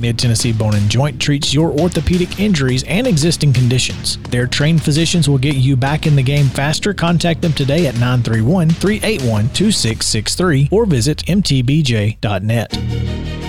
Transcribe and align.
Mid 0.00 0.18
Tennessee 0.18 0.52
Bone 0.52 0.74
and 0.74 0.90
Joint 0.90 1.20
treats 1.20 1.52
your 1.52 1.70
orthopedic 1.70 2.40
injuries 2.40 2.82
and 2.84 3.06
existing 3.06 3.52
conditions. 3.52 4.16
Their 4.30 4.46
trained 4.46 4.82
physicians 4.82 5.28
will 5.28 5.38
get 5.38 5.56
you 5.56 5.76
back 5.76 6.06
in 6.06 6.16
the 6.16 6.22
game 6.22 6.46
faster. 6.46 6.94
Contact 6.94 7.42
them 7.42 7.52
today 7.52 7.86
at 7.86 7.94
931 7.94 8.70
381 8.70 9.44
2663 9.50 10.68
or 10.70 10.86
visit 10.86 11.18
mtbj.net. 11.26 13.39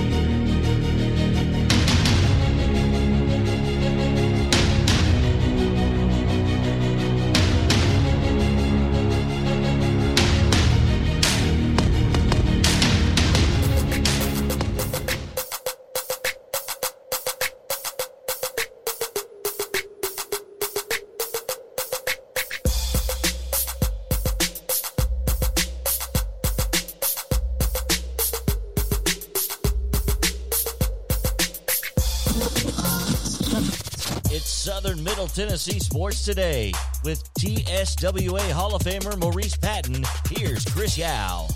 Tennessee 35.62 35.80
Sports 35.80 36.26
Today 36.26 36.74
with 37.04 37.24
TSWA 37.36 38.50
Hall 38.50 38.74
of 38.74 38.82
Famer 38.82 39.16
Maurice 39.20 39.56
Patton. 39.56 40.04
Here's 40.32 40.66
Chris 40.66 40.98
Yao. 40.98 41.50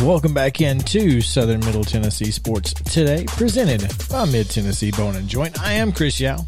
Welcome 0.00 0.32
back 0.32 0.60
into 0.60 1.20
Southern 1.20 1.58
Middle 1.60 1.82
Tennessee 1.82 2.30
Sports 2.30 2.74
Today, 2.74 3.24
presented 3.26 3.92
by 4.08 4.26
Mid 4.26 4.48
Tennessee 4.48 4.92
Bone 4.92 5.16
and 5.16 5.26
Joint. 5.26 5.60
I 5.60 5.72
am 5.72 5.90
Chris 5.90 6.20
Yao, 6.20 6.46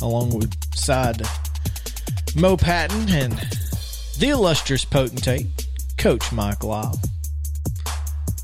along 0.00 0.36
with 0.36 0.52
side 0.74 1.22
Mo 2.34 2.56
Patton 2.56 3.08
and 3.08 3.32
the 4.18 4.30
illustrious 4.30 4.84
potentate, 4.84 5.46
Coach 5.98 6.32
Mike 6.32 6.64
Lyle. 6.64 7.00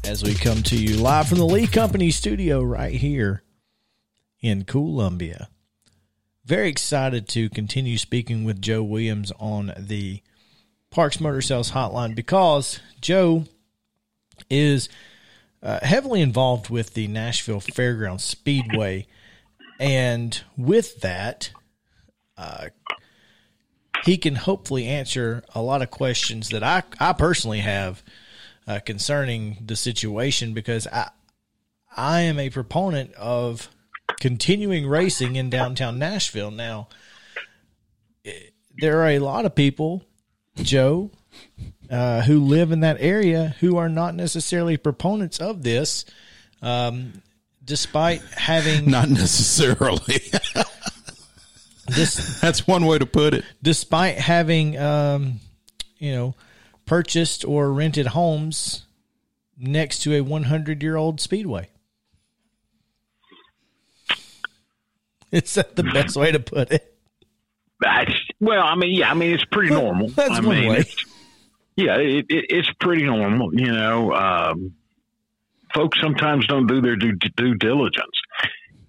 As 0.05 0.23
we 0.23 0.33
come 0.33 0.62
to 0.62 0.77
you 0.77 0.99
live 0.99 1.27
from 1.27 1.39
the 1.39 1.45
Lee 1.45 1.67
Company 1.67 2.12
studio 2.12 2.62
right 2.62 2.95
here 2.95 3.43
in 4.41 4.62
Columbia. 4.62 5.49
Very 6.49 6.71
excited 6.71 7.29
to 7.29 7.51
continue 7.51 7.99
speaking 7.99 8.43
with 8.43 8.63
Joe 8.63 8.83
Williams 8.83 9.31
on 9.39 9.75
the 9.77 10.23
Parks 10.91 11.21
Motor 11.21 11.43
Sales 11.43 11.73
Hotline 11.73 12.15
because 12.15 12.81
Joe 13.03 13.45
is 14.49 14.89
uh, 15.63 15.81
heavily 15.83 16.23
involved 16.23 16.71
with 16.71 16.95
the 16.95 17.07
Nashville 17.07 17.61
Fairgrounds 17.61 18.25
Speedway. 18.25 19.07
And 19.79 20.43
with 20.57 21.03
that, 21.03 21.51
uh, 22.39 22.69
he 24.05 24.17
can 24.17 24.37
hopefully 24.37 24.87
answer 24.87 25.45
a 25.55 25.61
lot 25.61 25.83
of 25.83 25.91
questions 25.91 26.49
that 26.49 26.62
I, 26.62 26.83
I 26.99 27.12
personally 27.12 27.61
have 27.61 28.03
uh, 28.67 28.79
concerning 28.87 29.59
the 29.67 29.77
situation 29.77 30.55
because 30.55 30.87
I, 30.87 31.11
I 31.95 32.23
am 32.23 32.39
a 32.39 32.49
proponent 32.49 33.12
of 33.17 33.69
continuing 34.21 34.87
racing 34.87 35.37
in 35.37 35.51
downtown 35.51 35.99
Nashville. 35.99 36.51
Now, 36.51 36.89
there 38.77 39.03
are 39.03 39.11
a 39.11 39.19
lot 39.19 39.45
of 39.45 39.55
people, 39.55 40.05
Joe, 40.56 41.11
uh, 41.91 42.23
who 42.23 42.41
live 42.41 42.73
in 42.73 42.81
that 42.81 42.97
area 43.01 43.55
who 43.61 43.77
are 43.77 43.89
not 43.89 44.15
necessarily 44.15 44.77
proponents 44.77 45.39
of 45.39 45.62
this, 45.62 46.05
um, 46.62 47.23
despite 47.65 48.23
having 48.37 48.91
Not 48.91 49.09
necessarily. 49.09 50.21
this, 51.87 52.41
That's 52.41 52.67
one 52.67 52.87
way 52.87 52.99
to 52.99 53.07
put 53.07 53.34
it. 53.34 53.45
despite 53.62 54.17
having, 54.19 54.78
um, 54.78 55.41
you 55.99 56.12
know, 56.15 56.34
purchased 56.87 57.45
or 57.45 57.73
rented 57.73 58.07
homes 58.09 58.84
next 59.59 60.01
to 60.01 60.15
a 60.15 60.21
100 60.21 60.83
year 60.83 60.97
old 60.97 61.21
speedway. 61.21 61.69
Is 65.33 65.55
that 65.55 65.77
the 65.77 65.83
best 65.84 66.16
way 66.16 66.33
to 66.33 66.41
put 66.41 66.71
it? 66.72 66.94
That's, 67.81 68.12
well, 68.41 68.62
I 68.65 68.75
mean, 68.75 68.94
yeah, 68.94 69.11
I 69.11 69.15
mean, 69.15 69.33
it's 69.34 69.44
pretty 69.44 69.72
normal. 69.72 70.09
That's 70.09 70.31
I 70.39 70.41
one 70.41 70.49
mean, 70.61 70.69
way. 70.71 70.77
it's- 70.78 71.05
yeah, 71.77 71.97
it, 71.99 72.27
it, 72.28 72.47
it's 72.49 72.71
pretty 72.81 73.05
normal. 73.05 73.55
You 73.55 73.71
know, 73.71 74.12
um, 74.12 74.72
folks 75.72 76.00
sometimes 76.00 76.44
don't 76.49 76.66
do 76.66 76.81
their 76.81 76.97
due, 76.97 77.12
due 77.37 77.55
diligence, 77.55 78.16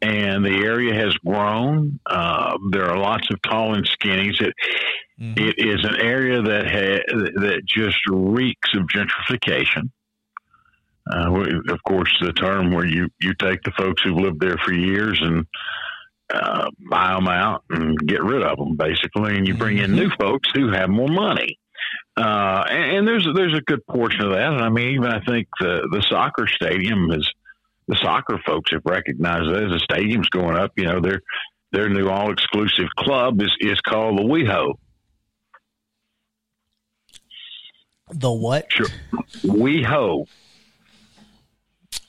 and 0.02 0.44
the 0.44 0.64
area 0.66 0.96
has 0.96 1.14
grown. 1.24 2.00
Uh, 2.08 2.58
there 2.72 2.90
are 2.90 2.98
lots 2.98 3.30
of 3.32 3.40
tall 3.44 3.76
and 3.76 3.88
skinnies. 3.88 4.42
It, 4.42 4.54
Mhm. 5.22 5.38
it 5.38 5.56
is 5.60 5.84
an 5.84 5.98
area 5.98 6.42
that 6.42 6.66
ha- 6.66 7.14
that 7.42 7.62
just 7.68 7.98
reeks 8.10 8.70
of 8.74 8.84
gentrification. 8.88 9.92
Uh, 11.12 11.44
of 11.74 11.84
course, 11.84 12.10
the 12.22 12.32
term 12.32 12.72
where 12.72 12.86
you, 12.86 13.10
you 13.20 13.34
take 13.34 13.62
the 13.64 13.72
folks 13.78 14.02
who've 14.02 14.16
lived 14.16 14.40
there 14.40 14.58
for 14.66 14.72
years 14.74 15.20
and 15.22 15.46
uh, 16.32 16.70
buy 16.90 17.14
them 17.14 17.28
out 17.28 17.64
and 17.70 17.98
get 17.98 18.24
rid 18.24 18.44
of 18.44 18.58
them, 18.58 18.76
basically, 18.76 19.36
and 19.38 19.48
you 19.48 19.56
bring 19.56 19.78
in 19.78 19.96
new 19.96 20.10
folks 20.20 20.50
who 20.54 20.72
have 20.72 20.90
more 20.90 21.08
money. 21.08 21.60
Uh, 22.16 22.64
and, 22.70 22.98
and 22.98 23.08
there's 23.08 23.28
there's 23.36 23.58
a 23.58 23.62
good 23.62 23.86
portion 23.88 24.22
of 24.22 24.32
that. 24.32 24.52
And 24.52 24.62
I 24.62 24.70
mean, 24.70 24.96
even 24.96 25.08
I 25.08 25.24
think 25.24 25.48
the 25.60 25.88
the 25.92 26.04
soccer 26.04 26.48
stadium 26.48 27.12
is 27.12 27.28
the 27.88 27.96
soccer 27.96 28.40
folks 28.46 28.72
have 28.72 28.82
recognized 28.86 29.50
that 29.50 29.64
as 29.64 29.72
the 29.72 29.80
stadium's 29.80 30.30
going 30.30 30.58
up. 30.58 30.72
You 30.76 30.86
know, 30.86 31.02
their 31.02 31.22
their 31.72 31.90
new 31.90 32.10
all 32.10 32.32
exclusive 32.32 32.88
club 32.98 33.42
is 33.42 33.52
is 33.60 33.80
called 33.82 34.20
the 34.20 34.24
WeHo. 34.24 34.74
The 38.12 38.32
what? 38.32 38.72
Sure, 38.72 38.88
WeHo. 39.44 40.28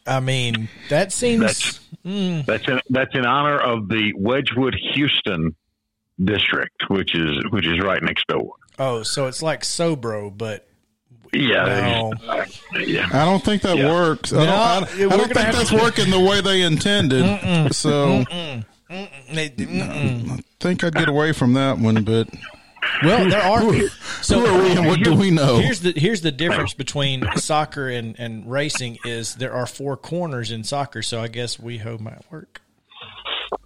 I 0.07 0.21
mean, 0.21 0.69
that 0.89 1.13
seems. 1.13 1.41
That's- 1.41 1.81
mm, 2.05 2.45
That's 2.47 2.67
in, 2.69 2.81
that's 2.91 3.15
in 3.15 3.25
honor 3.27 3.59
of 3.59 3.89
the 3.89 4.13
Wedgewood 4.17 4.75
Houston 4.95 5.55
district, 6.23 6.89
which 6.89 7.15
is 7.15 7.37
which 7.51 7.67
is 7.67 7.81
right 7.81 8.03
next 8.03 8.27
door. 8.27 8.53
oh, 8.79 9.03
so 9.03 9.27
it's 9.27 9.43
like 9.43 9.63
Sobro, 9.63 10.37
but 10.37 10.67
Yeah, 11.33 12.11
no. 12.25 12.45
yeah. 12.81 13.09
I 13.13 13.25
don't 13.25 13.45
think 13.45 13.63
that 13.63 13.77
Yeah. 13.79 13.91
works. 13.93 14.33
I 14.33 14.37
No, 14.37 14.45
don't, 14.45 14.53
I, 14.53 15.15
I 15.15 15.17
don't 15.17 15.33
think 15.33 15.53
that's 15.53 15.69
to- 15.71 15.77
working 15.77 16.11
the 16.11 16.21
way 16.21 16.41
they 16.41 16.63
intended. 16.63 17.25
So 17.75 18.25
Mm-mm, 18.25 18.65
mm-mm. 18.91 20.31
I 20.31 20.43
think 20.61 20.83
I'd 20.85 20.95
get 20.95 21.09
away 21.09 21.33
from 21.33 21.53
that 21.55 21.79
one. 21.79 22.03
But 22.05 22.29
Well, 23.03 23.29
there 23.29 23.43
are. 23.43 23.61
who, 23.61 23.89
So 24.23 24.41
who 24.41 24.47
are 24.47 24.63
we 24.63 24.77
and 24.77 24.87
what 24.87 25.01
do 25.01 25.15
we 25.15 25.31
know? 25.31 25.59
Here's 25.59 25.81
the 25.81 25.93
here's 25.97 26.21
the 26.21 26.33
difference 26.33 26.75
between 26.75 27.25
soccer 27.37 27.89
and, 27.89 28.19
and 28.19 28.51
racing 28.51 28.99
is 29.05 29.37
there 29.37 29.53
are 29.53 29.67
four 29.67 29.97
corners 29.97 30.51
in 30.51 30.65
soccer, 30.65 31.03
so 31.03 31.21
I 31.21 31.29
guess 31.29 31.57
WeHo 31.57 32.01
might 32.01 32.23
work. 32.31 32.61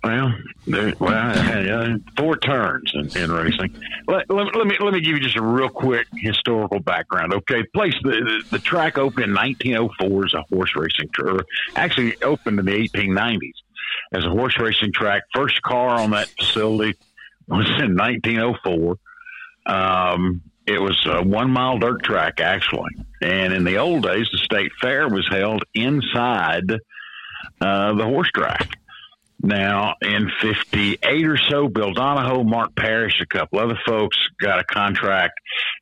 Well, 0.03 0.35
there, 0.67 0.95
well, 0.99 1.65
yeah, 1.65 1.77
uh, 1.77 1.97
four 2.17 2.37
turns 2.37 2.93
in, 2.95 3.17
in 3.17 3.33
racing. 3.33 3.75
Let, 4.07 4.29
let, 4.31 4.55
let 4.55 4.67
me 4.67 4.77
let 4.81 4.93
me 4.93 5.01
give 5.01 5.13
you 5.13 5.21
just 5.21 5.37
a 5.37 5.43
real 5.43 5.69
quick 5.69 6.07
historical 6.15 6.81
background. 6.81 7.33
Okay, 7.35 7.63
place 7.75 7.95
the 8.03 8.11
the, 8.11 8.45
the 8.53 8.59
track 8.59 8.99
opened 8.99 9.27
in 9.27 9.35
1904 9.35 10.25
as 10.27 10.35
a 10.35 10.43
horse 10.55 10.75
racing 10.77 11.09
track. 11.15 11.45
Actually, 11.77 12.21
opened 12.23 12.59
in 12.59 12.67
the 12.67 12.89
1890s 12.89 13.53
as 14.13 14.25
a 14.25 14.31
horse 14.31 14.59
racing 14.59 14.93
track. 14.93 15.23
First 15.35 15.63
car 15.63 16.01
on 16.01 16.11
that 16.11 16.29
facility 16.29 16.97
was 17.49 17.67
in 17.81 17.97
1904. 17.97 18.97
Um, 19.67 20.43
it 20.67 20.81
was 20.81 20.99
a 21.07 21.23
one 21.23 21.51
mile 21.51 21.79
dirt 21.79 22.03
track 22.03 22.41
actually, 22.41 22.91
and 23.21 23.53
in 23.53 23.65
the 23.65 23.79
old 23.79 24.03
days, 24.03 24.29
the 24.33 24.39
state 24.39 24.73
fair 24.81 25.09
was 25.09 25.29
held 25.31 25.65
inside 25.75 26.71
uh, 27.61 27.95
the 27.95 28.05
horse 28.05 28.31
track. 28.35 28.69
Now, 29.45 29.97
in 30.01 30.31
58 30.41 31.27
or 31.27 31.37
so, 31.37 31.69
Bill 31.69 31.93
Donahoe, 31.93 32.45
Mark 32.45 32.75
Parrish, 32.75 33.21
a 33.21 33.27
couple 33.27 33.59
other 33.59 33.79
folks 33.87 34.17
got 34.41 34.59
a 34.59 34.65
contract, 34.65 35.35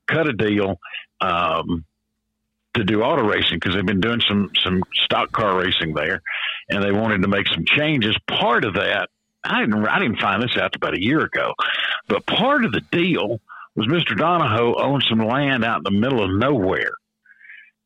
cut 0.09 0.29
a 0.29 0.33
deal 0.33 0.81
um, 1.21 1.85
to 2.75 2.83
do 2.83 3.03
auto 3.03 3.23
racing 3.23 3.59
because 3.61 3.77
they've 3.77 3.87
been 3.87 4.01
doing 4.01 4.21
some, 4.27 4.51
some 4.65 4.83
stock 5.05 5.31
car 5.31 5.57
racing 5.57 5.95
there 5.95 6.23
and 6.69 6.83
they 6.83 6.91
wanted 6.91 7.23
to 7.23 7.29
make 7.29 7.47
some 7.49 7.65
changes. 7.65 8.17
Part 8.27 8.65
of 8.65 8.75
that, 8.75 9.09
I 9.45 9.61
didn't, 9.61 9.87
I 9.87 9.99
didn't 9.99 10.21
find 10.21 10.43
this 10.43 10.57
out 10.57 10.77
about 10.77 10.95
a 10.95 11.03
year 11.03 11.21
ago, 11.21 11.53
but 12.09 12.27
part 12.27 12.65
of 12.65 12.73
the 12.73 12.83
deal 12.93 13.41
was 13.75 13.87
Mr. 13.87 14.17
Donahoe 14.17 14.75
owned 14.75 15.05
some 15.09 15.19
land 15.19 15.65
out 15.65 15.79
in 15.79 15.85
the 15.85 16.01
middle 16.01 16.23
of 16.23 16.31
nowhere. 16.31 16.93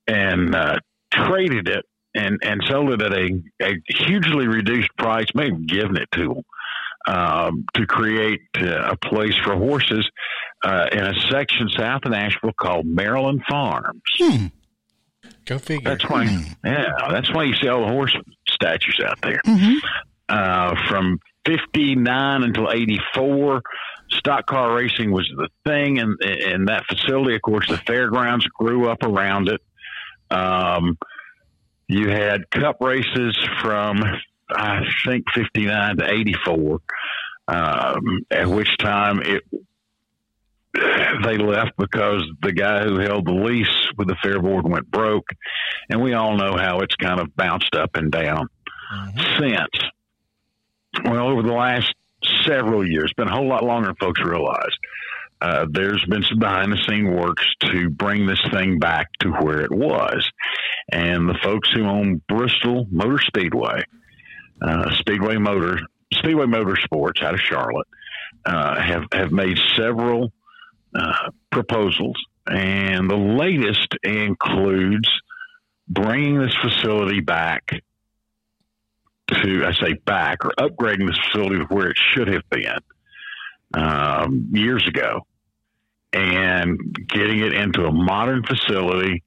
And 0.09 0.55
uh, 0.55 0.79
traded 1.11 1.69
it 1.69 1.85
and 2.15 2.39
and 2.43 2.63
sold 2.69 2.91
it 2.93 3.03
at 3.03 3.13
a, 3.13 3.43
a 3.63 3.83
hugely 3.89 4.47
reduced 4.47 4.91
price, 4.97 5.27
maybe 5.35 5.65
given 5.67 5.97
it 5.97 6.09
to 6.13 6.35
them 6.35 6.45
um, 7.07 7.65
to 7.75 7.87
create 7.87 8.41
uh, 8.57 8.91
a 8.93 8.97
place 8.97 9.35
for 9.45 9.55
horses 9.55 10.09
uh, 10.65 10.89
in 10.93 11.05
a 11.05 11.15
section 11.31 11.69
south 11.69 12.05
of 12.05 12.13
Nashville 12.13 12.53
called 12.53 12.87
Maryland 12.87 13.43
Farms. 13.49 14.03
Hmm. 14.19 14.47
Go 15.45 15.59
figure. 15.59 15.91
That's 15.91 16.09
why, 16.09 16.25
yeah, 16.65 16.93
that's 17.11 17.33
why 17.33 17.45
you 17.45 17.55
see 17.55 17.69
all 17.69 17.87
the 17.87 17.93
horse 17.93 18.17
statues 18.49 19.01
out 19.05 19.21
there. 19.23 19.41
Uh, 20.29 20.75
from 20.89 21.21
'59 21.47 22.43
until 22.43 22.71
'84, 22.71 23.63
stock 24.11 24.47
car 24.47 24.75
racing 24.75 25.13
was 25.13 25.31
the 25.37 25.49
thing, 25.65 25.99
and 25.99 26.21
in 26.23 26.67
that 26.67 26.85
facility, 26.87 27.35
of 27.37 27.43
course, 27.43 27.69
the 27.69 27.79
fairgrounds 27.79 28.47
grew 28.47 28.89
up 28.89 29.03
around 29.03 29.49
it. 29.49 29.61
Um, 30.31 30.99
you 31.89 32.09
had 32.09 32.51
cup 32.51 32.79
races 32.81 33.39
from 33.63 34.03
I 34.51 34.83
think 35.07 35.25
'59 35.35 35.99
to 35.99 36.11
'84, 36.11 36.81
um, 37.49 38.27
at 38.31 38.47
which 38.49 38.77
time 38.79 39.23
it 39.23 39.43
they 41.25 41.39
left 41.39 41.73
because 41.79 42.23
the 42.43 42.53
guy 42.53 42.85
who 42.85 42.99
held 42.99 43.27
the 43.27 43.33
lease 43.33 43.89
with 43.97 44.09
the 44.09 44.17
fair 44.23 44.41
board 44.41 44.69
went 44.69 44.91
broke, 44.91 45.29
and 45.89 46.03
we 46.03 46.13
all 46.13 46.37
know 46.37 46.57
how 46.57 46.81
it's 46.81 46.97
kind 46.97 47.21
of 47.21 47.35
bounced 47.37 47.75
up 47.75 47.91
and 47.95 48.11
down 48.11 48.49
since. 49.39 49.91
Well, 51.05 51.29
over 51.29 51.43
the 51.43 51.53
last 51.53 51.95
several 52.47 52.87
years, 52.87 53.13
been 53.17 53.29
a 53.29 53.35
whole 53.35 53.49
lot 53.49 53.65
longer 53.65 53.89
than 53.89 53.97
folks 53.97 54.21
realize. 54.23 54.73
Uh, 55.41 55.67
there's 55.71 56.05
been 56.07 56.23
some 56.23 56.39
behind 56.39 56.73
the 56.73 56.79
scene 56.89 57.15
works 57.15 57.45
to 57.61 57.91
bring 57.91 58.27
this 58.27 58.41
thing 58.51 58.79
back 58.79 59.09
to 59.21 59.31
where 59.31 59.61
it 59.61 59.71
was. 59.71 60.29
And 60.91 61.29
the 61.29 61.39
folks 61.43 61.71
who 61.71 61.85
own 61.85 62.23
Bristol 62.29 62.87
Motor 62.91 63.23
Speedway, 63.23 63.83
uh, 64.63 64.95
Speedway 64.97 65.37
Motor, 65.37 65.81
Speedway 66.15 66.47
Motorsports 66.47 67.23
out 67.23 67.35
of 67.35 67.41
Charlotte, 67.41 67.89
uh, 68.47 68.81
have, 68.81 69.05
have 69.13 69.33
made 69.33 69.59
several 69.77 70.33
uh, 70.95 71.31
proposals. 71.53 72.17
And 72.47 73.11
the 73.11 73.17
latest 73.17 73.95
includes 74.03 75.09
bringing 75.89 76.39
this 76.39 76.55
facility 76.63 77.21
back 77.21 77.83
to, 79.47 79.67
I 79.67 79.73
say 79.73 79.95
back, 80.05 80.45
or 80.45 80.53
upgrading 80.59 81.07
this 81.09 81.19
facility 81.27 81.59
to 81.59 81.65
where 81.65 81.89
it 81.89 81.97
should 82.13 82.29
have 82.29 82.43
been 82.51 82.79
um, 83.75 84.49
years 84.53 84.87
ago 84.87 85.27
and 86.13 86.79
getting 87.09 87.41
it 87.41 87.53
into 87.53 87.85
a 87.85 87.93
modern 87.93 88.43
facility 88.45 89.23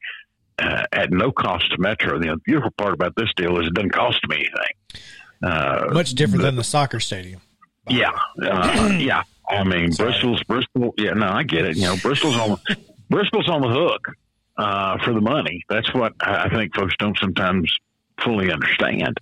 uh, 0.58 0.84
at 0.92 1.12
no 1.12 1.32
cost 1.32 1.72
to 1.72 1.78
Metro. 1.80 2.20
The 2.20 2.38
beautiful 2.46 2.72
part 2.72 2.94
about 2.94 3.14
this 3.16 3.30
deal 3.36 3.60
is 3.60 3.68
it 3.68 3.74
doesn't 3.74 3.92
cost 3.92 4.20
me 4.28 4.38
anything. 4.38 5.04
Uh, 5.42 5.94
Much 5.94 6.12
different 6.14 6.44
than 6.44 6.56
the 6.56 6.64
soccer 6.64 7.00
stadium. 7.00 7.42
yeah, 7.88 8.12
uh, 8.44 8.90
yeah. 9.00 9.24
I 9.50 9.64
mean, 9.64 9.92
Sorry. 9.92 10.12
Bristol's 10.12 10.44
Bristol. 10.44 10.94
Yeah, 10.98 11.14
no, 11.14 11.28
I 11.28 11.44
get 11.44 11.66
it. 11.66 11.76
You 11.76 11.84
know, 11.84 11.96
Bristol's 12.02 12.36
on 12.36 12.60
Bristol's 13.10 13.50
on 13.50 13.62
the 13.62 13.70
hook 13.70 14.08
uh, 14.58 14.98
for 15.04 15.14
the 15.14 15.22
money. 15.22 15.64
That's 15.70 15.92
what 15.94 16.14
I 16.22 16.50
think 16.50 16.76
folks 16.76 16.94
don't 17.00 17.18
sometimes 17.18 17.74
fully 18.24 18.52
understand. 18.52 19.18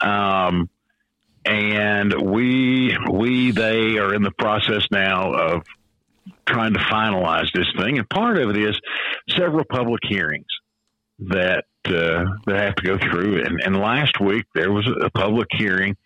Um, 0.00 0.68
and 1.44 2.12
we 2.12 2.96
we 3.10 3.52
they 3.52 3.98
are 3.98 4.12
in 4.14 4.22
the 4.22 4.32
process 4.32 4.86
now 4.90 5.32
of 5.32 5.62
trying 6.44 6.74
to 6.74 6.80
finalize 6.80 7.52
this 7.52 7.66
thing, 7.78 7.98
and 7.98 8.08
part 8.08 8.38
of 8.38 8.50
it 8.50 8.56
is 8.56 8.78
several 9.30 9.64
public 9.64 10.00
hearings 10.02 10.46
that 11.18 11.64
uh, 11.86 12.24
that 12.46 12.56
have 12.56 12.74
to 12.76 12.82
go 12.82 12.98
through. 12.98 13.44
And, 13.44 13.60
and 13.64 13.76
last 13.76 14.20
week 14.20 14.46
there 14.54 14.72
was 14.72 14.88
a 15.00 15.10
public 15.10 15.48
hearing. 15.52 15.96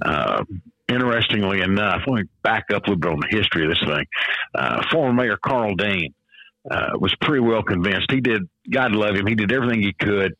Uh, 0.00 0.44
interestingly 0.88 1.62
enough, 1.62 2.02
let 2.06 2.22
me 2.22 2.28
back 2.42 2.66
up 2.72 2.86
a 2.86 2.90
little 2.90 3.00
bit 3.00 3.12
on 3.12 3.20
the 3.20 3.36
history 3.36 3.64
of 3.64 3.70
this 3.70 3.82
thing. 3.84 4.06
Uh, 4.54 4.84
former 4.90 5.12
Mayor 5.12 5.36
Karl 5.36 5.74
Dean 5.74 6.14
uh, 6.70 6.90
was 6.98 7.14
pretty 7.20 7.40
well 7.40 7.62
convinced. 7.62 8.10
He 8.10 8.20
did, 8.20 8.48
God 8.70 8.92
love 8.92 9.16
him, 9.16 9.26
he 9.26 9.34
did 9.34 9.52
everything 9.52 9.82
he 9.82 9.92
could 9.92 10.36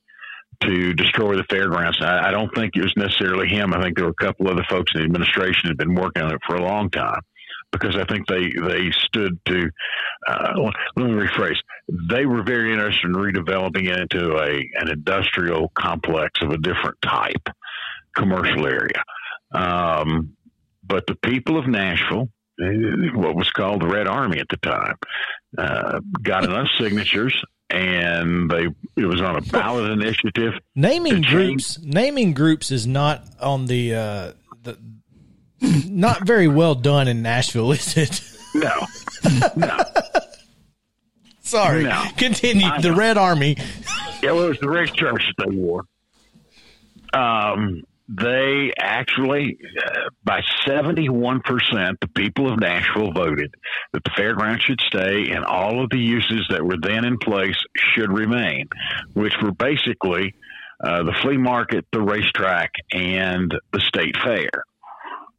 to 0.62 0.94
destroy 0.94 1.36
the 1.36 1.44
fairgrounds. 1.50 1.98
I, 2.00 2.28
I 2.28 2.30
don't 2.30 2.54
think 2.54 2.76
it 2.76 2.82
was 2.82 2.94
necessarily 2.96 3.48
him. 3.48 3.74
I 3.74 3.82
think 3.82 3.96
there 3.96 4.06
were 4.06 4.14
a 4.18 4.24
couple 4.24 4.48
other 4.48 4.64
folks 4.68 4.92
in 4.94 5.00
the 5.00 5.04
administration 5.04 5.68
had 5.68 5.76
been 5.76 5.94
working 5.94 6.22
on 6.22 6.34
it 6.34 6.40
for 6.46 6.56
a 6.56 6.62
long 6.62 6.90
time 6.90 7.20
because 7.72 7.96
I 7.96 8.04
think 8.04 8.26
they 8.26 8.48
they 8.48 8.90
stood 8.92 9.38
to. 9.46 9.70
Uh, 10.28 10.70
let 10.96 11.06
me 11.06 11.12
rephrase. 11.12 11.56
They 12.10 12.26
were 12.26 12.42
very 12.42 12.72
interested 12.72 13.06
in 13.06 13.14
redeveloping 13.14 13.88
it 13.88 14.00
into 14.00 14.36
a 14.36 14.68
an 14.80 14.90
industrial 14.90 15.70
complex 15.74 16.40
of 16.42 16.50
a 16.50 16.58
different 16.58 16.96
type, 17.02 17.48
commercial 18.14 18.66
area. 18.66 19.02
Um, 19.52 20.36
but 20.84 21.06
the 21.06 21.16
people 21.16 21.58
of 21.58 21.66
Nashville, 21.66 22.28
uh, 22.60 22.66
what 23.14 23.36
was 23.36 23.50
called 23.50 23.82
the 23.82 23.88
Red 23.88 24.06
Army 24.06 24.38
at 24.38 24.48
the 24.48 24.56
time, 24.58 24.96
uh, 25.58 26.00
got 26.22 26.44
enough 26.44 26.68
signatures. 26.78 27.42
And 27.68 28.48
they, 28.50 28.66
it 28.96 29.06
was 29.06 29.20
on 29.20 29.36
a 29.36 29.40
ballot 29.40 29.90
initiative. 29.90 30.54
Naming 30.74 31.22
groups, 31.22 31.78
naming 31.82 32.32
groups 32.32 32.70
is 32.70 32.86
not 32.86 33.24
on 33.40 33.66
the 33.66 33.94
uh, 33.94 34.32
the 34.62 34.78
not 35.60 36.24
very 36.26 36.46
well 36.48 36.74
done 36.76 37.08
in 37.08 37.22
Nashville, 37.22 37.72
is 37.72 37.96
it? 37.96 38.20
No, 38.54 38.86
no. 39.56 39.78
Sorry. 41.40 41.84
No. 41.84 42.04
Continue. 42.16 42.66
I 42.66 42.80
The 42.80 42.90
know. 42.90 42.96
Red 42.96 43.16
Army. 43.18 43.56
Yeah, 44.22 44.32
well, 44.32 44.44
it 44.46 44.48
was 44.50 44.60
the 44.60 44.68
Red 44.68 44.96
shirts 44.96 45.24
that 45.38 45.48
they 45.48 45.54
wore. 45.56 45.84
Um, 47.12 47.82
they 48.08 48.72
actually, 48.78 49.58
uh, 49.84 50.10
by 50.22 50.40
71%, 50.64 51.42
the 52.00 52.08
people 52.14 52.52
of 52.52 52.60
Nashville 52.60 53.12
voted 53.12 53.52
that 53.92 54.04
the 54.04 54.10
fairground 54.10 54.60
should 54.60 54.80
stay 54.80 55.30
and 55.30 55.44
all 55.44 55.82
of 55.82 55.90
the 55.90 55.98
uses 55.98 56.46
that 56.50 56.64
were 56.64 56.76
then 56.80 57.04
in 57.04 57.18
place 57.18 57.56
should 57.76 58.12
remain, 58.12 58.66
which 59.14 59.34
were 59.42 59.52
basically 59.52 60.34
uh, 60.84 61.02
the 61.02 61.14
flea 61.22 61.36
market, 61.36 61.84
the 61.92 62.00
racetrack, 62.00 62.70
and 62.92 63.52
the 63.72 63.80
state 63.80 64.14
fair. 64.22 64.50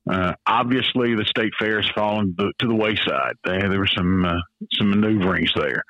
Uh, 0.09 0.33
obviously, 0.45 1.15
the 1.15 1.25
state 1.25 1.53
fair 1.59 1.81
has 1.81 1.89
fallen 1.93 2.35
to, 2.37 2.67
the 2.67 2.75
wayside. 2.75 3.35
There, 3.43 3.79
were 3.79 3.87
some 3.87 4.25
uh, 4.25 4.39
some 4.73 4.89
maneuverings 4.89 5.51
there. 5.55 5.83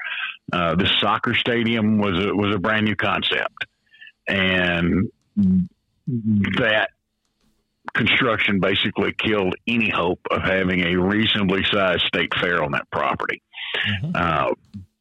Uh, 0.51 0.75
this 0.75 0.91
soccer 0.99 1.35
stadium 1.35 1.99
was 1.99 2.17
a, 2.25 2.33
was 2.35 2.55
a 2.55 2.57
brand 2.57 2.85
new 2.85 2.95
concept, 2.95 3.65
and 4.27 5.09
that 6.07 6.89
construction 7.93 8.59
basically 8.59 9.13
killed 9.13 9.55
any 9.67 9.89
hope 9.89 10.19
of 10.31 10.41
having 10.41 10.81
a 10.81 10.95
reasonably 10.95 11.63
sized 11.71 12.03
state 12.03 12.31
fair 12.39 12.63
on 12.63 12.71
that 12.71 12.89
property. 12.91 13.41
Uh, 14.15 14.53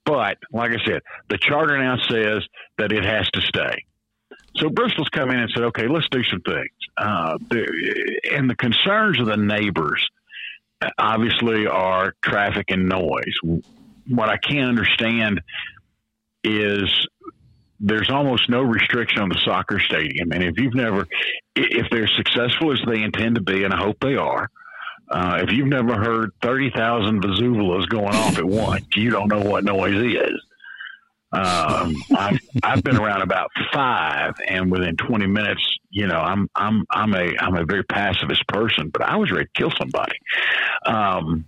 but 0.04 0.38
like 0.52 0.70
I 0.70 0.84
said, 0.84 1.02
the 1.28 1.38
charter 1.38 1.78
now 1.78 1.96
says 2.08 2.44
that 2.78 2.92
it 2.92 3.04
has 3.04 3.28
to 3.30 3.40
stay. 3.40 3.84
So 4.56 4.70
Bristol's 4.70 5.08
come 5.10 5.30
in 5.30 5.38
and 5.38 5.50
said, 5.52 5.64
okay, 5.64 5.86
let's 5.88 6.08
do 6.08 6.22
some 6.25 6.40
things. 6.40 6.70
Uh, 6.96 7.38
and 8.32 8.48
the 8.48 8.56
concerns 8.56 9.20
of 9.20 9.26
the 9.26 9.36
neighbors 9.36 10.08
uh, 10.80 10.88
obviously 10.98 11.66
are 11.66 12.14
traffic 12.22 12.66
and 12.68 12.88
noise. 12.88 13.62
What 14.08 14.28
I 14.28 14.38
can't 14.38 14.68
understand 14.68 15.42
is 16.42 17.06
there's 17.80 18.11
almost 18.11 18.49
no 18.49 18.62
restriction 18.62 19.21
on 19.21 19.28
the 19.28 19.38
soccer 19.45 19.80
stadium. 19.80 20.33
And 20.33 20.42
if 20.42 20.59
you've 20.59 20.75
never, 20.75 21.06
if 21.54 21.88
they're 21.90 22.09
successful 22.09 22.73
as 22.73 22.80
they 22.87 23.02
intend 23.02 23.35
to 23.37 23.40
be, 23.40 23.64
and 23.64 23.75
I 23.75 23.78
hope 23.78 23.99
they 24.00 24.16
are, 24.16 24.50
uh, 25.11 25.40
if 25.42 25.52
you've 25.52 25.68
never 25.68 25.95
heard 25.95 26.33
30,000 26.42 27.23
Vuvuzelas 27.23 27.88
going 27.88 28.14
off 28.14 28.38
at 28.38 28.45
once, 28.45 28.87
you 28.97 29.11
don't 29.11 29.28
know 29.28 29.40
what 29.40 29.64
noise 29.64 30.14
is. 30.14 30.42
Um, 31.33 31.95
I've, 32.16 32.40
I've 32.62 32.83
been 32.83 32.97
around 32.97 33.23
about 33.23 33.50
five, 33.73 34.35
and 34.47 34.71
within 34.71 34.97
20 34.97 35.26
minutes, 35.26 35.62
you 35.90 36.06
know, 36.06 36.21
I'm 36.21 36.49
I'm 36.54 36.85
I'm 36.90 37.14
a 37.14 37.37
I'm 37.38 37.56
a 37.56 37.64
very 37.64 37.83
pacifist 37.85 38.47
person, 38.49 38.88
but 38.90 39.02
I 39.02 39.16
was 39.16 39.30
ready 39.30 39.45
to 39.45 39.50
kill 39.54 39.73
somebody. 39.76 40.16
Um, 40.87 41.45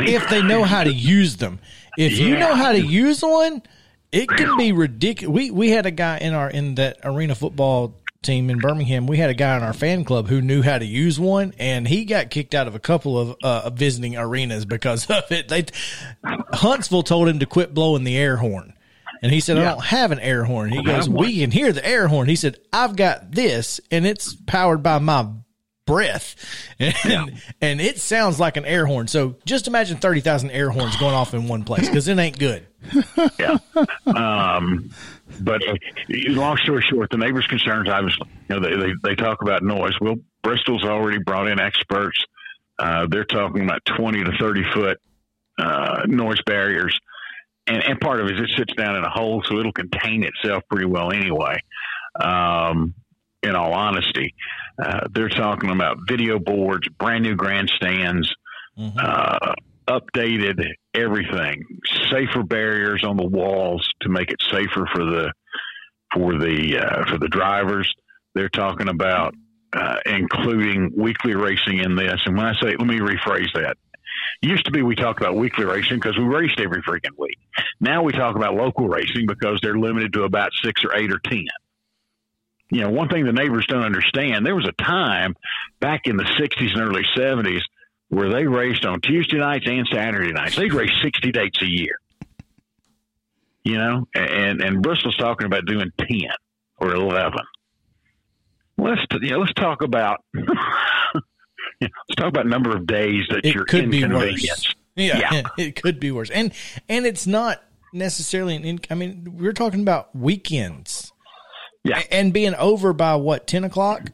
If 0.00 0.28
they 0.28 0.42
know 0.42 0.64
how 0.64 0.84
to 0.84 0.92
use 0.92 1.36
them. 1.36 1.60
If 1.96 2.18
you 2.18 2.36
know 2.36 2.54
how 2.54 2.72
to 2.72 2.80
use 2.80 3.22
one, 3.22 3.62
it 4.12 4.28
can 4.28 4.56
be 4.56 4.72
ridiculous. 4.72 5.34
We 5.34 5.50
we 5.50 5.70
had 5.70 5.86
a 5.86 5.90
guy 5.90 6.18
in 6.18 6.34
our 6.34 6.50
in 6.50 6.74
that 6.76 6.98
arena 7.04 7.34
football 7.34 7.94
team 8.22 8.50
in 8.50 8.58
Birmingham. 8.58 9.06
We 9.06 9.16
had 9.18 9.30
a 9.30 9.34
guy 9.34 9.56
in 9.56 9.62
our 9.62 9.72
fan 9.72 10.04
club 10.04 10.28
who 10.28 10.40
knew 10.40 10.62
how 10.62 10.78
to 10.78 10.84
use 10.84 11.20
one, 11.20 11.54
and 11.58 11.86
he 11.86 12.04
got 12.04 12.30
kicked 12.30 12.54
out 12.54 12.66
of 12.66 12.74
a 12.74 12.80
couple 12.80 13.18
of 13.18 13.36
uh, 13.42 13.70
visiting 13.70 14.16
arenas 14.16 14.64
because 14.64 15.06
of 15.10 15.30
it. 15.30 15.48
They 15.48 15.66
Huntsville 16.52 17.02
told 17.02 17.28
him 17.28 17.38
to 17.40 17.46
quit 17.46 17.74
blowing 17.74 18.04
the 18.04 18.16
air 18.16 18.36
horn. 18.36 18.74
And 19.20 19.32
he 19.32 19.40
said, 19.40 19.56
I 19.58 19.62
Yeah. 19.62 19.70
don't 19.70 19.84
have 19.84 20.12
an 20.12 20.20
air 20.20 20.44
horn. 20.44 20.70
He 20.70 20.82
goes. 20.82 21.08
We 21.08 21.40
can 21.40 21.50
hear 21.50 21.72
the 21.72 21.84
air 21.84 22.06
horn. 22.06 22.28
He 22.28 22.36
said, 22.36 22.58
I've 22.72 22.94
got 22.94 23.32
this, 23.32 23.80
and 23.90 24.06
it's 24.06 24.36
powered 24.46 24.82
by 24.82 24.98
my 25.00 25.26
breath. 25.88 26.36
And, 26.78 27.42
and 27.60 27.80
it 27.80 27.98
sounds 27.98 28.38
like 28.38 28.56
an 28.56 28.64
air 28.64 28.86
horn. 28.86 29.08
So 29.08 29.36
just 29.44 29.66
imagine 29.66 29.96
30,000 29.96 30.50
air 30.50 30.70
horns 30.70 30.96
going 30.96 31.14
off 31.14 31.34
in 31.34 31.48
one 31.48 31.64
place 31.64 31.88
because 31.88 32.06
it 32.06 32.18
ain't 32.18 32.38
good. 32.38 32.66
yeah. 33.40 33.58
Um, 34.06 34.90
but 35.40 35.66
uh, 35.66 35.74
long 36.08 36.58
story 36.58 36.84
short, 36.88 37.10
the 37.10 37.16
neighbors' 37.16 37.46
concerns, 37.46 37.88
obviously, 37.88 38.28
you 38.48 38.54
know, 38.54 38.60
they, 38.60 38.76
they, 38.76 38.92
they 39.02 39.14
talk 39.16 39.42
about 39.42 39.62
noise. 39.62 39.94
Well, 40.00 40.16
Bristol's 40.42 40.84
already 40.84 41.18
brought 41.18 41.48
in 41.48 41.58
experts. 41.58 42.18
Uh, 42.78 43.06
they're 43.10 43.24
talking 43.24 43.64
about 43.64 43.84
20 43.86 44.24
to 44.24 44.32
30 44.38 44.62
foot 44.72 44.98
uh, 45.58 46.02
noise 46.06 46.40
barriers. 46.46 46.98
And, 47.66 47.82
and 47.82 48.00
part 48.00 48.20
of 48.20 48.26
it 48.28 48.34
is 48.36 48.50
it 48.50 48.56
sits 48.56 48.74
down 48.74 48.94
in 48.96 49.04
a 49.04 49.10
hole, 49.10 49.42
so 49.42 49.58
it'll 49.58 49.72
contain 49.72 50.22
itself 50.22 50.62
pretty 50.70 50.86
well 50.86 51.12
anyway. 51.12 51.60
Um, 52.20 52.94
in 53.42 53.54
all 53.54 53.72
honesty, 53.72 54.34
uh, 54.82 55.06
they're 55.12 55.28
talking 55.28 55.70
about 55.70 55.98
video 56.08 56.38
boards, 56.38 56.88
brand 56.98 57.24
new 57.24 57.34
grandstands, 57.34 58.32
Mm-hmm. 58.78 58.96
uh, 58.96 59.54
updated 59.88 60.64
everything, 60.94 61.64
safer 62.10 62.44
barriers 62.44 63.02
on 63.02 63.16
the 63.16 63.26
walls 63.26 63.88
to 64.02 64.08
make 64.08 64.30
it 64.30 64.40
safer 64.52 64.86
for 64.92 65.04
the 65.04 65.32
for 66.14 66.38
the 66.38 66.78
uh, 66.78 67.04
for 67.10 67.18
the 67.18 67.26
drivers. 67.26 67.92
They're 68.34 68.48
talking 68.48 68.88
about 68.88 69.34
uh, 69.72 69.96
including 70.06 70.92
weekly 70.96 71.34
racing 71.34 71.78
in 71.78 71.96
this. 71.96 72.20
And 72.24 72.36
when 72.36 72.46
I 72.46 72.52
say, 72.60 72.76
let 72.76 72.86
me 72.86 73.00
rephrase 73.00 73.52
that. 73.54 73.76
Used 74.42 74.64
to 74.66 74.70
be 74.70 74.82
we 74.82 74.94
talked 74.94 75.20
about 75.20 75.34
weekly 75.34 75.64
racing 75.64 75.96
because 75.96 76.16
we 76.16 76.24
raced 76.24 76.60
every 76.60 76.82
freaking 76.82 77.18
week. 77.18 77.38
Now 77.80 78.04
we 78.04 78.12
talk 78.12 78.36
about 78.36 78.54
local 78.54 78.88
racing 78.88 79.26
because 79.26 79.58
they're 79.60 79.76
limited 79.76 80.12
to 80.12 80.22
about 80.22 80.50
six 80.62 80.84
or 80.84 80.94
eight 80.94 81.10
or 81.12 81.18
ten. 81.18 81.46
You 82.70 82.82
know, 82.82 82.90
one 82.90 83.08
thing 83.08 83.24
the 83.24 83.32
neighbors 83.32 83.64
don't 83.66 83.82
understand, 83.82 84.44
there 84.44 84.54
was 84.56 84.66
a 84.68 84.72
time 84.82 85.34
back 85.80 86.02
in 86.06 86.16
the 86.16 86.24
60s 86.24 86.72
and 86.72 86.82
early 86.82 87.02
70s 87.16 87.62
where 88.08 88.30
they 88.30 88.46
raced 88.46 88.84
on 88.84 89.00
Tuesday 89.00 89.38
nights 89.38 89.66
and 89.66 89.86
Saturday 89.90 90.32
nights. 90.32 90.56
They'd 90.56 90.72
race 90.72 90.90
60 91.02 91.32
dates 91.32 91.62
a 91.62 91.66
year. 91.66 91.96
You 93.64 93.76
know, 93.76 94.06
and 94.14 94.62
and 94.62 94.82
Bristol's 94.82 95.16
talking 95.16 95.46
about 95.46 95.66
doing 95.66 95.90
10 95.98 96.08
or 96.78 96.94
11. 96.94 97.38
Let's 98.78 99.00
you 99.20 99.30
know, 99.30 99.38
let's 99.40 99.52
talk 99.54 99.82
about 99.82 100.20
let's 100.34 102.14
talk 102.16 102.28
about 102.28 102.46
number 102.46 102.74
of 102.74 102.86
days 102.86 103.24
that 103.30 103.44
It 103.44 103.54
you're 103.54 103.64
could 103.64 103.90
be 103.90 104.02
inconvenienced. 104.02 104.48
worse. 104.68 104.74
Yeah, 104.96 105.18
Yeah. 105.32 105.42
it 105.58 105.82
could 105.82 106.00
be 106.00 106.10
worse. 106.10 106.30
And 106.30 106.52
and 106.88 107.04
it's 107.06 107.26
not 107.26 107.62
necessarily 107.92 108.56
an 108.56 108.64
in, 108.64 108.80
I 108.90 108.94
mean, 108.94 109.36
we're 109.38 109.52
talking 109.52 109.80
about 109.80 110.14
weekends. 110.16 111.12
Yeah. 111.84 112.02
And 112.10 112.32
being 112.32 112.54
over 112.54 112.92
by 112.92 113.16
what, 113.16 113.46
ten 113.46 113.64
o'clock? 113.64 114.10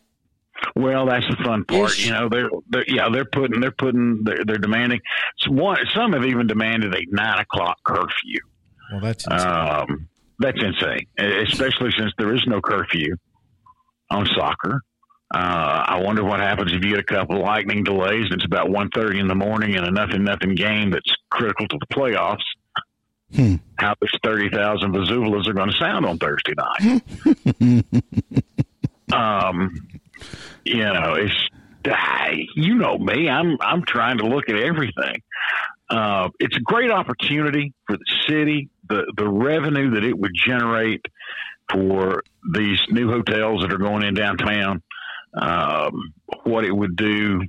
Well, 0.76 1.06
that's 1.06 1.26
the 1.28 1.36
fun 1.44 1.64
part. 1.64 1.90
Ish. 1.90 2.06
You 2.06 2.12
know, 2.12 2.28
they're, 2.28 2.50
they're 2.68 2.84
yeah, 2.88 3.08
they're 3.12 3.24
putting 3.24 3.60
they're 3.60 3.70
putting 3.70 4.22
they're, 4.24 4.44
they're 4.44 4.58
demanding. 4.58 5.00
So 5.38 5.52
one, 5.52 5.78
some 5.94 6.12
have 6.12 6.24
even 6.24 6.46
demanded 6.46 6.94
a 6.94 7.00
nine 7.10 7.40
o'clock 7.40 7.76
curfew. 7.84 8.40
Well 8.92 9.00
that's 9.00 9.26
insane. 9.26 9.48
Um, 9.48 10.08
that's 10.38 10.60
insane, 10.62 11.06
especially 11.18 11.90
since 11.96 12.12
there 12.18 12.34
is 12.34 12.42
no 12.46 12.60
curfew 12.60 13.16
on 14.10 14.26
soccer. 14.36 14.80
Uh, 15.34 15.84
I 15.86 16.00
wonder 16.00 16.22
what 16.22 16.40
happens 16.40 16.72
if 16.72 16.84
you 16.84 16.90
get 16.90 17.00
a 17.00 17.04
couple 17.04 17.36
of 17.36 17.42
lightning 17.42 17.82
delays. 17.82 18.26
and 18.26 18.34
It's 18.34 18.44
about 18.44 18.68
1.30 18.68 19.20
in 19.20 19.26
the 19.26 19.34
morning 19.34 19.74
in 19.74 19.82
a 19.82 19.90
nothing 19.90 20.22
nothing 20.22 20.54
game 20.54 20.90
that's 20.90 21.12
critical 21.30 21.66
to 21.68 21.78
the 21.78 21.94
playoffs. 21.94 22.44
Hmm. 23.34 23.56
How 23.76 23.94
those 24.00 24.16
thirty 24.22 24.48
thousand 24.48 24.92
Vazulas 24.92 25.48
are 25.48 25.54
going 25.54 25.70
to 25.70 25.76
sound 25.76 26.06
on 26.06 26.18
Thursday 26.18 26.54
night? 26.56 27.02
um, 29.12 29.88
you 30.64 30.84
know, 30.84 31.14
it's 31.14 31.48
you 32.54 32.74
know 32.74 32.96
me. 32.96 33.28
I'm 33.28 33.56
I'm 33.60 33.84
trying 33.84 34.18
to 34.18 34.26
look 34.26 34.48
at 34.48 34.56
everything. 34.56 35.22
Uh, 35.90 36.28
it's 36.38 36.56
a 36.56 36.60
great 36.60 36.90
opportunity 36.90 37.74
for 37.86 37.96
the 37.96 38.04
city. 38.28 38.70
The 38.88 39.12
the 39.16 39.28
revenue 39.28 39.90
that 39.90 40.04
it 40.04 40.16
would 40.16 40.32
generate 40.34 41.04
for 41.70 42.22
these 42.54 42.80
new 42.90 43.10
hotels 43.10 43.62
that 43.62 43.72
are 43.72 43.78
going 43.78 44.04
in 44.04 44.14
downtown. 44.14 44.82
Um, 45.36 46.14
what 46.44 46.64
it 46.64 46.70
would 46.70 46.94
do 46.94 47.42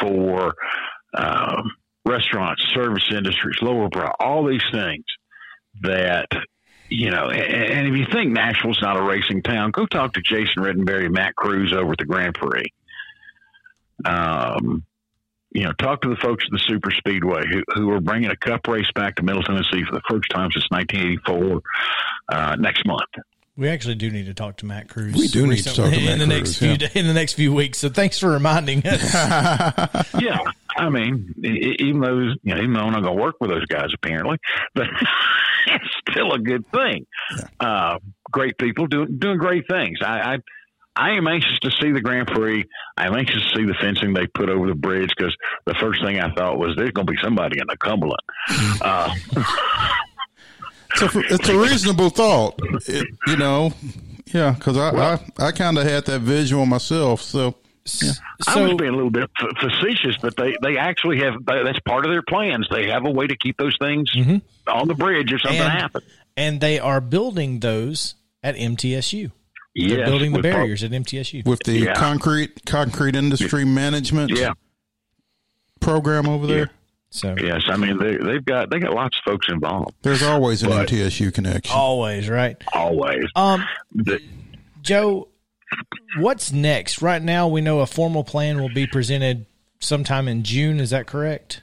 for 0.00 0.54
um, 1.14 1.70
restaurants, 2.06 2.62
service 2.74 3.08
industries, 3.10 3.56
Lower 3.60 3.88
Broad, 3.88 4.14
all 4.20 4.46
these 4.46 4.64
things 4.72 5.04
that 5.82 6.28
you 6.88 7.10
know. 7.10 7.28
And, 7.28 7.42
and 7.42 7.88
if 7.88 7.94
you 7.94 8.06
think 8.12 8.32
Nashville's 8.32 8.80
not 8.80 8.96
a 8.96 9.02
racing 9.02 9.42
town, 9.42 9.72
go 9.72 9.86
talk 9.86 10.14
to 10.14 10.22
Jason 10.22 10.62
Rittenberry, 10.62 11.10
Matt 11.10 11.34
Cruz 11.34 11.72
over 11.72 11.92
at 11.92 11.98
the 11.98 12.04
Grand 12.04 12.34
Prix. 12.34 12.72
Um, 14.04 14.84
you 15.52 15.64
know, 15.64 15.72
talk 15.72 16.02
to 16.02 16.10
the 16.10 16.16
folks 16.16 16.44
at 16.44 16.52
the 16.52 16.58
Super 16.58 16.90
Speedway 16.90 17.44
who, 17.50 17.62
who 17.74 17.90
are 17.90 18.00
bringing 18.00 18.30
a 18.30 18.36
cup 18.36 18.66
race 18.68 18.90
back 18.94 19.16
to 19.16 19.22
Middle 19.22 19.42
Tennessee 19.42 19.84
for 19.88 19.94
the 19.94 20.02
first 20.08 20.28
time 20.30 20.50
since 20.52 20.66
1984 20.68 21.62
uh, 22.28 22.56
next 22.56 22.86
month. 22.86 23.08
we 23.56 23.68
actually 23.68 23.94
do 23.94 24.10
need 24.10 24.26
to 24.26 24.34
talk 24.34 24.58
to 24.58 24.66
Matt 24.66 24.88
Cruz. 24.88 25.14
We 25.14 25.28
do 25.28 25.46
need 25.46 25.62
to 25.62 25.74
talk 25.74 25.76
to 25.76 25.82
Matt 25.82 25.98
in 25.98 26.04
Matt 26.04 26.18
the 26.18 26.26
next 26.26 26.58
few 26.58 26.70
yeah. 26.70 26.76
da- 26.76 26.90
in 26.94 27.06
the 27.06 27.14
next 27.14 27.34
few 27.34 27.54
weeks. 27.54 27.78
So 27.78 27.88
thanks 27.88 28.18
for 28.18 28.30
reminding 28.30 28.86
us. 28.86 29.14
yeah, 30.20 30.40
I 30.76 30.88
mean, 30.90 31.34
even 31.42 32.00
though 32.00 32.18
you 32.18 32.54
know, 32.54 32.58
even 32.58 32.72
though 32.74 32.80
I'm 32.80 32.92
not 32.92 33.02
going 33.02 33.16
to 33.16 33.22
work 33.22 33.36
with 33.40 33.50
those 33.50 33.66
guys 33.66 33.88
apparently, 33.94 34.38
but 34.74 34.86
it's 35.66 35.94
still 36.10 36.32
a 36.32 36.38
good 36.38 36.64
thing. 36.70 37.06
Uh, 37.58 37.98
great 38.30 38.58
people 38.58 38.86
doing 38.86 39.18
doing 39.18 39.38
great 39.38 39.64
things. 39.68 39.98
I, 40.02 40.34
I 40.34 40.38
I 40.98 41.10
am 41.12 41.26
anxious 41.28 41.58
to 41.60 41.70
see 41.70 41.92
the 41.92 42.00
Grand 42.00 42.26
Prix. 42.28 42.64
I'm 42.96 43.14
anxious 43.14 43.42
to 43.42 43.58
see 43.58 43.64
the 43.66 43.74
fencing 43.80 44.14
they 44.14 44.26
put 44.26 44.48
over 44.48 44.66
the 44.66 44.74
bridge 44.74 45.10
because 45.16 45.36
the 45.66 45.74
first 45.74 46.02
thing 46.02 46.18
I 46.20 46.32
thought 46.34 46.58
was 46.58 46.74
there's 46.76 46.92
going 46.92 47.06
to 47.06 47.12
be 47.12 47.18
somebody 47.22 47.58
in 47.58 47.66
the 47.68 47.76
Cumberland. 47.76 48.22
Uh, 48.80 49.14
It's 50.98 51.14
a, 51.14 51.18
it's 51.34 51.48
a 51.50 51.58
reasonable 51.58 52.08
thought, 52.08 52.58
it, 52.86 53.06
you 53.26 53.36
know. 53.36 53.72
Yeah, 54.32 54.52
because 54.52 54.78
I, 54.78 54.90
I, 55.14 55.18
I 55.48 55.52
kind 55.52 55.76
of 55.76 55.84
had 55.84 56.06
that 56.06 56.20
visual 56.20 56.64
myself. 56.64 57.20
So 57.20 57.54
I 57.86 58.58
was 58.58 58.70
so 58.70 58.76
being 58.76 58.90
a 58.92 58.96
little 58.96 59.10
bit 59.10 59.30
f- 59.40 59.56
facetious, 59.60 60.16
but 60.20 60.36
they, 60.36 60.56
they 60.62 60.76
actually 60.76 61.20
have 61.20 61.34
that's 61.46 61.78
part 61.80 62.04
of 62.04 62.10
their 62.10 62.22
plans. 62.22 62.66
They 62.70 62.88
have 62.88 63.04
a 63.06 63.10
way 63.10 63.26
to 63.26 63.36
keep 63.36 63.56
those 63.56 63.76
things 63.80 64.10
on 64.66 64.88
the 64.88 64.94
bridge 64.94 65.32
if 65.32 65.40
something 65.42 65.60
and, 65.60 65.72
happens. 65.72 66.04
and 66.36 66.60
they 66.60 66.78
are 66.78 67.00
building 67.00 67.60
those 67.60 68.14
at 68.42 68.56
MTSU. 68.56 69.30
They're 69.74 70.06
building 70.06 70.32
the 70.32 70.38
with 70.38 70.44
pro- 70.44 70.52
barriers 70.52 70.82
at 70.82 70.90
MTSU. 70.90 71.44
with 71.46 71.60
the 71.64 71.78
Yeah. 71.78 71.94
concrete 71.94 72.64
concrete 72.64 73.14
industry 73.14 73.64
management 73.64 74.30
Yeah. 74.36 74.54
program 75.80 76.28
over 76.28 76.46
there, 76.46 76.70
So 77.10 77.34
Yes, 77.40 77.62
I 77.68 77.76
mean 77.76 77.98
they 77.98 78.16
they've 78.16 78.44
got 78.44 78.70
they 78.70 78.78
got 78.78 78.92
lots 78.94 79.16
of 79.18 79.24
folks 79.30 79.48
involved. 79.48 79.94
there's 80.02 80.22
always 80.22 80.62
an 80.62 80.70
But- 80.70 80.88
MTSU 80.88 81.30
connection. 81.32 81.74
always 81.74 82.28
right. 82.28 82.56
Always. 82.72 83.24
Um, 83.36 83.64
The- 83.94 84.20
Joe, 84.82 85.28
what's 86.18 86.52
next? 86.52 87.02
Right 87.02 87.22
now, 87.22 87.48
we 87.48 87.60
know 87.60 87.80
a 87.80 87.86
formal 87.86 88.24
plan 88.24 88.60
will 88.60 88.72
be 88.72 88.86
presented 88.86 89.46
sometime 89.80 90.28
in 90.28 90.42
June. 90.42 90.80
Is 90.80 90.90
that 90.90 91.06
correct? 91.06 91.62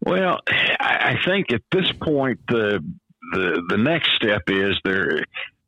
well, 0.00 0.38
I, 0.80 1.14
think 1.26 1.52
at 1.52 1.62
this 1.72 1.90
point 1.92 2.40
the 2.48 2.82
the 3.32 3.62
the 3.68 3.76
next 3.76 4.10
step 4.16 4.42
is 4.48 4.78
there. 4.84 5.24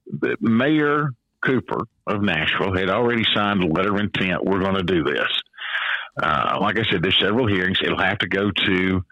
The 0.06 0.36
Mayor 0.40 1.10
Cooper 1.44 1.84
of 2.06 2.22
Nashville 2.22 2.74
had 2.74 2.90
already 2.90 3.24
signed 3.34 3.62
a 3.62 3.66
letter 3.66 3.94
of 3.94 4.00
intent. 4.00 4.44
We're 4.44 4.60
going 4.60 4.74
to 4.74 4.82
do 4.82 5.04
this. 5.04 5.28
Uh, 6.20 6.58
like 6.60 6.78
I 6.78 6.84
said, 6.90 7.02
there's 7.02 7.18
several 7.20 7.46
hearings. 7.46 7.78
It'll 7.82 8.02
have 8.02 8.18
to 8.18 8.28
go 8.28 8.50
to, 8.50 9.04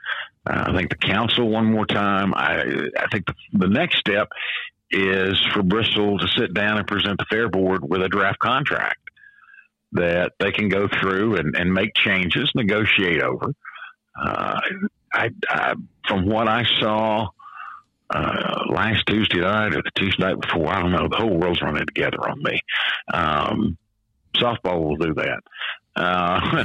uh, 0.47 0.65
I 0.67 0.77
think, 0.77 0.91
the 0.91 0.97
council 0.97 1.49
one 1.49 1.67
more 1.67 1.87
time. 1.87 2.35
I, 2.35 2.63
I 2.99 3.07
think 3.13 3.27
the, 3.27 3.35
the 3.53 3.69
next 3.69 3.99
step 3.99 4.29
is 4.91 5.39
for 5.53 5.63
Bristol 5.63 6.19
to 6.19 6.29
sit 6.29 6.55
down 6.55 6.79
and 6.79 6.87
present 6.87 7.19
the 7.19 7.27
Fair 7.31 7.49
Board 7.49 7.89
with 7.89 8.03
a 8.03 8.09
draft 8.09 8.39
contract 8.39 8.99
that 9.93 10.33
they 10.39 10.53
can 10.53 10.69
go 10.69 10.89
through 10.89 11.37
and, 11.37 11.57
and 11.57 11.73
make 11.73 11.95
changes, 11.95 12.51
negotiate 12.55 13.23
over. 13.23 13.55
Uh, 14.21 14.61
I, 15.13 15.31
I, 15.49 15.75
from 16.07 16.27
what 16.27 16.49
I 16.49 16.65
saw 16.81 17.29
uh, 18.11 18.65
last 18.71 19.05
Tuesday 19.07 19.41
night 19.41 19.75
or 19.75 19.83
the 19.83 19.91
Tuesday 19.95 20.25
night 20.25 20.41
before, 20.41 20.69
I 20.69 20.81
don't 20.81 20.93
know. 20.93 21.09
The 21.09 21.17
whole 21.17 21.39
world's 21.39 21.63
running 21.63 21.87
together 21.87 22.29
on 22.29 22.43
me. 22.43 22.61
Um, 23.13 23.79
softball 24.37 24.83
will 24.83 24.97
do 24.97 25.15
that. 25.15 25.41
Uh, 25.97 26.65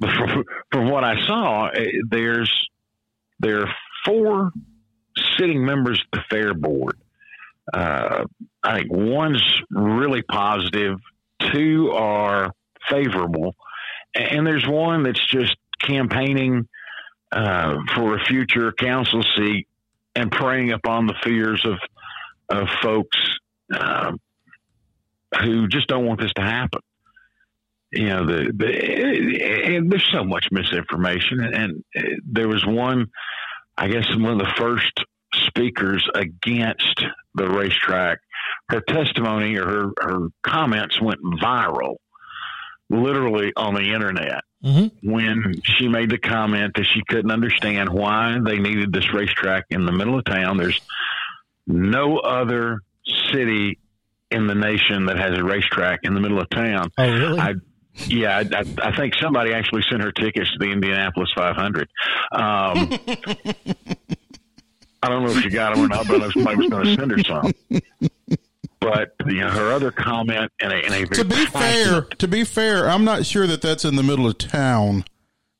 from, 0.00 0.44
from 0.72 0.90
what 0.90 1.04
I 1.04 1.26
saw, 1.26 1.68
eh, 1.68 1.86
there's 2.08 2.52
there 3.38 3.62
are 3.62 3.74
four 4.04 4.50
sitting 5.38 5.64
members 5.64 6.02
of 6.12 6.18
the 6.18 6.24
fair 6.30 6.54
board. 6.54 6.96
Uh, 7.72 8.24
I 8.62 8.78
think 8.78 8.92
one's 8.92 9.42
really 9.70 10.22
positive, 10.22 10.98
two 11.52 11.90
are 11.92 12.52
favorable, 12.88 13.54
and 14.14 14.46
there's 14.46 14.66
one 14.66 15.02
that's 15.02 15.24
just 15.26 15.56
campaigning 15.80 16.68
uh, 17.32 17.76
for 17.94 18.16
a 18.16 18.24
future 18.24 18.72
council 18.72 19.22
seat 19.36 19.66
and 20.14 20.30
preying 20.30 20.72
upon 20.72 21.06
the 21.06 21.14
fears 21.22 21.64
of 21.64 21.78
of 22.48 22.68
folks 22.80 23.18
um, 23.76 24.20
who 25.40 25.66
just 25.66 25.88
don't 25.88 26.06
want 26.06 26.20
this 26.20 26.32
to 26.34 26.42
happen. 26.42 26.80
You 27.92 28.06
know, 28.06 28.26
the, 28.26 28.52
the 28.54 29.76
and 29.76 29.90
there's 29.90 30.08
so 30.12 30.24
much 30.24 30.46
misinformation, 30.50 31.40
and, 31.40 31.84
and 31.94 32.22
there 32.24 32.48
was 32.48 32.64
one, 32.64 33.06
I 33.76 33.88
guess, 33.88 34.06
one 34.16 34.32
of 34.32 34.38
the 34.38 34.52
first 34.56 34.92
speakers 35.46 36.08
against 36.14 37.04
the 37.34 37.48
racetrack. 37.48 38.18
Her 38.68 38.80
testimony 38.80 39.56
or 39.56 39.66
her, 39.66 39.90
her 39.98 40.28
comments 40.42 41.00
went 41.00 41.20
viral, 41.22 41.96
literally 42.90 43.52
on 43.56 43.74
the 43.74 43.92
internet. 43.92 44.42
Mm-hmm. 44.64 45.10
When 45.10 45.54
she 45.62 45.86
made 45.86 46.10
the 46.10 46.18
comment 46.18 46.74
that 46.76 46.84
she 46.84 47.02
couldn't 47.08 47.30
understand 47.30 47.90
why 47.90 48.38
they 48.44 48.58
needed 48.58 48.92
this 48.92 49.12
racetrack 49.12 49.66
in 49.70 49.84
the 49.84 49.92
middle 49.92 50.18
of 50.18 50.24
town, 50.24 50.56
there's 50.56 50.80
no 51.66 52.18
other 52.18 52.80
city 53.32 53.78
in 54.30 54.46
the 54.46 54.54
nation 54.54 55.06
that 55.06 55.18
has 55.18 55.38
a 55.38 55.44
racetrack 55.44 56.00
in 56.02 56.14
the 56.14 56.20
middle 56.20 56.40
of 56.40 56.48
town. 56.50 56.90
Oh, 56.98 57.12
really? 57.12 57.38
I, 57.38 57.54
yeah, 58.06 58.38
I, 58.38 58.40
I, 58.40 58.88
I 58.88 58.96
think 58.96 59.14
somebody 59.14 59.52
actually 59.52 59.82
sent 59.88 60.02
her 60.02 60.12
tickets 60.12 60.50
to 60.52 60.58
the 60.58 60.70
Indianapolis 60.70 61.30
500. 61.34 61.88
Um, 62.32 62.98
I 65.06 65.08
don't 65.08 65.24
know 65.24 65.30
if 65.30 65.40
she 65.42 65.50
got 65.50 65.74
them 65.76 65.84
or 65.84 65.88
not, 65.88 66.08
but 66.08 66.16
I 66.16 66.18
know 66.18 66.30
somebody 66.30 66.56
was 66.56 66.68
going 66.68 66.84
to 66.84 66.94
send 66.96 67.10
her 67.12 67.22
some. 67.22 67.52
But 68.80 69.14
you 69.26 69.40
know, 69.40 69.50
her 69.50 69.72
other 69.72 69.90
comment 69.90 70.50
in 70.60 70.70
a, 70.72 70.74
in 70.76 70.92
a 70.92 71.06
To 71.06 71.24
be 71.24 71.46
fair, 71.46 72.00
to 72.02 72.28
be 72.28 72.44
fair, 72.44 72.88
I'm 72.90 73.04
not 73.04 73.24
sure 73.24 73.46
that 73.46 73.62
that's 73.62 73.84
in 73.84 73.96
the 73.96 74.02
middle 74.02 74.26
of 74.26 74.36
town. 74.38 75.04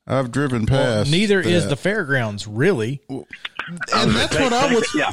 I've 0.07 0.31
driven 0.31 0.67
Well, 0.71 0.99
past. 0.99 1.11
neither 1.11 1.41
is 1.41 1.67
the 1.69 1.75
fairgrounds, 1.77 2.47
really. 2.47 3.01
and 3.09 3.25
that's 4.13 4.39
what 4.39 4.53
I 4.53 4.73
was. 4.73 4.87
yeah. 4.95 5.11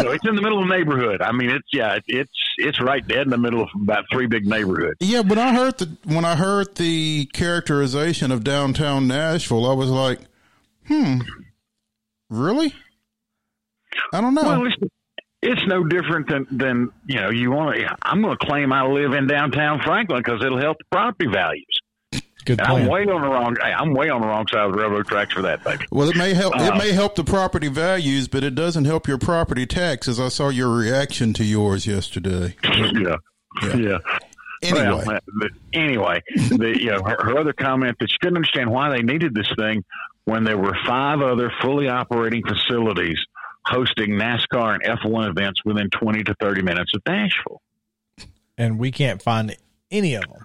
So 0.00 0.10
it's 0.10 0.26
in 0.26 0.34
the 0.34 0.42
middle 0.42 0.60
of 0.60 0.68
the 0.68 0.74
neighborhood. 0.76 1.20
I 1.22 1.30
mean, 1.32 1.50
it's 1.50 1.68
yeah, 1.72 1.98
it's 2.08 2.32
it's 2.56 2.80
right 2.80 3.06
dead 3.06 3.22
in 3.22 3.30
the 3.30 3.38
middle 3.38 3.62
of 3.62 3.68
about 3.80 4.04
three 4.12 4.26
big 4.26 4.44
neighborhoods. 4.46 4.96
Yeah, 5.00 5.20
when 5.20 5.38
I 5.38 5.54
heard 5.54 5.78
the 5.78 5.96
when 6.04 6.24
I 6.24 6.34
heard 6.34 6.74
the 6.76 7.26
characterization 7.32 8.32
of 8.32 8.42
downtown 8.42 9.06
Nashville, 9.06 9.70
I 9.70 9.74
was 9.74 9.90
like, 9.90 10.18
hmm, 10.88 11.20
really? 12.28 12.74
I 14.12 14.20
don't 14.20 14.34
know. 14.34 14.42
Well, 14.42 14.66
it's, 14.66 14.76
it's 15.42 15.66
no 15.66 15.84
different 15.84 16.28
than 16.28 16.46
than 16.50 16.90
you 17.06 17.20
know. 17.20 17.30
You 17.30 17.50
want 17.50 17.76
to? 17.76 17.96
I'm 18.02 18.22
going 18.22 18.36
to 18.36 18.46
claim 18.46 18.72
I 18.72 18.86
live 18.86 19.12
in 19.12 19.26
downtown 19.26 19.80
Franklin 19.82 20.22
because 20.24 20.44
it'll 20.44 20.60
help 20.60 20.78
the 20.78 20.84
property 20.90 21.30
values. 21.32 21.66
I'm 22.60 22.86
way 22.86 23.02
on 23.02 23.20
the 23.20 23.28
wrong. 23.28 23.56
I'm 23.62 23.92
way 23.92 24.08
on 24.08 24.22
the 24.22 24.26
wrong 24.26 24.46
side 24.50 24.64
of 24.64 24.72
the 24.72 24.78
railroad 24.78 25.06
tracks 25.06 25.34
for 25.34 25.42
that, 25.42 25.62
baby. 25.64 25.84
Well, 25.90 26.08
it 26.08 26.16
may 26.16 26.32
help. 26.32 26.58
Uh, 26.58 26.70
it 26.72 26.78
may 26.78 26.92
help 26.92 27.14
the 27.14 27.24
property 27.24 27.68
values, 27.68 28.26
but 28.26 28.42
it 28.42 28.54
doesn't 28.54 28.86
help 28.86 29.06
your 29.06 29.18
property 29.18 29.66
taxes. 29.66 30.18
I 30.18 30.28
saw 30.28 30.48
your 30.48 30.74
reaction 30.74 31.34
to 31.34 31.44
yours 31.44 31.86
yesterday. 31.86 32.56
yeah. 32.64 33.16
Yeah. 33.62 33.76
Yeah. 33.76 33.98
Anyway, 34.62 35.04
Well, 35.06 35.16
uh, 35.16 35.46
anyway, 35.72 36.20
the, 36.34 36.76
you 36.76 36.90
know, 36.90 37.02
her, 37.04 37.16
her 37.22 37.38
other 37.38 37.52
comment 37.52 37.96
that 38.00 38.10
she 38.10 38.16
couldn't 38.20 38.36
understand 38.38 38.70
why 38.70 38.90
they 38.90 39.02
needed 39.02 39.32
this 39.32 39.48
thing 39.56 39.84
when 40.24 40.42
there 40.44 40.58
were 40.58 40.76
five 40.86 41.20
other 41.20 41.52
fully 41.62 41.88
operating 41.88 42.42
facilities 42.44 43.18
hosting 43.68 44.10
NASCAR 44.10 44.74
and 44.74 44.82
F1 44.82 45.28
events 45.28 45.64
within 45.64 45.90
20 45.90 46.24
to 46.24 46.34
30 46.40 46.62
minutes 46.62 46.92
of 46.94 47.02
Nashville. 47.06 47.60
And 48.56 48.78
we 48.78 48.90
can't 48.90 49.22
find 49.22 49.56
any 49.90 50.14
of 50.14 50.22
them. 50.22 50.42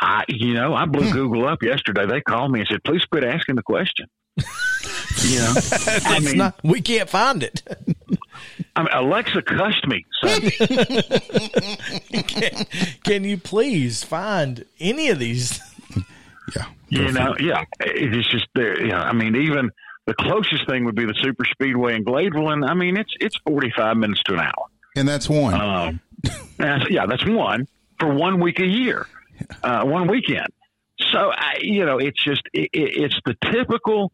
I, 0.00 0.24
you 0.28 0.54
know, 0.54 0.74
I 0.74 0.84
blew 0.86 1.06
hmm. 1.06 1.12
Google 1.12 1.48
up 1.48 1.62
yesterday. 1.62 2.06
They 2.06 2.20
called 2.20 2.52
me 2.52 2.60
and 2.60 2.68
said, 2.68 2.84
"Please 2.84 3.04
quit 3.06 3.24
asking 3.24 3.56
the 3.56 3.62
question." 3.62 4.06
you 4.36 5.38
know, 5.38 5.54
I 6.04 6.20
mean, 6.20 6.36
not, 6.36 6.60
we 6.62 6.82
can't 6.82 7.08
find 7.08 7.42
it. 7.42 7.62
I 8.76 8.82
mean, 8.82 8.92
Alexa 8.92 9.40
cussed 9.42 9.86
me. 9.86 10.04
So, 10.20 10.28
can, 12.22 12.66
can 13.04 13.24
you 13.24 13.38
please 13.38 14.04
find 14.04 14.66
any 14.78 15.08
of 15.08 15.18
these? 15.18 15.60
yeah, 16.54 16.66
you 16.90 17.12
know, 17.12 17.34
yeah, 17.40 17.64
it's 17.80 18.28
just 18.28 18.48
there. 18.54 18.78
You 18.78 18.88
know, 18.88 18.98
I 18.98 19.14
mean, 19.14 19.34
even 19.34 19.70
the 20.06 20.14
closest 20.14 20.66
thing 20.68 20.84
would 20.84 20.94
be 20.94 21.04
the 21.04 21.14
super 21.20 21.44
speedway 21.44 21.96
in 21.96 22.04
Gladeville, 22.04 22.52
and 22.52 22.64
I 22.64 22.74
mean, 22.74 22.96
it's 22.96 23.12
it's 23.20 23.36
forty 23.46 23.72
five 23.76 23.96
minutes 23.96 24.22
to 24.24 24.34
an 24.34 24.40
hour. 24.40 24.66
and 24.96 25.06
that's 25.06 25.28
one. 25.28 25.54
Um, 25.54 26.00
that's, 26.56 26.90
yeah, 26.90 27.06
that's 27.06 27.26
one 27.26 27.66
for 27.98 28.12
one 28.12 28.40
week 28.40 28.60
a 28.60 28.66
year, 28.66 29.06
uh, 29.62 29.84
one 29.84 30.08
weekend. 30.08 30.48
So 31.12 31.30
I, 31.30 31.58
you 31.60 31.84
know, 31.84 31.98
it's 31.98 32.22
just 32.22 32.42
it, 32.52 32.70
it, 32.72 33.04
it's 33.04 33.20
the 33.24 33.36
typical 33.52 34.12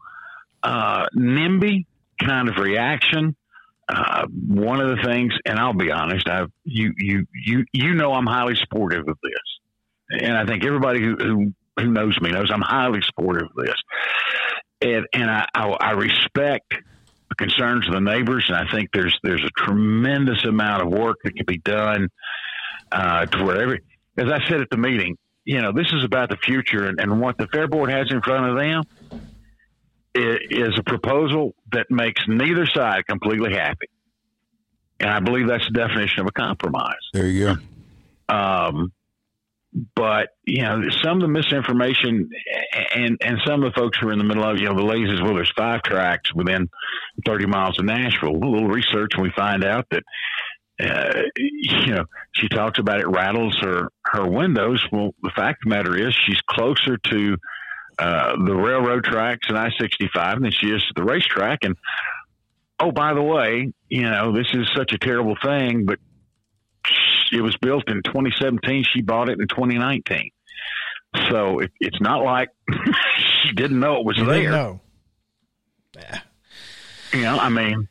uh, 0.63 1.07
NIMBY 1.17 1.87
kind 2.21 2.49
of 2.49 2.57
reaction. 2.57 3.37
Uh, 3.89 4.27
one 4.49 4.81
of 4.81 4.97
the 4.97 5.03
things, 5.03 5.35
and 5.45 5.59
I'll 5.59 5.75
be 5.75 5.91
honest, 5.91 6.29
I 6.29 6.45
you 6.65 6.95
you 6.97 7.27
you 7.35 7.65
you 7.73 7.95
know 7.95 8.13
I'm 8.13 8.27
highly 8.27 8.55
supportive 8.57 9.07
of 9.09 9.19
this, 9.23 10.21
and 10.21 10.37
I 10.37 10.47
think 10.47 10.65
everybody 10.65 11.01
who 11.01 11.17
who, 11.17 11.53
who 11.79 11.91
knows 11.91 12.19
me 12.21 12.31
knows 12.31 12.51
I'm 12.51 12.63
highly 12.63 13.01
supportive 13.03 13.49
of 13.49 13.65
this, 13.65 13.75
and 14.83 15.07
and 15.13 15.31
I, 15.31 15.47
I, 15.55 15.69
I 15.69 15.91
respect 15.93 16.75
the 17.29 17.35
concerns 17.37 17.87
of 17.87 17.95
the 17.95 18.01
neighbors, 18.01 18.45
and 18.49 18.57
I 18.57 18.71
think 18.71 18.91
there's 18.93 19.17
there's 19.23 19.45
a 19.45 19.65
tremendous 19.65 20.45
amount 20.45 20.83
of 20.83 20.89
work 20.89 21.19
that 21.25 21.35
can 21.35 21.47
be 21.47 21.59
done 21.59 22.09
uh, 22.91 23.27
to 23.27 23.45
where 23.45 23.63
every, 23.63 23.81
as 24.19 24.27
I 24.31 24.47
said 24.49 24.61
at 24.61 24.69
the 24.71 24.77
meeting, 24.77 25.17
you 25.45 25.61
know, 25.61 25.73
this 25.73 25.87
is 25.93 26.05
about 26.05 26.29
the 26.29 26.37
future, 26.37 26.87
and, 26.87 27.01
and 27.01 27.21
what 27.21 27.39
the 27.39 27.47
Fair 27.47 27.69
Board 27.69 27.91
has 27.91 28.11
in 28.11 28.21
front 28.21 28.51
of 28.51 28.59
them 28.59 29.21
is 30.15 30.79
a 30.79 30.83
proposal 30.83 31.55
that 31.73 31.91
makes 31.91 32.23
neither 32.29 32.67
side 32.67 33.07
completely 33.07 33.55
happy, 33.55 33.89
and 35.01 35.11
I 35.11 35.21
believe 35.21 35.49
that's 35.49 35.67
the 35.67 35.73
definition 35.73 36.21
of 36.21 36.27
a 36.27 36.33
compromise. 36.33 36.95
there 37.13 37.27
you 37.27 37.57
go. 38.29 38.35
Um, 38.35 38.93
but 39.73 40.31
you 40.45 40.63
know, 40.63 40.83
some 41.03 41.17
of 41.17 41.23
the 41.23 41.29
misinformation 41.29 42.29
and 42.95 43.19
and 43.23 43.39
some 43.47 43.63
of 43.63 43.73
the 43.73 43.81
folks 43.81 43.99
who 43.99 44.09
are 44.09 44.13
in 44.13 44.19
the 44.19 44.25
middle 44.25 44.45
of 44.45 44.59
you 44.59 44.67
know 44.67 44.77
the 44.77 44.85
ladies 44.85 45.21
well, 45.23 45.35
there's 45.35 45.53
five 45.57 45.83
tracks 45.83 46.33
within 46.35 46.69
30 47.25 47.47
miles 47.47 47.79
of 47.79 47.87
Nashville. 47.87 48.37
A 48.37 48.37
little 48.37 48.69
research, 48.69 49.13
and 49.15 49.23
we 49.23 49.31
find 49.35 49.65
out 49.65 49.87
that 49.91 50.03
uh, 50.81 51.23
you 51.37 51.95
know 51.95 52.05
she 52.35 52.49
talks 52.49 52.79
about 52.79 53.01
it 53.01 53.09
rattles 53.09 53.57
her 53.63 53.89
her 54.05 54.29
windows. 54.29 54.85
Well, 54.93 55.15
the 55.23 55.33
fact 55.35 55.65
of 55.65 55.71
the 55.71 55.75
matter 55.75 55.97
is 55.97 56.15
she's 56.27 56.41
closer 56.43 56.99
to 56.99 57.37
uh, 57.99 58.33
the 58.45 58.55
railroad 58.55 59.05
tracks 59.05 59.49
and 59.49 59.59
I-65 59.59 60.43
than 60.43 60.51
she 60.51 60.67
is 60.69 60.83
to 60.83 60.93
the 60.97 61.05
racetrack. 61.05 61.61
And 61.63 61.77
oh, 62.79 62.91
by 62.91 63.15
the 63.15 63.23
way, 63.23 63.73
you 63.89 64.03
know 64.03 64.33
this 64.33 64.49
is 64.53 64.71
such 64.77 64.93
a 64.93 64.99
terrible 64.99 65.37
thing, 65.43 65.87
but 65.87 65.99
it 67.33 67.41
was 67.41 67.57
built 67.57 67.89
in 67.89 68.03
2017. 68.03 68.85
She 68.93 69.01
bought 69.03 69.29
it 69.29 69.41
in 69.41 69.49
2019. 69.49 70.31
So 71.31 71.59
it, 71.61 71.71
it's 71.81 72.01
not 72.01 72.23
like 72.25 72.49
she 73.43 73.53
didn't 73.53 73.81
know 73.81 73.97
it 73.99 74.05
was 74.05 74.17
You 74.19 74.25
there. 74.27 74.51
know. 74.51 74.81
You 77.13 77.21
know, 77.23 77.39
I 77.39 77.49
mean, 77.51 77.89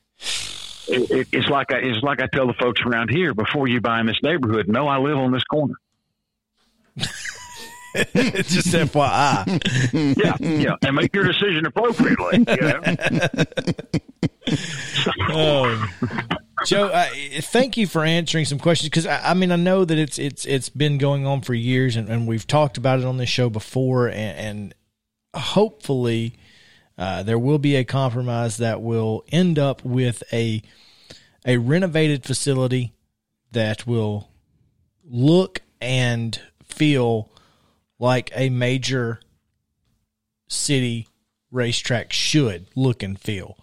it, 0.88 1.12
it, 1.12 1.28
it's 1.32 1.48
like 1.48 1.72
I, 1.72 1.78
it's 1.78 2.02
like 2.02 2.20
I 2.22 2.28
tell 2.34 2.48
the 2.48 2.54
folks 2.60 2.82
around 2.86 3.10
here 3.10 3.34
before 3.36 3.68
you 3.68 3.80
buy 3.82 4.00
in 4.00 4.08
this 4.08 4.18
neighborhood. 4.24 4.68
No, 4.68 4.88
I 4.88 4.98
live 4.98 5.18
on 5.18 5.32
this 5.32 5.44
corner. 5.44 5.76
It's 7.94 8.54
just 8.54 8.68
FYI. 8.70 10.18
Yeah, 10.18 10.38
yeah, 10.40 10.76
and 10.82 10.96
make 10.96 11.14
your 11.14 11.26
decision 11.26 11.66
appropriately. 11.66 12.46
You 12.48 12.62
know? 12.62 12.82
Oh. 15.30 15.88
Joe, 16.66 16.88
uh, 16.88 17.08
thank 17.42 17.78
you 17.78 17.88
for 17.88 18.04
answering 18.04 18.46
some 18.46 18.60
questions 18.60 18.90
because 18.90 19.08
I, 19.08 19.32
I 19.32 19.34
mean 19.34 19.52
I 19.52 19.56
know 19.56 19.86
that 19.86 19.98
it's 19.98 20.20
it's 20.20 20.46
it's 20.46 20.70
been 20.70 20.98
going 20.98 21.26
on 21.26 21.42
for 21.42 21.54
years 21.54 21.96
and, 21.96 22.10
and 22.10 22.28
we've 22.28 22.48
talked 22.48 22.78
about 22.78 23.00
it 23.00 23.06
on 23.06 23.18
this 23.18 23.30
show 23.30 23.50
before 23.50 24.08
and, 24.08 24.16
and 24.16 24.76
hopefully 25.34 26.38
uh, 26.98 27.24
there 27.24 27.40
will 27.40 27.58
be 27.58 27.76
a 27.76 27.84
compromise 27.84 28.58
that 28.58 28.82
will 28.82 29.24
end 29.32 29.58
up 29.58 29.84
with 29.84 30.24
a 30.32 30.62
a 31.46 31.58
renovated 31.58 32.24
facility 32.24 32.94
that 33.52 33.88
will 33.88 34.30
look 35.04 35.62
and 35.82 36.40
feel 36.64 37.30
like 38.00 38.32
a 38.36 38.50
major 38.50 39.20
city 40.48 41.08
racetrack 41.52 42.14
should 42.14 42.68
look 42.76 43.04
and 43.04 43.20
feel. 43.20 43.58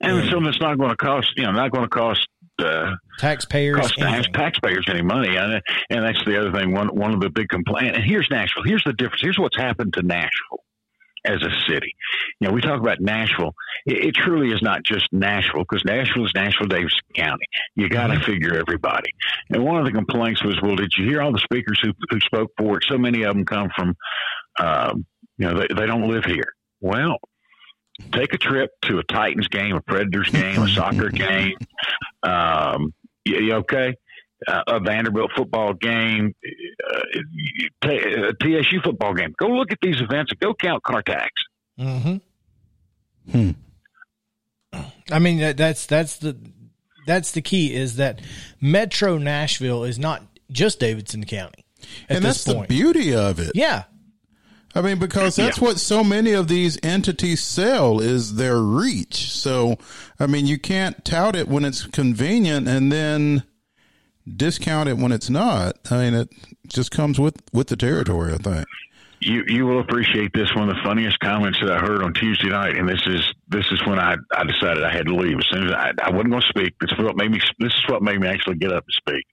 And 0.00 0.18
it's 0.18 0.30
something 0.30 0.44
that's 0.44 0.60
not 0.60 0.78
going 0.78 0.90
to 0.90 0.96
cost, 0.96 1.32
you 1.36 1.44
know, 1.44 1.52
not 1.52 1.70
going 1.70 1.84
to 1.84 1.90
cost. 1.90 2.26
Uh, 2.58 2.94
Taxpayers, 3.18 3.76
cost 3.80 3.98
anything. 4.00 4.32
taxpayers 4.34 4.84
any 4.88 5.00
money, 5.02 5.36
and, 5.36 5.62
and 5.88 6.04
that's 6.04 6.22
the 6.26 6.38
other 6.38 6.52
thing. 6.52 6.72
One 6.72 6.88
one 6.88 7.14
of 7.14 7.20
the 7.20 7.30
big 7.30 7.48
complaints. 7.48 7.96
And 7.96 8.04
here's 8.04 8.28
Nashville. 8.30 8.64
Here's 8.64 8.84
the 8.84 8.92
difference. 8.92 9.22
Here's 9.22 9.38
what's 9.38 9.56
happened 9.56 9.94
to 9.94 10.02
Nashville 10.02 10.62
as 11.24 11.42
a 11.42 11.50
city. 11.70 11.94
You 12.38 12.48
know, 12.48 12.54
we 12.54 12.60
talk 12.60 12.80
about 12.80 13.00
Nashville. 13.00 13.54
It, 13.86 14.04
it 14.08 14.14
truly 14.14 14.52
is 14.52 14.62
not 14.62 14.82
just 14.82 15.08
Nashville 15.12 15.64
because 15.68 15.84
Nashville 15.84 16.26
is 16.26 16.32
Nashville 16.34 16.66
Davis 16.66 16.98
County. 17.14 17.46
You 17.76 17.88
got 17.88 18.08
to 18.08 18.20
figure 18.20 18.54
everybody. 18.54 19.10
And 19.50 19.64
one 19.64 19.78
of 19.78 19.84
the 19.86 19.92
complaints 19.92 20.44
was, 20.44 20.60
well, 20.62 20.76
did 20.76 20.92
you 20.96 21.06
hear 21.08 21.22
all 21.22 21.32
the 21.32 21.38
speakers 21.38 21.80
who 21.82 21.92
who 22.10 22.20
spoke 22.20 22.50
for 22.58 22.78
it? 22.78 22.84
So 22.86 22.98
many 22.98 23.22
of 23.22 23.34
them 23.34 23.44
come 23.44 23.70
from, 23.74 23.94
um, 24.58 25.06
you 25.38 25.48
know, 25.48 25.60
they, 25.60 25.74
they 25.74 25.86
don't 25.86 26.08
live 26.08 26.24
here. 26.24 26.52
Well, 26.80 27.18
take 28.12 28.32
a 28.32 28.38
trip 28.38 28.70
to 28.82 28.98
a 28.98 29.04
Titans 29.04 29.48
game, 29.48 29.76
a 29.76 29.80
Predators 29.80 30.30
game, 30.30 30.62
a 30.62 30.68
soccer 30.68 31.08
game. 31.10 31.56
Um, 32.22 32.92
you, 33.24 33.38
you 33.40 33.52
okay? 33.54 33.94
Uh, 34.48 34.62
a 34.68 34.80
Vanderbilt 34.80 35.30
football 35.36 35.74
game, 35.74 36.34
uh, 36.88 37.00
t- 37.82 37.98
a 37.98 38.32
TSU 38.32 38.80
football 38.82 39.12
game. 39.12 39.34
Go 39.38 39.48
look 39.48 39.70
at 39.70 39.78
these 39.82 40.00
events 40.00 40.32
and 40.32 40.40
go 40.40 40.54
count 40.54 40.82
car 40.82 41.02
tax. 41.02 41.30
Mm-hmm. 41.78 42.16
Hmm. 43.30 43.50
I 45.10 45.18
mean, 45.18 45.38
that, 45.38 45.56
that's 45.58 45.84
that's 45.84 46.16
the 46.16 46.36
that's 47.06 47.32
the 47.32 47.42
key 47.42 47.74
is 47.74 47.96
that 47.96 48.20
Metro 48.60 49.18
Nashville 49.18 49.84
is 49.84 49.98
not 49.98 50.22
just 50.50 50.80
Davidson 50.80 51.24
County. 51.24 51.64
At 52.08 52.16
and 52.16 52.24
this 52.24 52.44
that's 52.44 52.54
point. 52.54 52.68
the 52.68 52.76
beauty 52.76 53.14
of 53.14 53.40
it. 53.40 53.52
Yeah, 53.54 53.84
I 54.74 54.82
mean, 54.82 54.98
because 54.98 55.36
that's 55.36 55.58
Yeah. 55.58 55.64
what 55.64 55.78
so 55.80 56.04
many 56.04 56.32
of 56.32 56.46
these 56.48 56.78
entities 56.82 57.42
sell 57.42 57.98
is 58.00 58.36
their 58.36 58.58
reach. 58.60 59.30
So, 59.32 59.76
I 60.20 60.26
mean, 60.26 60.46
you 60.46 60.58
can't 60.58 61.04
tout 61.04 61.34
it 61.34 61.48
when 61.48 61.64
it's 61.64 61.86
convenient 61.86 62.68
and 62.68 62.92
then 62.92 63.42
discount 64.36 64.88
it 64.88 64.96
when 64.96 65.10
it's 65.12 65.28
not. 65.28 65.76
I 65.90 65.98
mean, 66.04 66.14
it 66.14 66.28
just 66.68 66.90
comes 66.92 67.18
with 67.18 67.36
with 67.52 67.66
the 67.68 67.76
territory. 67.76 68.32
I 68.32 68.36
think. 68.36 68.66
You 69.22 69.42
you 69.48 69.66
will 69.66 69.80
appreciate 69.80 70.32
this. 70.32 70.54
One 70.54 70.68
of 70.70 70.76
the 70.76 70.82
funniest 70.82 71.18
comments 71.20 71.58
that 71.60 71.70
I 71.70 71.78
heard 71.78 72.02
on 72.02 72.14
Tuesday 72.14 72.48
night, 72.48 72.76
and 72.76 72.88
this 72.88 73.02
is 73.06 73.22
this 73.48 73.66
is 73.72 73.84
when 73.86 73.98
I, 73.98 74.14
I 74.34 74.44
decided 74.44 74.82
I 74.84 74.92
had 74.92 75.06
to 75.06 75.14
leave. 75.14 75.36
As 75.38 75.46
soon 75.50 75.66
as 75.66 75.72
I, 75.72 75.90
I 76.02 76.10
wasn't 76.10 76.30
going 76.30 76.42
to 76.42 76.48
speak, 76.48 76.74
this 76.80 76.90
is 76.92 76.98
what 77.04 77.16
made 77.16 77.30
me 77.32 77.40
this 77.58 77.72
is 77.72 77.84
what 77.88 78.02
made 78.02 78.18
me 78.20 78.28
actually 78.28 78.56
get 78.56 78.72
up 78.72 78.84
and 78.86 78.94
speak. 78.94 79.24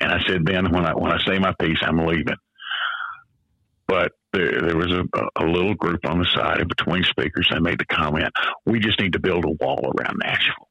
And 0.00 0.10
I 0.10 0.20
said, 0.26 0.44
Ben, 0.44 0.72
when 0.72 0.84
I 0.86 0.94
when 0.94 1.12
I 1.12 1.22
say 1.26 1.38
my 1.38 1.52
piece, 1.60 1.78
I'm 1.82 1.98
leaving. 1.98 2.34
But 3.86 4.12
there, 4.32 4.60
there 4.62 4.76
was 4.76 4.92
a, 4.92 5.04
a 5.36 5.44
little 5.44 5.74
group 5.74 6.06
on 6.06 6.18
the 6.18 6.24
side 6.24 6.60
in 6.60 6.68
between 6.68 7.04
speakers. 7.04 7.48
They 7.50 7.58
made 7.58 7.78
the 7.78 7.86
comment, 7.86 8.32
"We 8.64 8.78
just 8.78 9.00
need 9.00 9.14
to 9.14 9.18
build 9.18 9.44
a 9.44 9.50
wall 9.50 9.92
around 9.96 10.18
Nashville." 10.22 10.68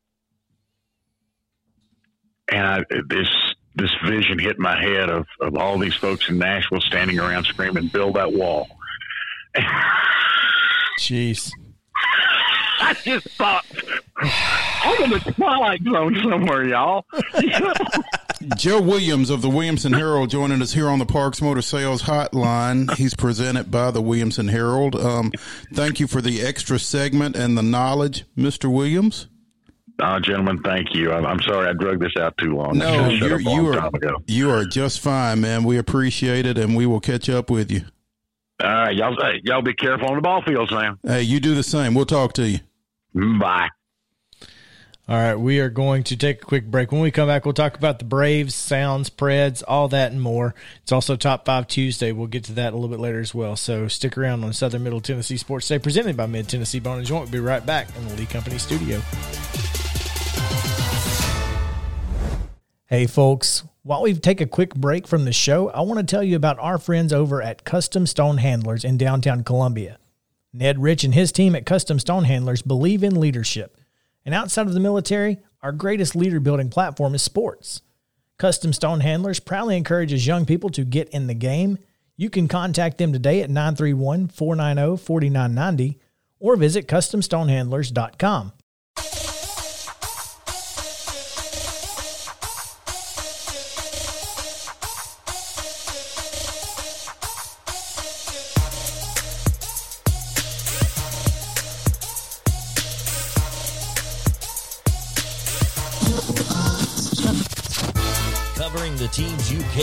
And 2.52 2.66
I, 2.66 2.84
this 3.10 3.28
this 3.76 3.92
vision 4.06 4.40
hit 4.40 4.60
my 4.60 4.82
head 4.82 5.10
of, 5.10 5.26
of 5.42 5.56
all 5.56 5.78
these 5.78 5.96
folks 5.96 6.30
in 6.30 6.38
Nashville 6.38 6.82
standing 6.82 7.20
around 7.20 7.46
screaming, 7.46 7.88
"Build 7.88 8.16
that 8.16 8.34
wall!" 8.34 8.68
jeez. 11.00 11.52
I 12.82 12.94
just 13.04 13.28
thought 13.32 13.66
I'm 14.18 15.04
in 15.04 15.10
the 15.12 15.34
twilight 15.34 15.82
zone 15.84 16.16
somewhere, 16.24 16.66
y'all. 16.68 17.06
Joe 18.56 18.82
Williams 18.82 19.30
of 19.30 19.42
the 19.42 19.50
Williamson 19.50 19.94
Herald 19.94 20.30
joining 20.30 20.62
us 20.62 20.74
here 20.74 20.88
on 20.88 21.00
the 21.00 21.06
Parks 21.06 21.42
Motor 21.42 21.62
Sales 21.62 22.04
Hotline. 22.04 22.94
He's 22.96 23.14
presented 23.14 23.70
by 23.70 23.92
the 23.92 24.02
Williamson 24.02 24.48
Herald. 24.48 24.96
Um, 24.96 25.32
thank 25.74 26.00
you 26.00 26.08
for 26.08 26.22
the 26.22 26.42
extra 26.42 26.80
segment 26.80 27.36
and 27.36 27.58
the 27.58 27.64
knowledge, 27.64 28.26
Mr. 28.38 28.72
Williams. 28.72 29.28
Uh, 30.02 30.20
gentlemen, 30.20 30.62
thank 30.64 30.96
you. 30.96 31.12
I'm, 31.12 31.26
I'm 31.26 31.42
sorry 31.42 31.68
I 31.68 31.74
drug 31.74 32.00
this 32.00 32.14
out 32.18 32.38
too 32.38 32.56
long. 32.56 32.78
No, 32.78 33.10
you're, 33.10 33.42
long 33.42 33.56
you 33.56 33.68
are 33.74 33.92
you 34.28 34.50
are 34.50 34.64
just 34.64 35.02
fine, 35.02 35.42
man. 35.42 35.66
We 35.66 35.78
appreciate 35.78 36.46
it, 36.46 36.58
and 36.58 36.76
we 36.76 36.86
will 36.86 37.02
catch 37.02 37.30
up 37.30 37.50
with 37.50 37.70
you. 37.70 37.82
All 38.64 38.70
right, 38.70 38.96
y'all, 38.96 39.16
y'all 39.44 39.62
be 39.62 39.74
careful 39.74 40.08
on 40.08 40.16
the 40.16 40.22
ball 40.22 40.42
fields 40.42 40.72
now. 40.72 40.98
Hey, 41.04 41.24
you 41.24 41.42
do 41.42 41.54
the 41.54 41.64
same. 41.64 41.94
We'll 41.94 42.06
talk 42.06 42.34
to 42.34 42.48
you. 42.48 42.60
Bye. 43.14 43.70
All 45.10 45.16
right, 45.16 45.34
we 45.34 45.60
are 45.60 45.72
going 45.72 46.04
to 46.04 46.16
take 46.16 46.44
a 46.44 46.46
quick 46.46 46.68
break. 46.68 46.92
When 46.92 47.02
we 47.02 47.10
come 47.10 47.30
back, 47.30 47.44
we'll 47.44 47.56
talk 47.56 47.76
about 47.76 47.98
the 47.98 48.06
Braves, 48.06 48.54
Sounds, 48.54 49.10
Preds, 49.10 49.64
all 49.68 49.88
that 49.88 50.12
and 50.12 50.22
more. 50.22 50.54
It's 50.84 50.92
also 50.92 51.16
Top 51.16 51.46
5 51.46 51.66
Tuesday. 51.66 52.12
We'll 52.12 52.28
get 52.28 52.44
to 52.44 52.54
that 52.54 52.74
a 52.74 52.76
little 52.76 52.96
bit 52.96 53.00
later 53.00 53.20
as 53.20 53.34
well. 53.34 53.56
So 53.56 53.88
stick 53.88 54.20
around 54.20 54.44
on 54.44 54.54
Southern 54.54 54.84
Middle 54.84 55.02
Tennessee 55.02 55.38
Sports 55.38 55.68
Day, 55.68 55.80
presented 55.80 56.16
by 56.16 56.28
Mid 56.28 56.48
Tennessee 56.48 56.80
Bone 56.80 57.00
and 57.00 57.08
Joint. 57.08 57.24
We'll 57.24 57.32
be 57.32 57.40
right 57.40 57.66
back 57.66 57.88
in 57.98 58.08
the 58.08 58.14
Lee 58.18 58.28
Company 58.28 58.60
studio. 58.60 59.02
Hey, 62.86 63.08
folks. 63.08 63.64
While 63.82 64.04
we 64.04 64.14
take 64.14 64.42
a 64.42 64.46
quick 64.46 64.76
break 64.76 65.08
from 65.08 65.26
the 65.26 65.34
show, 65.34 65.70
I 65.72 65.82
want 65.82 66.00
to 66.00 66.06
tell 66.06 66.22
you 66.22 66.36
about 66.36 66.60
our 66.60 66.78
friends 66.78 67.12
over 67.12 67.42
at 67.42 67.64
Custom 67.64 68.06
Stone 68.06 68.38
Handlers 68.38 68.84
in 68.84 69.00
downtown 69.00 69.44
Columbia. 69.44 69.98
Ned 70.54 70.84
Rich 70.84 71.04
and 71.04 71.16
his 71.16 71.32
team 71.32 71.56
at 71.56 71.66
Custom 71.66 71.98
Stone 71.98 72.26
Handlers 72.26 72.62
believe 72.62 73.04
in 73.04 73.20
leadership. 73.20 73.79
And 74.30 74.36
outside 74.36 74.68
of 74.68 74.76
the 74.76 74.80
military, 74.80 75.40
our 75.64 75.72
greatest 75.72 76.16
leader 76.16 76.40
building 76.40 76.70
platform 76.70 77.16
is 77.16 77.24
sports. 77.24 77.82
Custom 78.38 78.74
Stone 78.74 79.00
Handlers 79.00 79.40
proudly 79.40 79.76
encourages 79.76 80.28
young 80.28 80.46
people 80.46 80.70
to 80.70 80.84
get 80.86 81.10
in 81.10 81.26
the 81.26 81.34
game. 81.34 81.80
You 82.16 82.30
can 82.30 82.48
contact 82.48 83.00
them 83.00 83.12
today 83.12 83.42
at 83.42 83.50
931 83.50 84.28
490 84.28 85.04
4990 85.04 86.00
or 86.40 86.56
visit 86.58 86.88
CustomStonehandlers.com. 86.88 88.54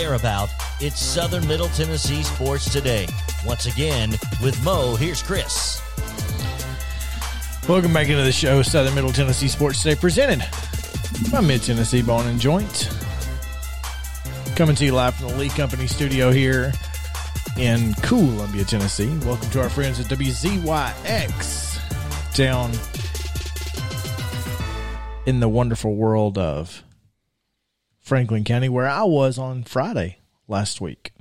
care 0.06 0.14
about, 0.14 0.48
it's 0.80 1.00
Southern 1.00 1.44
Middle 1.48 1.66
Tennessee 1.70 2.22
Sports 2.22 2.72
Today. 2.72 3.08
Once 3.44 3.66
again, 3.66 4.10
with 4.40 4.62
Mo, 4.64 4.94
here's 4.94 5.20
Chris. 5.20 5.82
Welcome 7.68 7.92
back 7.92 8.08
into 8.08 8.22
the 8.22 8.30
show, 8.30 8.62
Southern 8.62 8.94
Middle 8.94 9.10
Tennessee 9.10 9.48
Sports 9.48 9.82
Today, 9.82 9.96
presented 9.96 10.44
by 11.32 11.40
Mid 11.40 11.60
Tennessee 11.60 12.02
Bone 12.02 12.28
and 12.28 12.38
Joint. 12.38 12.88
Coming 14.54 14.76
to 14.76 14.84
you 14.84 14.92
live 14.92 15.16
from 15.16 15.26
the 15.26 15.34
Lee 15.38 15.48
Company 15.48 15.88
studio 15.88 16.30
here 16.30 16.72
in 17.58 17.92
Columbia, 17.94 18.62
Tennessee. 18.62 19.08
Welcome 19.24 19.50
to 19.50 19.60
our 19.60 19.68
friends 19.68 19.98
at 19.98 20.06
WZYX 20.06 21.80
down 22.36 22.70
in 25.26 25.40
the 25.40 25.48
wonderful 25.48 25.96
world 25.96 26.38
of 26.38 26.84
Franklin 28.06 28.44
County, 28.44 28.68
where 28.68 28.88
I 28.88 29.02
was 29.02 29.36
on 29.36 29.64
Friday 29.64 30.18
last 30.46 30.80
week 30.80 31.12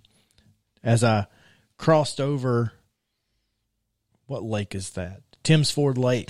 as 0.84 1.04
I 1.04 1.26
crossed 1.78 2.22
over. 2.22 2.74
What 4.28 4.44
lake 4.44 4.76
is 4.76 4.92
that? 4.92 5.22
Tim's 5.42 5.72
Ford 5.72 5.98
Lake 5.98 6.30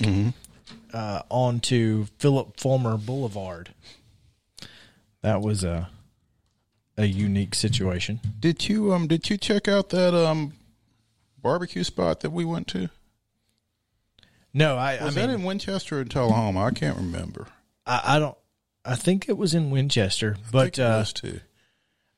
uh, 0.94 1.22
onto 1.28 2.06
Phillip 2.18 2.58
Fulmer 2.58 2.96
Boulevard. 2.96 3.74
That 5.20 5.42
was 5.42 5.62
a 5.62 5.90
a 6.96 7.04
unique 7.04 7.54
situation. 7.54 8.20
Did 8.40 8.66
you 8.66 8.94
um 8.94 9.06
did 9.08 9.28
you 9.28 9.36
check 9.36 9.68
out 9.68 9.90
that 9.90 10.14
um 10.14 10.54
barbecue 11.42 11.84
spot 11.84 12.20
that 12.20 12.30
we 12.30 12.46
went 12.46 12.66
to? 12.68 12.88
No, 14.54 14.76
I, 14.76 14.96
I 14.96 15.04
Was 15.04 15.16
mean, 15.16 15.28
that 15.28 15.34
in 15.34 15.42
Winchester 15.42 16.00
or 16.00 16.04
Tullahoma? 16.04 16.64
I 16.64 16.70
can't 16.70 16.96
remember. 16.96 17.46
I, 17.86 18.16
I 18.16 18.18
don't. 18.18 18.38
I 18.86 18.94
think 18.94 19.28
it 19.28 19.36
was 19.36 19.54
in 19.54 19.70
Winchester, 19.70 20.36
I 20.38 20.50
but 20.50 20.78
it 20.78 20.80
uh, 20.80 21.04
too. 21.04 21.40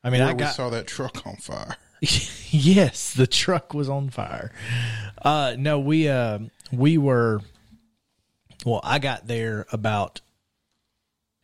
I 0.03 0.09
mean, 0.09 0.21
Where 0.21 0.29
I 0.29 0.33
we 0.33 0.39
got 0.39 0.55
saw 0.55 0.69
that 0.69 0.87
truck 0.87 1.25
on 1.25 1.35
fire. 1.37 1.75
yes, 2.01 3.13
the 3.13 3.27
truck 3.27 3.73
was 3.73 3.89
on 3.89 4.09
fire. 4.09 4.51
Uh, 5.21 5.55
no, 5.57 5.79
we 5.79 6.07
uh, 6.07 6.39
we 6.71 6.97
were. 6.97 7.41
Well, 8.65 8.81
I 8.83 8.99
got 8.99 9.27
there 9.27 9.65
about 9.71 10.21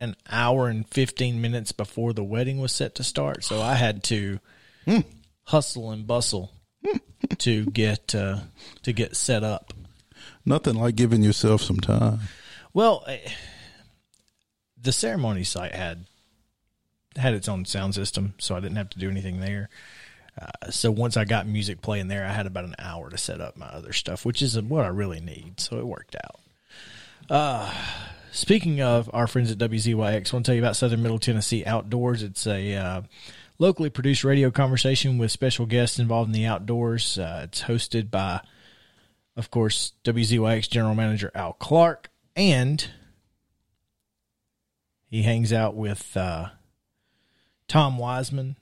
an 0.00 0.16
hour 0.30 0.68
and 0.68 0.88
fifteen 0.88 1.40
minutes 1.40 1.72
before 1.72 2.12
the 2.12 2.24
wedding 2.24 2.60
was 2.60 2.72
set 2.72 2.94
to 2.96 3.04
start, 3.04 3.44
so 3.44 3.60
I 3.60 3.74
had 3.74 4.02
to 4.04 4.38
hustle 5.44 5.90
and 5.90 6.06
bustle 6.06 6.52
to 7.38 7.66
get 7.66 8.14
uh, 8.14 8.40
to 8.82 8.92
get 8.92 9.16
set 9.16 9.42
up. 9.42 9.72
Nothing 10.44 10.76
like 10.76 10.96
giving 10.96 11.22
yourself 11.22 11.62
some 11.62 11.80
time. 11.80 12.20
Well, 12.72 13.06
the 14.86 14.92
ceremony 14.92 15.44
site 15.44 15.74
had 15.74 16.06
had 17.16 17.34
its 17.34 17.48
own 17.48 17.64
sound 17.64 17.94
system, 17.94 18.34
so 18.38 18.56
I 18.56 18.60
didn't 18.60 18.76
have 18.76 18.90
to 18.90 18.98
do 18.98 19.10
anything 19.10 19.40
there. 19.40 19.68
Uh, 20.40 20.70
so 20.70 20.90
once 20.90 21.16
I 21.16 21.24
got 21.24 21.46
music 21.46 21.80
playing 21.80 22.08
there, 22.08 22.24
I 22.24 22.32
had 22.32 22.46
about 22.46 22.64
an 22.64 22.74
hour 22.78 23.10
to 23.10 23.18
set 23.18 23.40
up 23.40 23.56
my 23.56 23.66
other 23.66 23.92
stuff, 23.92 24.24
which 24.24 24.42
is 24.42 24.60
what 24.60 24.84
I 24.84 24.88
really 24.88 25.20
need. 25.20 25.60
So 25.60 25.78
it 25.78 25.86
worked 25.86 26.14
out. 26.16 26.40
Uh, 27.28 27.72
speaking 28.32 28.80
of 28.82 29.10
our 29.12 29.26
friends 29.26 29.50
at 29.50 29.58
WZYX, 29.58 29.98
I 29.98 30.10
want 30.10 30.26
to 30.26 30.42
tell 30.42 30.54
you 30.54 30.60
about 30.60 30.76
Southern 30.76 31.02
Middle 31.02 31.18
Tennessee 31.18 31.64
Outdoors. 31.64 32.22
It's 32.22 32.46
a 32.46 32.74
uh, 32.74 33.02
locally 33.58 33.90
produced 33.90 34.24
radio 34.24 34.50
conversation 34.50 35.16
with 35.16 35.32
special 35.32 35.66
guests 35.66 35.98
involved 35.98 36.28
in 36.28 36.32
the 36.32 36.46
outdoors. 36.46 37.18
Uh, 37.18 37.40
it's 37.44 37.62
hosted 37.62 38.10
by, 38.10 38.40
of 39.36 39.50
course, 39.50 39.94
WZYX 40.04 40.68
General 40.68 40.94
Manager 40.94 41.32
Al 41.34 41.54
Clark, 41.54 42.10
and 42.36 42.88
he 45.06 45.22
hangs 45.22 45.52
out 45.52 45.74
with 45.74 46.16
uh, 46.16 46.48
Tom 47.68 47.98
Wiseman, 47.98 48.56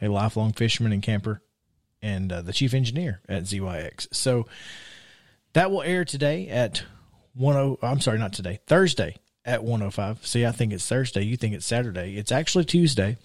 a 0.00 0.08
lifelong 0.08 0.52
fisherman 0.52 0.92
and 0.92 1.02
camper, 1.02 1.42
and 2.02 2.32
uh, 2.32 2.42
the 2.42 2.52
chief 2.52 2.74
engineer 2.74 3.20
at 3.28 3.44
ZYX. 3.44 4.08
So 4.12 4.46
that 5.52 5.70
will 5.70 5.82
air 5.82 6.04
today 6.04 6.48
at 6.48 6.84
10. 7.40 7.76
I'm 7.82 8.00
sorry, 8.00 8.18
not 8.18 8.32
today, 8.32 8.60
Thursday 8.66 9.16
at 9.44 9.64
105. 9.64 10.26
See, 10.26 10.44
I 10.44 10.52
think 10.52 10.72
it's 10.72 10.86
Thursday. 10.86 11.22
You 11.22 11.36
think 11.36 11.54
it's 11.54 11.66
Saturday. 11.66 12.16
It's 12.16 12.30
actually 12.30 12.66
Tuesday. 12.66 13.16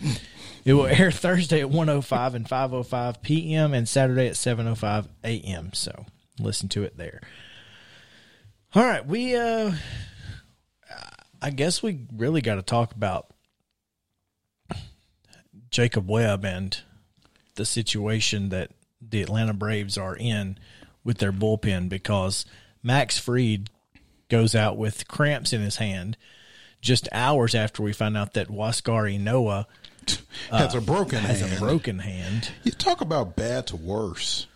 It 0.63 0.73
will 0.73 0.87
air 0.87 1.11
Thursday 1.11 1.59
at 1.59 1.69
105 1.69 2.35
and 2.35 2.47
505 2.47 3.21
p.m. 3.21 3.73
and 3.73 3.87
Saturday 3.87 4.27
at 4.27 4.37
705 4.37 5.09
a.m. 5.23 5.71
So 5.73 6.05
listen 6.39 6.69
to 6.69 6.83
it 6.83 6.97
there. 6.97 7.21
All 8.73 8.83
right, 8.83 9.05
we 9.05 9.35
uh 9.35 9.73
I 11.43 11.49
guess 11.49 11.83
we 11.83 12.07
really 12.15 12.39
got 12.39 12.55
to 12.55 12.61
talk 12.61 12.93
about 12.93 13.27
Jacob 15.69 16.09
Webb 16.09 16.45
and 16.45 16.79
the 17.55 17.65
situation 17.65 18.47
that 18.49 18.71
the 19.01 19.21
Atlanta 19.21 19.53
Braves 19.53 19.97
are 19.97 20.15
in 20.15 20.57
with 21.03 21.17
their 21.17 21.33
bullpen 21.33 21.89
because 21.89 22.45
Max 22.81 23.19
Fried 23.19 23.69
goes 24.29 24.55
out 24.55 24.77
with 24.77 25.07
cramps 25.09 25.51
in 25.51 25.59
his 25.59 25.75
hand 25.75 26.15
just 26.79 27.09
hours 27.11 27.53
after 27.53 27.83
we 27.83 27.91
find 27.91 28.15
out 28.15 28.33
that 28.33 28.47
Huascar 28.47 29.13
Ynoa 29.13 29.65
has 30.49 30.75
a 30.75 30.81
broken 30.81 31.19
has 31.19 31.41
hand. 31.41 31.53
a 31.53 31.59
broken 31.59 31.99
hand. 31.99 32.51
You 32.63 32.71
talk 32.71 33.01
about 33.01 33.35
bad 33.35 33.67
to 33.67 33.75
worse. 33.75 34.47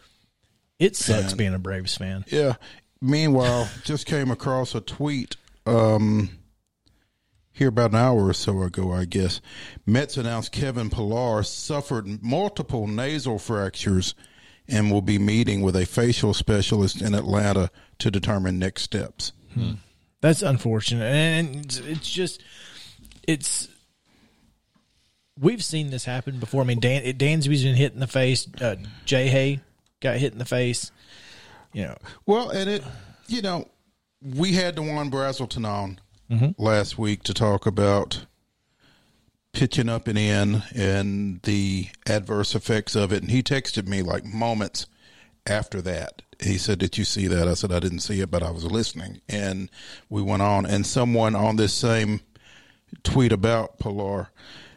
It 0.79 0.95
sucks 0.95 1.31
Man. 1.31 1.37
being 1.37 1.53
a 1.53 1.59
Braves 1.59 1.97
fan. 1.97 2.23
Yeah. 2.29 2.55
Meanwhile, 3.01 3.69
just 3.83 4.05
came 4.05 4.31
across 4.31 4.73
a 4.73 4.79
tweet 4.81 5.35
um, 5.65 6.29
here 7.57 7.69
about 7.69 7.91
an 7.91 7.97
hour 7.97 8.27
or 8.27 8.33
so 8.33 8.61
ago, 8.61 8.91
I 8.93 9.05
guess. 9.05 9.41
Mets 9.85 10.15
announced 10.17 10.51
Kevin 10.51 10.89
Pillar 10.89 11.41
suffered 11.43 12.23
multiple 12.23 12.87
nasal 12.87 13.39
fractures 13.39 14.13
and 14.67 14.91
will 14.91 15.01
be 15.01 15.17
meeting 15.17 15.61
with 15.61 15.75
a 15.75 15.85
facial 15.85 16.33
specialist 16.33 17.01
in 17.01 17.15
Atlanta 17.15 17.71
to 17.99 18.11
determine 18.11 18.59
next 18.59 18.83
steps. 18.83 19.31
That's 20.21 20.41
unfortunate, 20.43 21.05
and 21.05 21.55
it's- 21.65 21.77
it's 21.79 22.09
just 22.11 22.43
it's. 23.27 23.69
We've 25.39 25.63
seen 25.63 25.89
this 25.91 26.05
happen 26.05 26.39
before. 26.39 26.61
I 26.61 26.65
mean, 26.65 26.79
Dan 26.79 27.03
Dansby's 27.13 27.63
been 27.63 27.75
hit 27.75 27.93
in 27.93 27.99
the 27.99 28.07
face. 28.07 28.47
Uh, 28.59 28.75
J-Hey 29.05 29.59
got 29.99 30.17
hit 30.17 30.33
in 30.33 30.39
the 30.39 30.45
face. 30.45 30.91
You 31.73 31.83
know, 31.83 31.97
Well, 32.25 32.49
and 32.49 32.69
it, 32.69 32.83
you 33.27 33.41
know, 33.43 33.67
we 34.21 34.53
had 34.53 34.75
the 34.75 34.81
Dewon 34.81 35.11
Brazelton 35.11 35.67
on 35.67 35.99
Mm-hmm. 36.29 36.61
last 36.61 36.97
week 36.97 37.23
to 37.23 37.33
talk 37.33 37.65
about 37.65 38.25
pitching 39.53 39.89
up 39.89 40.07
and 40.07 40.17
in 40.17 40.61
and 40.75 41.41
the 41.43 41.87
adverse 42.05 42.53
effects 42.53 42.95
of 42.95 43.11
it. 43.13 43.21
And 43.21 43.31
he 43.31 43.41
texted 43.41 43.87
me 43.87 44.01
like 44.01 44.25
moments 44.25 44.87
after 45.47 45.81
that. 45.81 46.21
He 46.39 46.57
said, 46.57 46.79
Did 46.79 46.97
you 46.97 47.05
see 47.05 47.27
that? 47.27 47.47
I 47.47 47.53
said, 47.53 47.71
I 47.71 47.79
didn't 47.79 48.01
see 48.01 48.21
it, 48.21 48.29
but 48.29 48.43
I 48.43 48.51
was 48.51 48.65
listening. 48.65 49.21
And 49.27 49.71
we 50.09 50.21
went 50.21 50.43
on. 50.43 50.65
And 50.65 50.85
someone 50.85 51.33
on 51.33 51.55
this 51.55 51.73
same 51.73 52.19
tweet 53.03 53.31
about 53.31 53.79
Pillar 53.79 54.29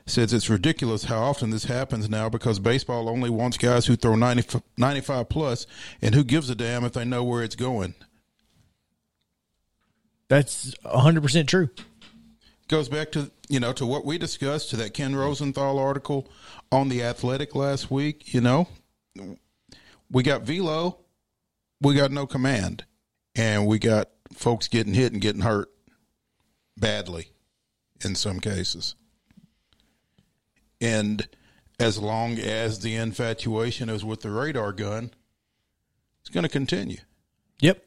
says 0.07 0.33
it's 0.33 0.51
ridiculous 0.51 1.05
how 1.05 1.23
often 1.23 1.51
this 1.51 1.65
happens 1.65 2.09
now 2.09 2.29
because 2.29 2.59
baseball 2.59 3.09
only 3.09 3.31
wants 3.31 3.57
guys 3.59 3.87
who 3.87 3.97
throw 3.97 4.17
90, 4.17 4.61
95 4.77 5.29
plus 5.29 5.67
and 6.03 6.15
who 6.15 6.25
gives 6.25 6.51
a 6.51 6.55
damn 6.55 6.85
if 6.85 6.93
they 6.95 7.05
know 7.05 7.23
where 7.23 7.43
it's 7.43 7.55
going. 7.55 7.95
That's 10.31 10.73
hundred 10.85 11.23
percent 11.23 11.49
true. 11.49 11.69
Goes 12.69 12.89
back 12.89 13.11
to 13.13 13.33
you 13.49 13.59
know 13.59 13.73
to 13.75 13.85
what 13.85 14.07
we 14.07 14.17
discussed 14.17 14.71
to 14.71 14.77
that 14.77 14.95
Ken 14.95 15.15
Rosenthal 15.15 15.79
article 15.79 16.31
on 16.71 16.89
the 16.89 17.03
Athletic 17.03 17.57
last 17.57 17.91
week. 17.91 18.33
You 18.33 18.41
know, 18.41 18.69
we 20.09 20.23
got 20.23 20.43
velo, 20.43 20.99
we 21.81 21.97
got 21.97 22.13
no 22.13 22.29
command, 22.29 22.85
and 23.35 23.67
we 23.67 23.81
got 23.81 24.09
folks 24.33 24.69
getting 24.69 24.95
hit 24.95 25.13
and 25.13 25.21
getting 25.21 25.43
hurt 25.43 25.69
badly 26.77 27.33
in 28.05 28.15
some 28.15 28.39
cases. 28.39 28.95
And 30.81 31.27
as 31.81 31.99
long 31.99 32.39
as 32.39 32.79
the 32.79 32.95
infatuation 32.95 33.89
is 33.89 34.05
with 34.05 34.21
the 34.21 34.31
radar 34.31 34.73
gun, 34.73 35.11
it's 36.21 36.31
going 36.31 36.45
to 36.45 36.49
continue. 36.49 36.99
Yep, 37.61 37.85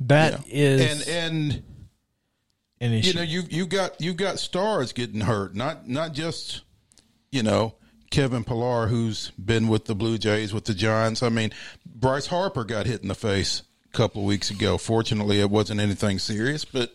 That 0.00 0.46
Yeah. 0.46 0.52
is 0.52 1.08
and 1.08 1.08
and 1.52 1.62
an 2.80 2.92
issue. 2.92 3.08
you 3.08 3.14
know 3.14 3.22
you 3.22 3.42
you 3.48 3.66
got 3.66 4.00
you 4.00 4.12
got 4.14 4.38
stars 4.38 4.92
getting 4.92 5.20
hurt, 5.22 5.54
not 5.54 5.88
not 5.88 6.12
just 6.12 6.62
you 7.32 7.42
know 7.42 7.74
Kevin 8.10 8.44
Pillar 8.44 8.86
who's 8.88 9.30
been 9.32 9.68
with 9.68 9.86
the 9.86 9.94
Blue 9.94 10.18
Jays 10.18 10.52
with 10.52 10.64
the 10.66 10.74
Giants. 10.74 11.22
I 11.22 11.28
mean, 11.28 11.52
Bryce 11.86 12.26
Harper 12.26 12.64
got 12.64 12.86
hit 12.86 13.02
in 13.02 13.08
the 13.08 13.14
face 13.14 13.62
a 13.92 13.96
couple 13.96 14.22
of 14.22 14.26
weeks 14.26 14.50
ago. 14.50 14.78
Fortunately, 14.78 15.40
it 15.40 15.50
wasn't 15.50 15.80
anything 15.80 16.18
serious, 16.18 16.64
but 16.64 16.92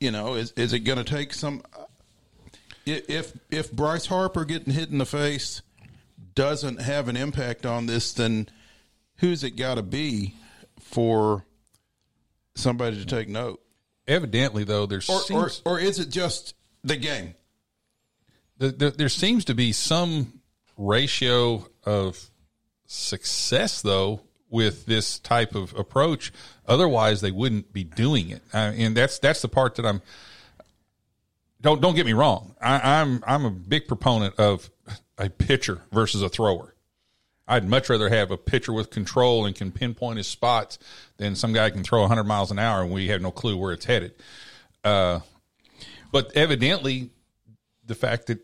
you 0.00 0.10
know, 0.10 0.34
is 0.34 0.52
is 0.52 0.72
it 0.72 0.80
going 0.80 0.98
to 0.98 1.04
take 1.04 1.32
some? 1.34 1.62
If 2.86 3.36
if 3.50 3.70
Bryce 3.72 4.06
Harper 4.06 4.44
getting 4.44 4.72
hit 4.72 4.90
in 4.90 4.98
the 4.98 5.06
face 5.06 5.60
doesn't 6.34 6.80
have 6.80 7.08
an 7.08 7.16
impact 7.16 7.66
on 7.66 7.86
this, 7.86 8.12
then 8.12 8.48
who's 9.16 9.42
it 9.44 9.56
got 9.56 9.74
to 9.76 9.82
be 9.82 10.34
for 10.80 11.44
somebody 12.56 12.98
to 12.98 13.06
take 13.06 13.28
note? 13.28 13.60
Evidently, 14.08 14.64
though, 14.64 14.86
there's 14.86 15.08
or, 15.08 15.16
or, 15.16 15.20
seems 15.20 15.62
or 15.64 15.78
is 15.78 15.98
it 15.98 16.10
just 16.10 16.54
the 16.82 16.96
game? 16.96 17.34
there, 18.58 18.70
there, 18.70 18.90
there 18.90 19.08
seems 19.08 19.44
to 19.46 19.54
be 19.54 19.72
some 19.72 20.40
ratio 20.76 21.66
of 21.84 22.30
success, 22.86 23.82
though, 23.82 24.20
with 24.48 24.86
this 24.86 25.18
type 25.18 25.54
of 25.54 25.74
approach. 25.76 26.32
Otherwise, 26.66 27.20
they 27.20 27.30
wouldn't 27.30 27.72
be 27.72 27.84
doing 27.84 28.30
it, 28.30 28.42
uh, 28.54 28.72
and 28.76 28.96
that's 28.96 29.18
that's 29.18 29.42
the 29.42 29.48
part 29.48 29.74
that 29.76 29.86
I'm. 29.86 30.02
Don't 31.60 31.80
don't 31.80 31.94
get 31.94 32.06
me 32.06 32.12
wrong. 32.12 32.54
I, 32.60 33.00
I'm 33.00 33.22
I'm 33.26 33.44
a 33.44 33.50
big 33.50 33.88
proponent 33.88 34.36
of 34.38 34.70
a 35.18 35.28
pitcher 35.28 35.82
versus 35.92 36.22
a 36.22 36.28
thrower. 36.28 36.74
I'd 37.48 37.68
much 37.68 37.88
rather 37.88 38.08
have 38.08 38.30
a 38.30 38.36
pitcher 38.36 38.72
with 38.72 38.90
control 38.90 39.46
and 39.46 39.54
can 39.54 39.70
pinpoint 39.70 40.18
his 40.18 40.26
spots 40.26 40.78
than 41.16 41.36
some 41.36 41.52
guy 41.52 41.70
can 41.70 41.84
throw 41.84 42.00
100 42.00 42.24
miles 42.24 42.50
an 42.50 42.58
hour 42.58 42.82
and 42.82 42.92
we 42.92 43.08
have 43.08 43.22
no 43.22 43.30
clue 43.30 43.56
where 43.56 43.72
it's 43.72 43.84
headed. 43.84 44.14
Uh, 44.82 45.20
but 46.10 46.32
evidently, 46.36 47.10
the 47.84 47.94
fact 47.94 48.26
that 48.26 48.40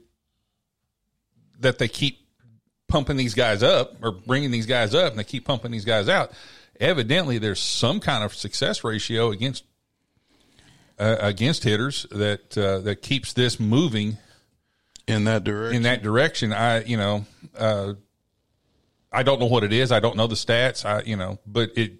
that 1.60 1.78
they 1.78 1.88
keep 1.88 2.18
pumping 2.88 3.16
these 3.16 3.34
guys 3.34 3.62
up 3.62 3.96
or 4.02 4.12
bringing 4.12 4.50
these 4.50 4.66
guys 4.66 4.94
up 4.94 5.10
and 5.10 5.18
they 5.18 5.24
keep 5.24 5.44
pumping 5.44 5.70
these 5.70 5.84
guys 5.84 6.08
out, 6.08 6.32
evidently 6.80 7.38
there's 7.38 7.60
some 7.60 8.00
kind 8.00 8.24
of 8.24 8.34
success 8.34 8.84
ratio 8.84 9.30
against 9.30 9.64
uh, 10.98 11.16
against 11.20 11.64
hitters 11.64 12.06
that 12.10 12.56
uh, 12.58 12.78
that 12.80 13.02
keeps 13.02 13.32
this 13.32 13.58
moving 13.58 14.18
In 15.06 15.24
that 15.24 15.44
direction. 15.44 15.76
in 15.76 15.82
that 15.82 16.02
direction. 16.02 16.52
I, 16.52 16.84
you 16.84 16.96
know, 16.96 17.24
uh, 17.56 17.94
I 19.12 19.22
don't 19.22 19.38
know 19.40 19.46
what 19.46 19.64
it 19.64 19.72
is. 19.72 19.92
I 19.92 20.00
don't 20.00 20.16
know 20.16 20.26
the 20.26 20.34
stats. 20.34 20.84
I, 20.84 21.02
you 21.02 21.16
know, 21.16 21.38
but 21.46 21.70
it, 21.76 21.92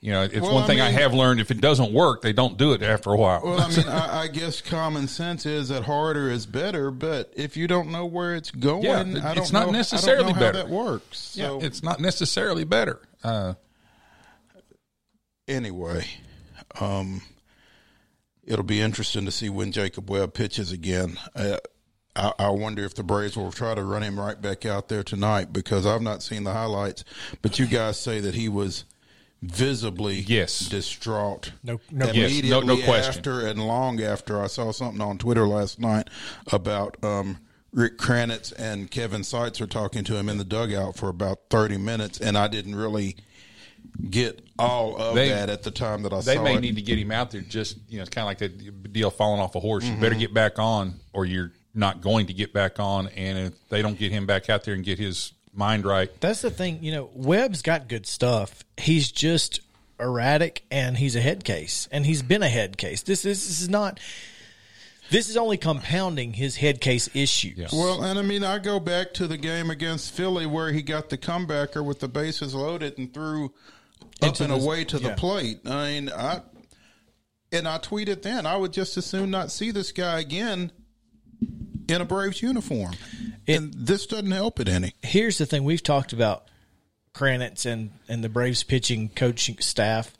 you 0.00 0.10
know, 0.12 0.22
it's 0.22 0.40
Well, 0.40 0.54
one 0.54 0.66
thing 0.66 0.80
I 0.80 0.86
mean- 0.88 0.98
have 0.98 1.12
learned. 1.12 1.40
If 1.40 1.50
it 1.50 1.60
doesn't 1.60 1.92
work, 1.92 2.22
they 2.22 2.32
don't 2.32 2.56
do 2.56 2.72
it 2.72 2.82
after 2.82 3.10
a 3.10 3.16
while. 3.16 3.42
well, 3.44 3.60
I 3.60 3.68
mean, 3.68 3.86
I, 3.88 4.20
I 4.22 4.26
guess 4.28 4.62
common 4.62 5.08
sense 5.08 5.44
is 5.44 5.68
that 5.68 5.82
harder 5.84 6.30
is 6.30 6.46
better, 6.46 6.90
but 6.90 7.32
if 7.36 7.56
you 7.56 7.68
don't 7.68 7.90
know 7.90 8.06
where 8.06 8.34
it's 8.34 8.50
going, 8.50 8.82
Yeah, 8.84 9.00
I 9.00 9.02
don't 9.34 9.38
it's 9.38 9.52
know, 9.52 9.60
not 9.60 9.68
I 9.68 9.72
necessarily 9.72 10.28
know 10.28 10.32
how 10.34 10.40
better. 10.40 10.58
that 10.58 10.68
works. 10.70 11.18
So 11.18 11.60
it's 11.60 11.82
not 11.82 12.00
necessarily 12.00 12.64
better. 12.64 13.00
Uh, 13.22 13.54
anyway, 15.48 16.06
um, 16.80 17.22
it'll 18.44 18.64
be 18.64 18.80
interesting 18.80 19.24
to 19.26 19.30
see 19.30 19.48
when 19.50 19.72
Jacob 19.72 20.08
Webb 20.10 20.34
pitches 20.34 20.72
again. 20.72 21.18
Uh, 21.34 21.58
I, 22.16 22.32
I 22.38 22.50
wonder 22.50 22.84
if 22.84 22.94
the 22.94 23.02
Braves 23.02 23.36
will 23.36 23.52
try 23.52 23.74
to 23.74 23.82
run 23.84 24.02
him 24.02 24.18
right 24.18 24.40
back 24.40 24.66
out 24.66 24.88
there 24.88 25.02
tonight 25.02 25.52
because 25.52 25.86
I've 25.86 26.02
not 26.02 26.22
seen 26.22 26.44
the 26.44 26.52
highlights. 26.52 27.04
But 27.42 27.58
you 27.58 27.66
guys 27.66 27.98
say 28.00 28.20
that 28.20 28.34
he 28.34 28.48
was 28.48 28.84
visibly 29.42 30.18
Yes. 30.20 30.58
distraught. 30.68 31.52
No- 31.62 31.80
no 31.90 32.06
question. 32.06 32.16
Yes, 32.20 32.42
no- 32.44 32.48
no 32.60 32.72
Immediately 32.72 32.82
question. 32.84 33.14
after 33.18 33.46
and 33.46 33.66
long 33.66 34.00
after, 34.02 34.42
I 34.42 34.48
saw 34.48 34.72
something 34.72 35.00
on 35.00 35.18
Twitter 35.18 35.46
last 35.46 35.78
night 35.80 36.08
about 36.52 37.02
um, 37.02 37.38
Rick 37.72 37.96
Kranitz 37.98 38.52
and 38.58 38.90
Kevin 38.90 39.22
Seitzer 39.22 39.68
talking 39.68 40.04
to 40.04 40.16
him 40.16 40.28
in 40.28 40.36
the 40.38 40.44
dugout 40.44 40.96
for 40.96 41.08
about 41.08 41.38
thirty 41.48 41.78
minutes, 41.78 42.20
and 42.20 42.36
I 42.36 42.48
didn't 42.48 42.74
really 42.74 43.16
get 44.10 44.42
all 44.58 44.96
of 44.96 45.14
They- 45.14 45.28
that 45.30 45.48
at 45.48 45.62
the 45.62 45.70
time 45.70 46.02
that 46.02 46.12
I 46.12 46.20
saw. 46.20 46.32
It. 46.32 46.34
They 46.34 46.42
may 46.42 46.56
it. 46.56 46.60
need 46.60 46.76
to 46.76 46.82
get 46.82 46.98
him 46.98 47.12
out 47.12 47.30
there. 47.30 47.40
Just 47.40 47.78
you 47.88 47.96
know, 47.96 48.02
it's 48.02 48.10
kind 48.10 48.24
of 48.24 48.26
like 48.26 48.38
that 48.38 48.92
deal 48.92 49.10
falling 49.10 49.40
off 49.40 49.54
a 49.54 49.60
horse. 49.60 49.84
You 49.84 49.94
better 49.96 50.16
get 50.16 50.34
back 50.34 50.58
on, 50.58 51.00
or 51.14 51.24
you're 51.24 51.52
not 51.74 52.00
going 52.00 52.26
to 52.26 52.32
get 52.32 52.52
back 52.52 52.78
on. 52.80 53.08
And 53.08 53.38
if 53.38 53.68
they 53.68 53.82
don't 53.82 53.98
get 53.98 54.12
him 54.12 54.26
back 54.26 54.50
out 54.50 54.64
there 54.64 54.74
and 54.74 54.84
get 54.84 54.98
his 54.98 55.32
mind 55.54 55.84
right, 55.84 56.10
That's 56.20 56.42
the 56.42 56.50
thing, 56.50 56.82
you 56.82 56.92
know, 56.92 57.10
Webb's 57.14 57.62
got 57.62 57.88
good 57.88 58.06
stuff. 58.06 58.64
He's 58.76 59.10
just 59.10 59.60
erratic 59.98 60.64
and 60.70 60.96
he's 60.96 61.16
a 61.16 61.20
head 61.20 61.44
case. 61.44 61.88
And 61.92 62.06
he's 62.06 62.22
been 62.22 62.42
a 62.42 62.48
head 62.48 62.76
case. 62.78 63.02
This 63.02 63.24
is 63.24 63.46
this 63.48 63.60
is 63.60 63.68
not 63.68 64.00
this 65.10 65.28
is 65.28 65.36
only 65.36 65.56
compounding 65.56 66.32
his 66.34 66.56
head 66.56 66.80
case 66.80 67.08
issues. 67.14 67.72
Well, 67.72 68.02
and 68.04 68.18
I 68.18 68.22
mean, 68.22 68.44
I 68.44 68.58
go 68.58 68.78
back 68.78 69.12
to 69.14 69.26
the 69.26 69.36
game 69.36 69.68
against 69.70 70.12
Philly 70.12 70.46
where 70.46 70.72
he 70.72 70.82
got 70.82 71.10
the 71.10 71.18
comebacker 71.18 71.84
with 71.84 71.98
the 71.98 72.08
bases 72.08 72.54
loaded 72.54 72.96
and 72.96 73.12
threw 73.12 73.46
up 74.22 74.28
Into 74.28 74.44
and 74.44 74.52
the- 74.52 74.56
away 74.56 74.84
to 74.84 74.98
the 74.98 75.10
plate. 75.14 75.60
I 75.66 75.86
mean, 75.86 76.10
I 76.10 76.42
and 77.52 77.66
I 77.66 77.78
tweeted 77.78 78.22
then 78.22 78.46
I 78.46 78.56
would 78.56 78.72
just 78.72 78.96
as 78.96 79.06
soon 79.06 79.30
not 79.30 79.50
see 79.50 79.70
this 79.72 79.90
guy 79.92 80.20
again 80.20 80.70
in 81.88 82.00
a 82.00 82.04
Braves 82.04 82.42
uniform. 82.42 82.94
and 83.48 83.72
this 83.74 84.06
doesn't 84.06 84.30
help 84.30 84.60
it 84.60 84.68
any. 84.68 84.94
Here's 85.02 85.38
the 85.38 85.46
thing 85.46 85.64
we've 85.64 85.82
talked 85.82 86.12
about 86.12 86.44
Kranitz 87.14 87.66
and, 87.66 87.90
and 88.08 88.22
the 88.22 88.28
Braves 88.28 88.62
pitching 88.62 89.08
coaching 89.08 89.58
staff. 89.58 90.12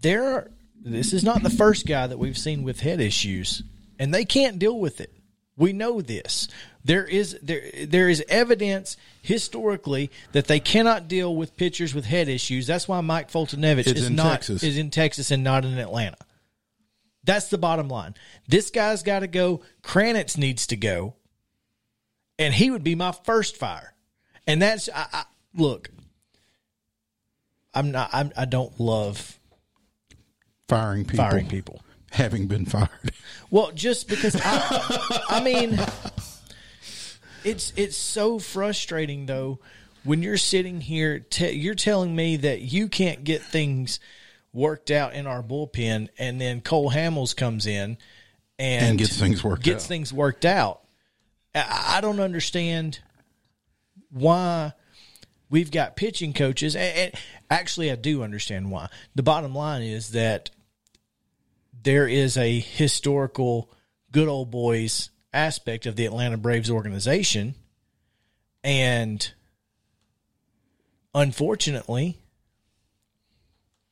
There 0.00 0.50
this 0.84 1.12
is 1.12 1.22
not 1.22 1.42
the 1.42 1.50
first 1.50 1.86
guy 1.86 2.06
that 2.08 2.18
we've 2.18 2.36
seen 2.38 2.64
with 2.64 2.80
head 2.80 3.00
issues, 3.00 3.62
and 3.98 4.12
they 4.12 4.24
can't 4.24 4.58
deal 4.58 4.78
with 4.78 5.00
it. 5.00 5.12
We 5.56 5.72
know 5.72 6.00
this. 6.00 6.48
There 6.84 7.04
is 7.04 7.38
there 7.40 7.62
there 7.86 8.08
is 8.08 8.24
evidence 8.28 8.96
historically 9.20 10.10
that 10.32 10.48
they 10.48 10.58
cannot 10.58 11.06
deal 11.06 11.36
with 11.36 11.56
pitchers 11.56 11.94
with 11.94 12.06
head 12.06 12.28
issues. 12.28 12.66
That's 12.66 12.88
why 12.88 13.00
Mike 13.00 13.30
Foltynewicz 13.30 13.86
It's 13.86 13.92
is 14.00 14.06
in 14.08 14.16
not 14.16 14.32
Texas. 14.32 14.62
is 14.64 14.76
in 14.76 14.90
Texas 14.90 15.30
and 15.30 15.44
not 15.44 15.64
in 15.64 15.78
Atlanta. 15.78 16.16
That's 17.24 17.48
the 17.48 17.58
bottom 17.58 17.88
line. 17.88 18.14
This 18.48 18.70
guy's 18.70 19.02
got 19.02 19.20
to 19.20 19.26
go. 19.26 19.62
Kranitz 19.82 20.36
needs 20.36 20.66
to 20.68 20.76
go, 20.76 21.14
and 22.38 22.52
he 22.52 22.70
would 22.70 22.82
be 22.82 22.94
my 22.94 23.12
first 23.12 23.56
fire. 23.56 23.94
And 24.46 24.60
that's 24.60 24.88
I, 24.92 25.06
I, 25.12 25.24
look. 25.54 25.90
I'm 27.74 27.90
not. 27.90 28.10
I'm, 28.12 28.32
I 28.36 28.44
don't 28.44 28.78
love 28.80 29.38
Firing 30.68 31.04
people. 31.04 31.24
firing 31.24 31.48
people. 31.48 31.82
Having 32.10 32.46
been 32.48 32.66
fired. 32.66 32.88
Well, 33.50 33.70
just 33.72 34.08
because 34.08 34.36
I, 34.38 35.24
I 35.28 35.42
mean, 35.42 35.78
it's 37.44 37.72
it's 37.76 37.96
so 37.96 38.38
frustrating 38.38 39.26
though 39.26 39.60
when 40.04 40.22
you're 40.22 40.36
sitting 40.36 40.80
here. 40.80 41.20
Te- 41.20 41.52
you're 41.52 41.74
telling 41.74 42.14
me 42.16 42.36
that 42.36 42.60
you 42.62 42.88
can't 42.88 43.24
get 43.24 43.42
things 43.42 44.00
worked 44.52 44.90
out 44.90 45.14
in 45.14 45.26
our 45.26 45.42
bullpen, 45.42 46.08
and 46.18 46.40
then 46.40 46.60
Cole 46.60 46.90
Hamels 46.90 47.34
comes 47.34 47.66
in 47.66 47.96
and, 48.58 48.86
And 48.86 48.98
gets 48.98 49.18
things 49.18 49.42
worked 49.42 49.62
gets 49.62 49.84
out. 49.84 49.88
things 49.88 50.12
worked 50.12 50.44
out. 50.44 50.82
I, 51.54 51.96
I 51.96 52.00
don't 52.00 52.20
understand 52.20 53.00
why 54.10 54.72
we've 55.50 55.70
got 55.70 55.96
pitching 55.96 56.32
coaches. 56.32 56.76
And, 56.76 56.98
and 56.98 57.14
actually, 57.50 57.90
I 57.90 57.96
do 57.96 58.22
understand 58.22 58.70
why. 58.70 58.88
The 59.14 59.22
bottom 59.22 59.54
line 59.54 59.82
is 59.82 60.10
that 60.10 60.50
there 61.82 62.06
is 62.06 62.36
a 62.36 62.60
historical 62.60 63.70
good 64.12 64.28
old 64.28 64.50
boys 64.50 65.10
aspect 65.32 65.86
of 65.86 65.96
the 65.96 66.06
Atlanta 66.06 66.36
Braves 66.36 66.70
organization. 66.70 67.54
And 68.62 69.32
unfortunately, 71.14 72.21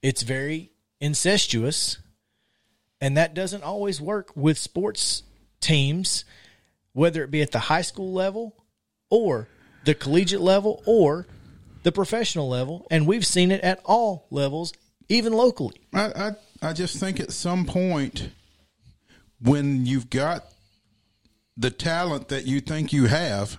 it's 0.03 0.23
very 0.23 0.71
incestuous. 1.01 1.99
And 3.01 3.17
that 3.17 3.35
doesn't 3.35 3.63
always 3.63 4.01
work 4.01 4.31
with 4.37 4.59
sports 4.59 5.23
teams, 5.61 6.25
whether 6.93 7.23
it 7.25 7.31
be 7.31 7.41
at 7.41 7.53
the 7.53 7.59
high 7.59 7.83
school 7.83 8.13
level 8.13 8.55
or 9.09 9.49
the 9.85 9.95
collegiate 9.95 10.43
level 10.43 10.83
or 10.85 11.27
the 11.83 11.93
professional 11.93 12.49
level. 12.49 12.87
And 12.91 13.07
we've 13.07 13.25
seen 13.25 13.51
it 13.51 13.63
at 13.63 13.81
all 13.85 14.27
levels, 14.31 14.75
even 15.09 15.33
locally. 15.33 15.81
I, 15.95 16.05
I 16.05 16.31
I 16.63 16.73
just 16.75 16.99
think 16.99 17.21
at 17.21 17.33
some 17.33 17.65
point 17.65 18.31
when 19.41 19.87
you've 19.87 20.11
got 20.11 20.45
the 21.57 21.71
talent 21.71 22.29
that 22.29 22.47
you 22.47 22.61
think 22.61 22.93
you 22.93 23.07
have 23.07 23.59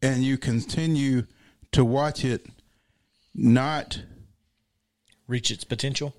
and 0.00 0.22
you 0.22 0.38
continue 0.38 1.26
to 1.72 1.84
watch 1.84 2.24
it 2.24 2.46
not 3.34 4.02
Reach 5.26 5.50
its 5.50 5.62
potential. 5.64 6.14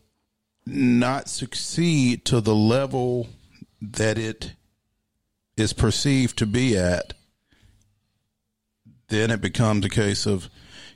not 0.66 1.28
succeed 1.28 2.24
to 2.26 2.40
the 2.40 2.56
level 2.56 3.28
that 3.82 4.18
it 4.18 4.54
is 5.58 5.74
perceived 5.74 6.38
to 6.38 6.46
be 6.46 6.78
at, 6.78 7.14
then 9.10 9.32
it 9.32 9.42
becomes 9.42 9.86
a 9.86 9.90
case 9.90 10.26
of, 10.26 10.50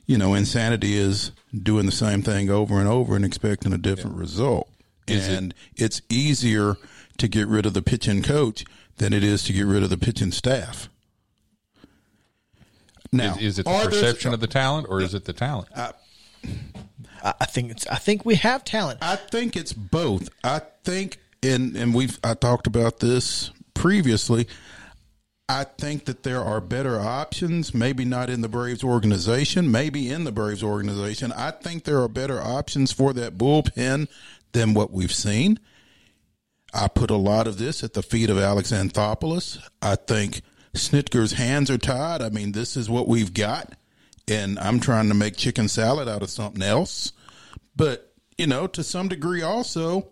you 0.06 0.16
know, 0.16 0.32
insanity 0.32 0.96
is 0.96 1.32
doing 1.52 1.84
the 1.84 1.92
same 1.92 2.22
thing 2.22 2.48
over 2.48 2.78
and 2.78 2.88
over 2.88 3.14
and 3.16 3.24
expecting 3.24 3.72
a 3.74 3.78
different 3.78 4.16
result. 4.16 4.68
and 5.08 5.54
it's 5.76 6.00
easier 6.08 6.76
to 7.18 7.28
get 7.28 7.46
rid 7.46 7.66
of 7.66 7.74
the 7.74 7.82
pitching 7.82 8.22
coach 8.22 8.64
than 8.96 9.12
it 9.12 9.22
is 9.22 9.42
to 9.44 9.52
get 9.52 9.66
rid 9.66 9.82
of 9.82 9.90
the 9.90 9.98
pitching 9.98 10.32
staff. 10.32 10.88
Now, 13.12 13.34
Is, 13.36 13.42
is 13.42 13.58
it 13.60 13.66
the 13.66 13.84
perception 13.84 14.32
of 14.34 14.40
the 14.40 14.46
talent 14.46 14.86
or 14.88 15.00
is 15.00 15.14
it 15.14 15.26
the 15.26 15.32
talent? 15.32 15.68
I, 15.76 15.92
I 17.22 17.44
think 17.46 17.70
it's. 17.70 17.86
I 17.88 17.96
think 17.96 18.24
we 18.24 18.36
have 18.36 18.64
talent. 18.64 18.98
I 19.02 19.16
think 19.16 19.56
it's 19.56 19.72
both. 19.72 20.28
I 20.44 20.60
think, 20.84 21.18
and 21.42 21.76
and 21.76 21.94
we've 21.94 22.18
I 22.22 22.34
talked 22.34 22.66
about 22.66 23.00
this 23.00 23.50
previously. 23.74 24.46
I 25.48 25.64
think 25.64 26.06
that 26.06 26.24
there 26.24 26.42
are 26.42 26.60
better 26.60 26.98
options. 26.98 27.72
Maybe 27.72 28.04
not 28.04 28.30
in 28.30 28.40
the 28.40 28.48
Braves 28.48 28.82
organization. 28.82 29.70
Maybe 29.70 30.10
in 30.10 30.24
the 30.24 30.32
Braves 30.32 30.62
organization. 30.62 31.32
I 31.32 31.52
think 31.52 31.84
there 31.84 32.02
are 32.02 32.08
better 32.08 32.40
options 32.40 32.92
for 32.92 33.12
that 33.12 33.38
bullpen 33.38 34.08
than 34.52 34.74
what 34.74 34.92
we've 34.92 35.12
seen. 35.12 35.60
I 36.74 36.88
put 36.88 37.10
a 37.10 37.16
lot 37.16 37.46
of 37.46 37.58
this 37.58 37.84
at 37.84 37.94
the 37.94 38.02
feet 38.02 38.28
of 38.28 38.38
Alex 38.38 38.72
Anthopoulos. 38.72 39.58
I 39.80 39.94
think 39.94 40.42
Snitker's 40.74 41.32
hands 41.32 41.70
are 41.70 41.78
tied. 41.78 42.22
I 42.22 42.28
mean, 42.28 42.52
this 42.52 42.76
is 42.76 42.90
what 42.90 43.08
we've 43.08 43.32
got, 43.32 43.74
and 44.28 44.58
I'm 44.58 44.80
trying 44.80 45.08
to 45.08 45.14
make 45.14 45.36
chicken 45.36 45.68
salad 45.68 46.08
out 46.08 46.22
of 46.22 46.30
something 46.30 46.62
else. 46.62 47.12
But 47.74 48.12
you 48.38 48.46
know, 48.46 48.66
to 48.68 48.82
some 48.84 49.08
degree, 49.08 49.42
also, 49.42 50.08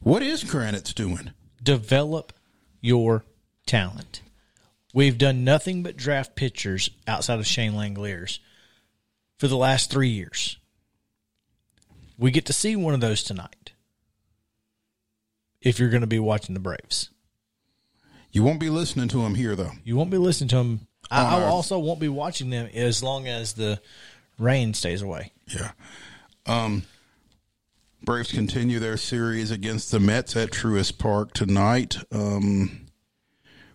what 0.00 0.22
is 0.22 0.44
Kranitz 0.44 0.94
doing? 0.94 1.32
Develop 1.62 2.32
your 2.80 3.24
talent. 3.66 4.22
We've 4.92 5.18
done 5.18 5.44
nothing 5.44 5.82
but 5.82 5.96
draft 5.96 6.34
pitchers 6.36 6.90
outside 7.06 7.38
of 7.38 7.46
Shane 7.46 7.72
Langeliers 7.72 8.38
for 9.38 9.46
the 9.48 9.56
last 9.56 9.90
three 9.90 10.08
years. 10.08 10.56
We 12.18 12.30
get 12.30 12.46
to 12.46 12.52
see 12.52 12.76
one 12.76 12.94
of 12.94 13.00
those 13.00 13.22
tonight. 13.22 13.72
If 15.60 15.78
you're 15.78 15.90
going 15.90 16.00
to 16.00 16.06
be 16.06 16.18
watching 16.18 16.54
the 16.54 16.60
Braves, 16.60 17.10
You 18.32 18.42
won't 18.42 18.60
be 18.60 18.70
listening 18.70 19.08
to 19.08 19.20
him 19.22 19.34
here, 19.34 19.54
though. 19.54 19.72
you 19.84 19.96
won't 19.96 20.10
be 20.10 20.18
listening 20.18 20.48
to 20.48 20.56
them. 20.56 20.86
I, 21.10 21.40
I 21.40 21.44
also 21.44 21.78
won't 21.78 22.00
be 22.00 22.08
watching 22.08 22.50
them 22.50 22.68
as 22.72 23.02
long 23.02 23.26
as 23.26 23.54
the 23.54 23.80
rain 24.38 24.74
stays 24.74 25.02
away. 25.02 25.32
Yeah. 25.48 25.72
Um, 26.46 26.84
Braves 28.02 28.32
continue 28.32 28.78
their 28.78 28.96
series 28.96 29.50
against 29.50 29.90
the 29.90 30.00
Mets 30.00 30.36
at 30.36 30.50
Truist 30.50 30.98
Park 30.98 31.32
tonight. 31.32 31.98
Um, 32.10 32.86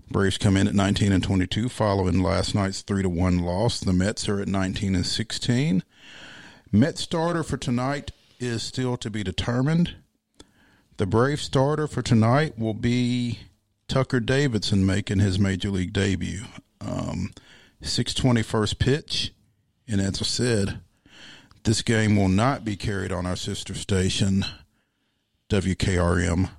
Braves 0.10 0.38
come 0.38 0.58
in 0.58 0.68
at 0.68 0.74
19 0.74 1.12
and 1.12 1.24
22 1.24 1.70
following 1.70 2.22
last 2.22 2.56
night's 2.56 2.82
3 2.82 3.04
to 3.04 3.10
1 3.10 3.40
loss. 3.40 3.80
The 3.80 3.94
Mets 3.94 4.28
are 4.30 4.40
at 4.40 4.48
19 4.48 4.96
and 4.96 5.06
16. 5.06 5.84
Met 6.72 6.98
starter 6.98 7.44
for 7.44 7.58
tonight 7.58 8.12
is 8.40 8.64
still 8.64 8.98
to 8.98 9.10
be 9.10 9.24
determined. 9.24 9.96
The 10.98 11.06
Brave 11.06 11.42
starter 11.42 11.88
for 11.88 12.02
tonight 12.02 12.58
will 12.58 12.74
be 12.74 13.40
Tucker 13.88 14.20
Davidson 14.20 14.86
making 14.86 15.20
his 15.20 15.38
major 15.38 15.70
league 15.70 15.94
debut. 15.94 16.46
Um, 16.86 17.32
620 17.82 18.42
first 18.44 18.80
pitch. 18.80 19.34
And 19.88 20.02
as 20.02 20.22
I 20.22 20.26
said, 20.26 20.80
this 21.64 21.82
game 21.82 22.16
will 22.16 22.30
not 22.30 22.66
be 22.66 22.76
carried 22.76 23.12
on 23.12 23.26
our 23.26 23.36
sister 23.36 23.74
station, 23.74 24.46
WKRM 25.50 26.50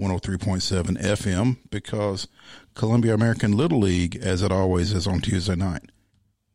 103.7 0.00 1.02
FM, 1.02 1.56
because 1.70 2.28
Columbia 2.74 3.14
American 3.14 3.56
Little 3.56 3.80
League, 3.80 4.16
as 4.16 4.42
it 4.42 4.52
always 4.52 4.92
is 4.92 5.06
on 5.06 5.20
Tuesday 5.20 5.56
night, 5.56 5.90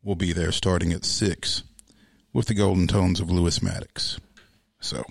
will 0.02 0.14
be 0.14 0.32
there 0.32 0.52
starting 0.52 0.92
at 0.92 1.04
6 1.04 1.62
with 2.32 2.46
the 2.46 2.54
golden 2.54 2.86
tones 2.86 3.20
of 3.20 3.30
Lewis 3.30 3.62
Maddox. 3.62 4.18
So, 4.80 5.04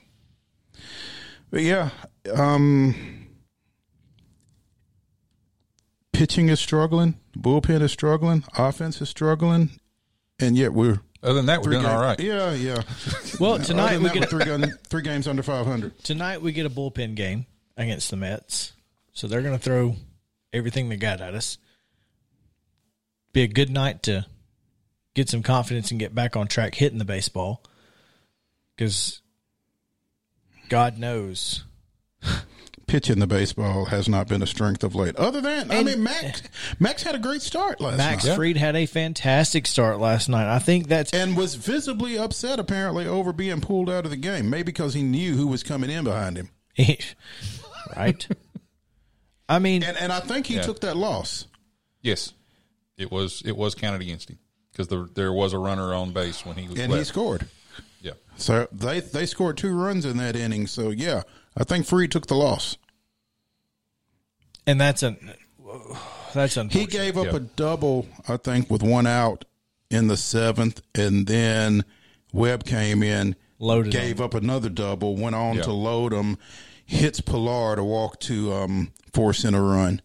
but 1.50 1.62
yeah, 1.62 1.89
um, 2.34 3.22
pitching 6.13 6.47
is 6.49 6.60
struggling, 6.60 7.19
bullpen 7.38 7.82
is 7.82 7.91
struggling, 7.91 8.43
offense 8.58 9.02
is 9.02 9.10
struggling, 9.10 9.71
and 10.39 10.56
yet 10.58 10.73
we're 10.73 11.02
Other 11.21 11.34
than 11.36 11.47
that, 11.47 11.60
we're 11.60 11.65
three 11.65 11.73
doing 11.76 11.86
all 11.86 11.99
ga- 11.99 12.06
right. 12.06 12.20
Yeah, 12.20 12.53
yeah. 12.53 12.82
Well, 13.39 13.59
tonight 13.59 13.99
we 13.99 14.09
get 14.11 14.30
three, 14.30 14.45
gun, 14.45 14.74
three 14.88 15.01
games 15.01 15.28
under 15.28 15.43
500. 15.43 16.03
tonight 16.03 16.41
we 16.41 16.51
get 16.53 16.66
a 16.66 16.70
bullpen 16.70 17.16
game 17.16 17.45
against 17.76 18.09
the 18.09 18.16
Mets. 18.18 18.74
So 19.14 19.28
they're 19.28 19.41
going 19.41 19.57
to 19.57 19.64
throw 19.64 19.95
everything 20.53 20.89
they 20.89 20.97
got 20.97 21.22
at 21.22 21.34
us. 21.36 21.57
Be 23.32 23.41
a 23.43 23.47
good 23.47 23.70
night 23.70 24.03
to 24.03 24.26
get 25.16 25.30
some 25.30 25.43
confidence 25.43 25.91
and 25.91 25.99
get 25.99 26.16
back 26.16 26.36
on 26.36 26.47
track 26.47 26.76
hitting 26.76 26.99
the 26.99 27.05
baseball. 27.05 27.64
Because 28.76 29.22
God 30.70 30.97
knows. 30.97 31.64
Pitching 32.86 33.19
the 33.19 33.27
baseball 33.27 33.86
has 33.86 34.07
not 34.09 34.27
been 34.27 34.43
a 34.43 34.47
strength 34.47 34.84
of 34.84 34.93
late. 34.93 35.15
Other 35.15 35.39
than, 35.41 35.71
I 35.71 35.84
mean, 35.84 36.03
Max 36.03 36.41
Max 36.79 37.01
had 37.03 37.15
a 37.15 37.19
great 37.19 37.41
start 37.41 37.79
last 37.79 37.97
night. 37.97 38.11
Max 38.11 38.25
night. 38.25 38.36
Fried 38.36 38.57
had 38.57 38.75
a 38.75 38.86
fantastic 38.86 39.65
start 39.65 39.99
last 39.99 40.27
night. 40.29 40.53
I 40.53 40.59
think 40.59 40.88
that's 40.88 41.13
and 41.13 41.36
was 41.38 41.55
visibly 41.55 42.17
upset 42.17 42.59
apparently 42.59 43.07
over 43.07 43.31
being 43.34 43.61
pulled 43.61 43.89
out 43.89 44.05
of 44.05 44.11
the 44.11 44.17
game. 44.17 44.49
Maybe 44.49 44.63
because 44.63 44.93
he 44.93 45.01
knew 45.01 45.36
who 45.36 45.47
was 45.47 45.63
coming 45.63 45.89
in 45.89 46.03
behind 46.03 46.38
him. 46.38 46.49
right. 47.95 48.27
I 49.49 49.59
mean, 49.59 49.84
And 49.84 49.97
and 49.97 50.11
I 50.11 50.19
think 50.19 50.47
he 50.47 50.55
Yeah. 50.55 50.61
took 50.63 50.81
that 50.81 50.97
loss. 50.97 51.47
Yes, 52.01 52.34
it 52.97 53.11
was 53.11 53.41
it 53.45 53.55
was 53.55 53.75
counted 53.75 54.01
against 54.01 54.29
him 54.29 54.39
because 54.71 54.88
the, 54.88 55.09
there 55.15 55.31
was 55.34 55.53
a 55.53 55.57
runner 55.57 55.93
on 55.93 56.11
base 56.11 56.45
when 56.45 56.57
he 56.57 56.67
was 56.67 56.79
And 56.79 56.91
he 56.93 57.03
scored. 57.03 57.47
Yeah. 58.01 58.13
So 58.36 58.67
they 58.71 58.99
they 58.99 59.25
scored 59.25 59.57
two 59.57 59.73
runs 59.73 60.05
in 60.05 60.17
that 60.17 60.36
inning. 60.36 60.67
So 60.67 60.89
yeah, 60.89 61.23
I 61.58 61.64
think 61.64 61.86
Fried 61.86 62.12
took 62.12 62.28
the 62.28 62.36
loss. 62.36 62.78
And 64.66 64.80
that's 64.80 65.04
a 65.04 65.16
that's 66.34 66.58
unfortunate. 66.58 66.72
He 66.74 66.86
gave 66.86 67.18
up 67.18 67.26
Yeah. 67.28 67.36
a 67.36 67.39
double, 67.39 68.08
I 68.28 68.38
think, 68.38 68.70
with 68.70 68.82
one 68.82 69.06
out 69.08 69.45
in 69.89 70.08
the 70.08 70.18
seventh, 70.18 70.82
and 70.95 71.28
then 71.28 71.84
Webb 72.32 72.64
came 72.66 73.04
in, 73.04 73.36
Loaded 73.60 73.91
gave 73.91 74.20
up 74.20 74.34
another 74.34 74.70
double, 74.70 75.16
went 75.16 75.36
on 75.36 75.58
Yeah. 75.58 75.64
to 75.64 75.72
load 75.74 76.12
him, 76.14 76.38
hits 76.86 77.22
Pillar 77.22 77.76
to 77.76 77.84
walk 77.84 78.20
to 78.22 78.54
um, 78.54 78.91
force 79.14 79.43
in 79.45 79.54
a 79.54 79.62
run, 79.62 80.01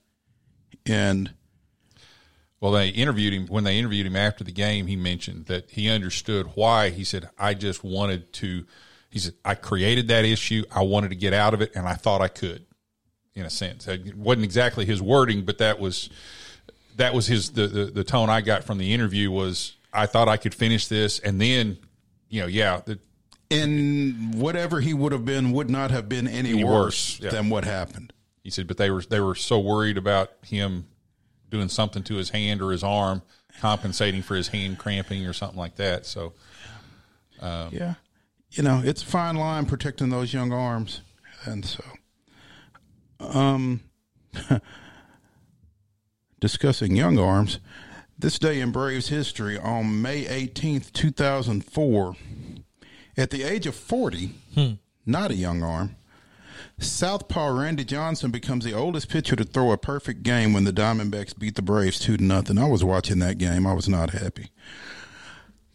and 0.84 1.32
Well, 2.61 2.72
they 2.72 2.88
interviewed 2.88 3.32
him 3.32 3.46
when 3.46 3.62
they 3.62 3.78
interviewed 3.78 4.07
him 4.07 4.16
after 4.16 4.42
the 4.42 4.51
game. 4.51 4.88
He 4.88 4.96
mentioned 4.96 5.46
that 5.46 5.70
he 5.70 5.88
understood 5.88 6.49
why. 6.57 6.90
He 6.90 7.05
said, 7.05 7.30
"I 7.38 7.55
just 7.55 7.84
wanted 7.84 8.32
to." 8.34 8.66
He 9.11 9.18
said, 9.18 9.34
"I 9.44 9.54
created 9.54 10.09
that 10.09 10.24
issue. 10.24 10.64
I 10.70 10.82
wanted 10.82 11.09
to 11.11 11.16
get 11.16 11.32
out 11.32 11.54
of 11.54 11.61
it, 11.62 11.72
and 11.74 11.86
I 11.88 11.94
thought 11.94 12.20
I 12.20 12.28
could." 12.28 12.64
In 13.34 13.44
a 13.46 13.50
sense, 13.50 13.86
it 13.86 14.16
wasn't 14.16 14.44
exactly 14.44 14.84
his 14.84 15.00
wording, 15.00 15.44
but 15.44 15.59
that 15.59 15.78
was 15.78 16.11
that 16.96 17.14
was 17.14 17.28
his 17.28 17.50
the, 17.52 17.68
the 17.68 17.84
the 17.86 18.04
tone 18.04 18.28
I 18.28 18.40
got 18.40 18.64
from 18.64 18.78
the 18.78 18.92
interview 18.92 19.30
was 19.30 19.76
I 19.92 20.06
thought 20.06 20.28
I 20.28 20.36
could 20.36 20.54
finish 20.54 20.88
this, 20.88 21.20
and 21.20 21.40
then 21.40 21.78
you 22.28 22.40
know, 22.40 22.46
yeah, 22.48 22.80
the, 22.84 22.98
and 23.50 24.34
whatever 24.34 24.80
he 24.80 24.92
would 24.92 25.12
have 25.12 25.24
been 25.24 25.52
would 25.52 25.70
not 25.70 25.90
have 25.90 26.09
been 26.09 26.26
any, 26.28 26.50
Any 26.50 26.64
worse, 26.64 26.74
worse, 26.74 27.20
yeah. 27.20 27.30
than 27.30 27.48
what 27.48 27.64
happened. 27.64 28.12
he 28.42 28.50
said, 28.50 28.66
but 28.66 28.76
they 28.76 28.90
were 28.90 29.02
they 29.02 29.20
were 29.20 29.34
so 29.36 29.59
worried 29.61 29.96
about 29.96 30.32
him 30.44 30.86
doing 31.48 31.68
something 31.68 32.02
to 32.02 32.16
his 32.16 32.30
hand 32.30 32.61
or 32.61 32.72
his 32.72 32.82
arm, 32.84 33.22
compensating 33.61 34.20
for 34.22 34.34
his 34.34 34.48
hand 34.48 34.78
cramping 34.78 35.24
or 35.26 35.32
something 35.32 35.59
like 35.59 35.76
that. 35.76 36.04
So 36.06 36.34
um, 37.40 37.68
Yeah, 37.72 37.94
you 38.51 38.62
know, 38.62 38.80
it's 38.84 39.03
a 39.03 39.07
fine 39.07 39.36
line 39.36 39.66
protecting 39.66 40.09
those 40.11 40.32
young 40.32 40.53
arms, 40.53 41.03
and 41.44 41.64
so, 41.64 41.84
um, 43.20 43.80
discussing 46.40 46.96
young 46.96 47.18
arms, 47.18 47.59
this 48.18 48.38
day 48.38 48.61
in 48.61 48.72
Braves 48.72 49.09
history 49.09 49.59
on 49.59 50.01
May 50.03 50.26
eighteenth, 50.26 50.92
two 50.92 51.11
thousand 51.11 51.64
four, 51.64 52.16
at 53.16 53.30
the 53.30 53.42
age 53.42 53.66
of 53.66 53.74
forty, 53.74 54.34
not 55.07 55.30
a 55.30 55.34
young 55.34 55.62
arm. 55.62 55.96
Southpaw 56.80 57.49
Randy 57.49 57.84
Johnson 57.84 58.30
becomes 58.30 58.64
the 58.64 58.72
oldest 58.72 59.09
pitcher 59.09 59.34
to 59.34 59.44
throw 59.44 59.72
a 59.72 59.78
perfect 59.78 60.22
game 60.22 60.53
when 60.53 60.62
the 60.64 60.72
Diamondbacks 60.72 61.36
beat 61.36 61.57
the 61.57 61.62
Braves 61.62 61.99
two 61.99 62.16
to 62.16 62.22
nothing. 62.22 62.57
I 62.59 62.68
was 62.68 62.84
watching 62.84 63.18
that 63.18 63.38
game. 63.38 63.66
I 63.66 63.72
was 63.72 63.88
not 63.88 64.11
happy. 64.11 64.51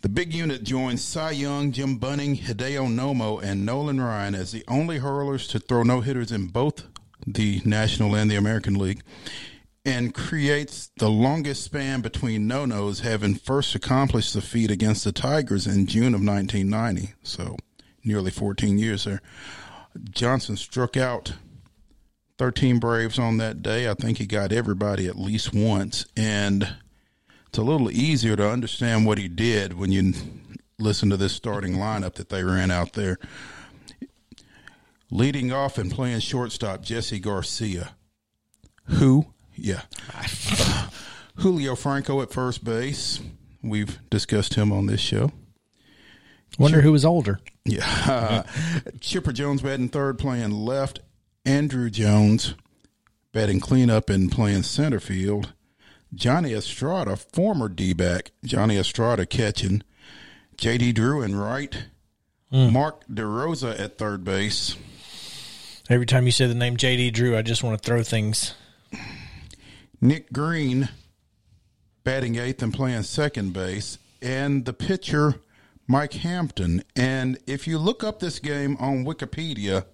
The 0.03 0.09
big 0.09 0.33
unit 0.33 0.63
joins 0.63 1.01
Cy 1.01 1.31
Young, 1.31 1.71
Jim 1.71 1.95
Bunning, 1.95 2.35
Hideo 2.35 2.93
Nomo, 2.93 3.41
and 3.41 3.65
Nolan 3.65 4.01
Ryan 4.01 4.35
as 4.35 4.51
the 4.51 4.65
only 4.67 4.97
hurlers 4.97 5.47
to 5.47 5.59
throw 5.59 5.81
no 5.81 6.01
hitters 6.01 6.29
in 6.29 6.47
both 6.47 6.83
the 7.25 7.61
National 7.63 8.13
and 8.13 8.29
the 8.29 8.35
American 8.35 8.73
League, 8.73 9.01
and 9.85 10.13
creates 10.13 10.91
the 10.97 11.09
longest 11.09 11.63
span 11.63 12.01
between 12.01 12.47
no 12.47 12.65
nos, 12.65 12.99
having 12.99 13.35
first 13.35 13.75
accomplished 13.75 14.33
the 14.33 14.41
feat 14.41 14.69
against 14.69 15.05
the 15.05 15.13
Tigers 15.13 15.65
in 15.65 15.87
June 15.87 16.13
of 16.13 16.21
1990. 16.21 17.13
So 17.23 17.55
nearly 18.03 18.29
14 18.29 18.77
years 18.77 19.05
there. 19.05 19.21
Johnson 20.09 20.57
struck 20.57 20.97
out 20.97 21.35
13 22.39 22.77
Braves 22.77 23.17
on 23.17 23.37
that 23.37 23.61
day. 23.61 23.89
I 23.89 23.93
think 23.93 24.17
he 24.17 24.25
got 24.25 24.51
everybody 24.51 25.07
at 25.07 25.17
least 25.17 25.53
once. 25.53 26.05
And 26.17 26.75
it's 27.53 27.59
a 27.59 27.61
little 27.61 27.91
easier 27.91 28.35
to 28.35 28.49
understand 28.49 29.05
what 29.05 29.19
he 29.19 29.27
did 29.27 29.77
when 29.77 29.91
you 29.91 30.11
listen 30.79 31.11
to 31.11 31.17
this 31.17 31.33
starting 31.33 31.75
lineup 31.75 32.15
that 32.15 32.29
they 32.29 32.43
ran 32.43 32.71
out 32.71 32.93
there. 32.93 33.19
Leading 35.11 35.53
off 35.53 35.77
and 35.77 35.91
playing 35.91 36.19
shortstop, 36.21 36.81
Jesse 36.81 37.19
Garcia. 37.19 37.91
Who? 38.85 39.27
Yeah. 39.55 39.83
Julio 41.35 41.75
Franco 41.75 42.23
at 42.23 42.33
first 42.33 42.63
base. 42.63 43.19
We've 43.61 43.99
discussed 44.09 44.55
him 44.55 44.71
on 44.71 44.87
this 44.87 44.99
show. 44.99 45.31
Wonder 46.57 46.81
who 46.81 46.91
was 46.91 47.05
older. 47.05 47.39
Yeah. 47.65 48.45
Chipper 48.99 49.31
Jones 49.31 49.61
batting 49.61 49.89
third, 49.89 50.17
playing 50.17 50.53
left. 50.53 51.01
Andruw 51.45 51.91
Jones 51.91 52.55
batting 53.31 53.59
cleanup 53.59 54.09
and 54.09 54.31
playing 54.31 54.63
center 54.63 54.99
field. 54.99 55.53
Johnny 56.14 56.53
Estrada, 56.53 57.16
former 57.16 57.70
D 57.70 57.93
back. 57.93 58.32
Johnny 58.43 58.78
Estrada 58.78 59.26
catching. 59.26 59.84
JD 60.57 60.93
Drew 60.93 61.22
in 61.22 61.36
right. 61.36 61.86
Hmm. 62.51 62.72
Mark 62.72 63.07
DeRosa 63.07 63.80
at 63.80 63.97
third 63.97 64.24
base. 64.24 64.76
Every 65.89 66.05
time 66.05 66.26
you 66.26 66.32
say 66.32 66.45
the 66.45 66.53
name 66.53 66.78
JD 66.78 67.14
Drew, 67.14 67.36
I 67.36 67.41
just 67.41 67.64
want 67.64 67.82
to 67.82 67.86
throw 67.86 68.03
things. 68.03 68.53
Nick 69.99 70.32
Green 70.32 70.89
batting 72.03 72.36
eighth 72.36 72.61
and 72.61 72.74
playing 72.74 73.03
second 73.03 73.53
base, 73.53 73.97
and 74.22 74.66
the 74.66 74.74
pitcher 74.74 75.41
Mike 75.88 76.14
Hampton. 76.14 76.84
And 76.95 77.38
if 77.47 77.68
you 77.68 77.78
look 77.78 78.03
up 78.03 78.20
this 78.20 78.39
game 78.39 78.78
on 78.80 79.05
Wikipedia, 79.05 79.86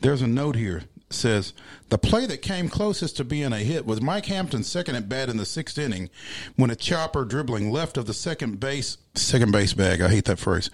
there's 0.00 0.22
a 0.22 0.26
note 0.26 0.56
here 0.56 0.84
says 1.16 1.52
the 1.88 1.98
play 1.98 2.26
that 2.26 2.42
came 2.42 2.68
closest 2.68 3.16
to 3.16 3.24
being 3.24 3.52
a 3.52 3.58
hit 3.58 3.86
was 3.86 4.00
Mike 4.00 4.26
Hampton's 4.26 4.66
second 4.66 4.96
at 4.96 5.08
bat 5.08 5.28
in 5.28 5.36
the 5.36 5.44
sixth 5.44 5.78
inning 5.78 6.10
when 6.56 6.70
a 6.70 6.76
chopper 6.76 7.24
dribbling 7.24 7.70
left 7.70 7.96
of 7.96 8.06
the 8.06 8.14
second 8.14 8.60
base 8.60 8.98
second 9.14 9.50
base 9.50 9.72
bag, 9.72 10.00
I 10.00 10.08
hate 10.08 10.26
that 10.26 10.38
phrase, 10.38 10.70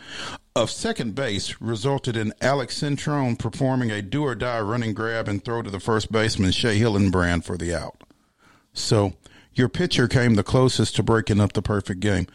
of 0.54 0.70
second 0.70 1.14
base 1.14 1.60
resulted 1.60 2.16
in 2.16 2.34
Alex 2.40 2.80
Cintron 2.80 3.38
performing 3.38 3.90
a 3.90 4.02
do 4.02 4.24
or 4.24 4.34
die 4.34 4.60
running 4.60 4.92
grab 4.94 5.28
and 5.28 5.44
throw 5.44 5.62
to 5.62 5.70
the 5.70 5.80
first 5.80 6.12
baseman 6.12 6.50
Shea 6.50 6.78
Hillenbrand 6.78 7.44
for 7.44 7.56
the 7.56 7.74
out. 7.74 8.02
So 8.74 9.14
your 9.54 9.68
pitcher 9.68 10.08
came 10.08 10.34
the 10.34 10.42
closest 10.42 10.96
to 10.96 11.02
breaking 11.02 11.40
up 11.40 11.52
the 11.52 11.62
perfect 11.62 12.00
game. 12.00 12.26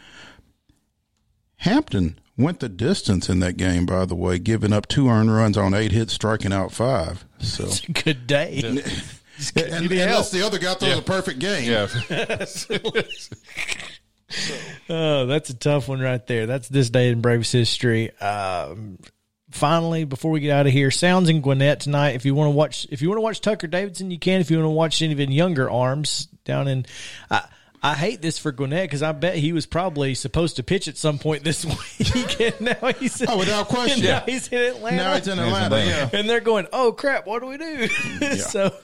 Hampton 1.56 2.18
went 2.38 2.60
the 2.60 2.68
distance 2.68 3.28
in 3.28 3.40
that 3.40 3.56
game, 3.58 3.84
by 3.84 4.04
the 4.06 4.14
way, 4.14 4.38
giving 4.38 4.72
up 4.72 4.86
two 4.88 5.08
earned 5.08 5.34
runs 5.34 5.58
on 5.58 5.74
eight 5.74 5.92
hits, 5.92 6.12
striking 6.14 6.52
out 6.52 6.72
five. 6.72 7.24
So, 7.40 7.64
It's 7.64 7.84
a 7.86 7.92
good 7.92 8.26
day. 8.26 8.62
and, 8.64 8.78
and 9.56 9.90
unless 9.92 10.30
the 10.30 10.42
other 10.46 10.58
guy 10.58 10.74
throws 10.74 10.98
a 10.98 11.02
perfect 11.02 11.38
game, 11.40 11.70
yeah, 11.70 11.86
Oh, 14.90 15.26
that's 15.26 15.48
a 15.50 15.54
tough 15.54 15.88
one 15.88 16.00
right 16.00 16.24
there. 16.26 16.46
That's 16.46 16.68
this 16.68 16.90
day 16.90 17.08
in 17.10 17.20
Braves 17.22 17.50
history. 17.50 18.10
Um, 18.20 18.98
finally, 19.50 20.04
before 20.04 20.30
we 20.30 20.40
get 20.40 20.50
out 20.50 20.66
of 20.66 20.72
here, 20.72 20.90
Sounds 20.90 21.28
in 21.30 21.40
Gwinnett 21.40 21.80
tonight. 21.80 22.14
If 22.14 22.26
you 22.26 22.34
want 22.34 22.48
to 22.48 22.56
watch, 22.56 22.86
if 22.90 23.00
you 23.00 23.08
want 23.08 23.18
to 23.18 23.22
watch 23.22 23.40
Tucker 23.40 23.66
Davidson, 23.66 24.10
you 24.10 24.18
can. 24.18 24.40
If 24.40 24.50
you 24.50 24.58
want 24.58 24.66
to 24.66 24.70
watch 24.70 25.00
any 25.00 25.12
of 25.12 25.18
the 25.18 25.26
younger 25.26 25.70
arms 25.70 26.26
down 26.44 26.68
in, 26.68 26.84
I, 27.30 27.44
I 27.82 27.94
hate 27.94 28.20
this 28.22 28.38
for 28.38 28.50
Gwinnett 28.52 28.84
because 28.84 29.02
I 29.02 29.12
bet 29.12 29.36
he 29.36 29.52
was 29.52 29.64
probably 29.66 30.14
supposed 30.14 30.56
to 30.56 30.62
pitch 30.62 30.88
at 30.88 30.96
some 30.96 31.18
point 31.18 31.44
this 31.44 31.64
week, 31.98 32.40
and 32.40 32.60
now 32.60 32.92
he's 32.98 33.22
Oh, 33.28 33.38
without 33.38 33.68
question. 33.68 34.04
Now 34.04 34.20
he's 34.26 34.48
in 34.48 34.58
Atlanta. 34.60 34.96
now 34.96 35.14
he's 35.14 35.28
in 35.28 35.38
Atlanta. 35.38 35.76
Atlanta. 35.76 35.86
Yeah. 36.12 36.18
and 36.18 36.28
they're 36.28 36.40
going, 36.40 36.66
"Oh 36.72 36.92
crap, 36.92 37.26
what 37.26 37.40
do 37.40 37.48
we 37.48 37.56
do?" 37.56 37.86
so, 38.36 38.74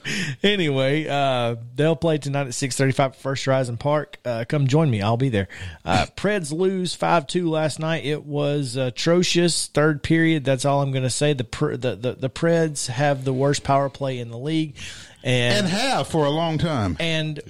anyway, 0.43 1.07
uh, 1.07 1.55
they'll 1.75 1.95
play 1.95 2.17
tonight 2.17 2.47
at 2.47 2.53
six 2.53 2.75
thirty-five 2.77 3.11
at 3.11 3.17
First 3.17 3.45
Horizon 3.45 3.77
Park. 3.77 4.17
Uh, 4.23 4.45
come 4.47 4.67
join 4.67 4.89
me; 4.89 5.01
I'll 5.01 5.17
be 5.17 5.29
there. 5.29 5.47
Uh, 5.83 6.05
Preds 6.15 6.51
lose 6.51 6.95
five 6.95 7.27
two 7.27 7.49
last 7.49 7.79
night. 7.79 8.05
It 8.05 8.25
was 8.25 8.75
atrocious. 8.75 9.67
Third 9.67 10.03
period. 10.03 10.45
That's 10.45 10.65
all 10.65 10.81
I'm 10.81 10.91
going 10.91 11.03
to 11.03 11.09
say. 11.09 11.33
The, 11.33 11.43
Pr- 11.43 11.75
the 11.75 11.95
the 11.95 12.13
the 12.13 12.29
Preds 12.29 12.87
have 12.87 13.25
the 13.25 13.33
worst 13.33 13.63
power 13.63 13.89
play 13.89 14.19
in 14.19 14.29
the 14.31 14.37
league, 14.37 14.75
And 15.23 15.67
have 15.67 16.07
for 16.07 16.25
a 16.25 16.29
long 16.29 16.57
time. 16.57 16.97
and 16.99 17.41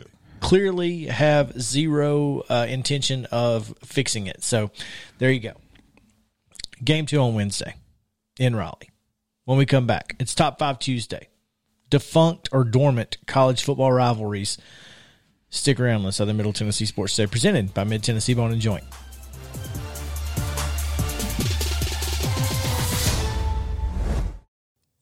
clearly 0.45 1.05
have 1.05 1.59
zero 1.59 2.43
uh, 2.49 2.67
intention 2.69 3.25
of 3.31 3.73
fixing 3.83 4.27
it. 4.27 4.43
So 4.43 4.69
there 5.17 5.31
you 5.31 5.39
go. 5.39 5.53
Game 6.83 7.07
two 7.07 7.17
on 7.17 7.33
Wednesday 7.33 7.73
in 8.37 8.55
Raleigh. 8.55 8.91
When 9.45 9.57
we 9.57 9.65
come 9.65 9.87
back, 9.87 10.15
it's 10.19 10.35
Top 10.35 10.59
Five 10.59 10.77
Tuesday. 10.77 11.29
Defunct 11.89 12.49
or 12.51 12.63
dormant 12.63 13.17
college 13.25 13.63
football 13.63 13.91
rivalries. 13.91 14.59
Stick 15.49 15.79
around 15.79 16.05
on 16.05 16.11
Southern 16.11 16.37
Middle 16.37 16.53
Tennessee 16.53 16.85
Sports 16.85 17.15
Today, 17.15 17.31
presented 17.31 17.73
by 17.73 17.83
Mid 17.83 18.03
Tennessee 18.03 18.35
Bone 18.35 18.51
and 18.51 18.61
Joint. 18.61 18.83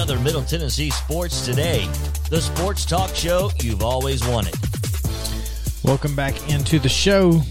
Southern 0.00 0.22
Middle 0.24 0.42
Tennessee 0.42 0.88
Sports 0.88 1.44
Today, 1.44 1.86
the 2.30 2.40
sports 2.40 2.86
talk 2.86 3.14
show 3.14 3.50
you've 3.60 3.82
always 3.82 4.26
wanted. 4.26 4.54
Welcome 5.84 6.16
back 6.16 6.50
into 6.50 6.78
the 6.78 6.88
show. 6.88 7.42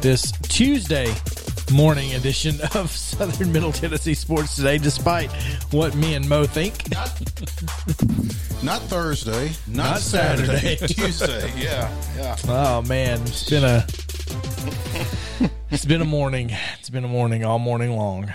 This 0.00 0.30
Tuesday 0.42 1.12
morning 1.72 2.14
edition 2.14 2.60
of 2.76 2.92
Southern 2.92 3.50
Middle 3.50 3.72
Tennessee 3.72 4.14
Sports 4.14 4.54
Today, 4.54 4.78
despite 4.78 5.32
what 5.72 5.96
me 5.96 6.14
and 6.14 6.28
Mo 6.28 6.44
think. 6.44 6.88
Not 8.62 8.80
Thursday, 8.82 9.50
not, 9.66 9.90
Not 9.90 9.98
Saturday, 9.98 10.76
Saturday. 10.76 10.94
Tuesday. 10.94 11.52
Yeah, 11.60 11.92
yeah. 12.16 12.36
Oh 12.46 12.80
man, 12.82 13.20
it's 13.22 13.50
been 13.50 13.64
a 13.64 13.84
it's 15.72 15.84
been 15.84 16.00
a 16.00 16.04
morning. 16.04 16.52
It's 16.78 16.90
been 16.90 17.02
a 17.02 17.08
morning 17.08 17.44
all 17.44 17.58
morning 17.58 17.96
long. 17.96 18.32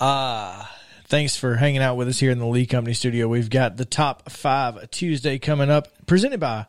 Uh 0.00 0.66
thanks 1.08 1.36
for 1.36 1.56
hanging 1.56 1.82
out 1.82 1.96
with 1.96 2.08
us 2.08 2.20
here 2.20 2.30
in 2.30 2.38
the 2.38 2.46
Lee 2.46 2.66
Company 2.66 2.94
studio. 2.94 3.28
We've 3.28 3.50
got 3.50 3.76
the 3.76 3.84
top 3.84 4.30
five 4.30 4.90
Tuesday 4.90 5.38
coming 5.38 5.70
up, 5.70 6.06
presented 6.06 6.40
by 6.40 6.66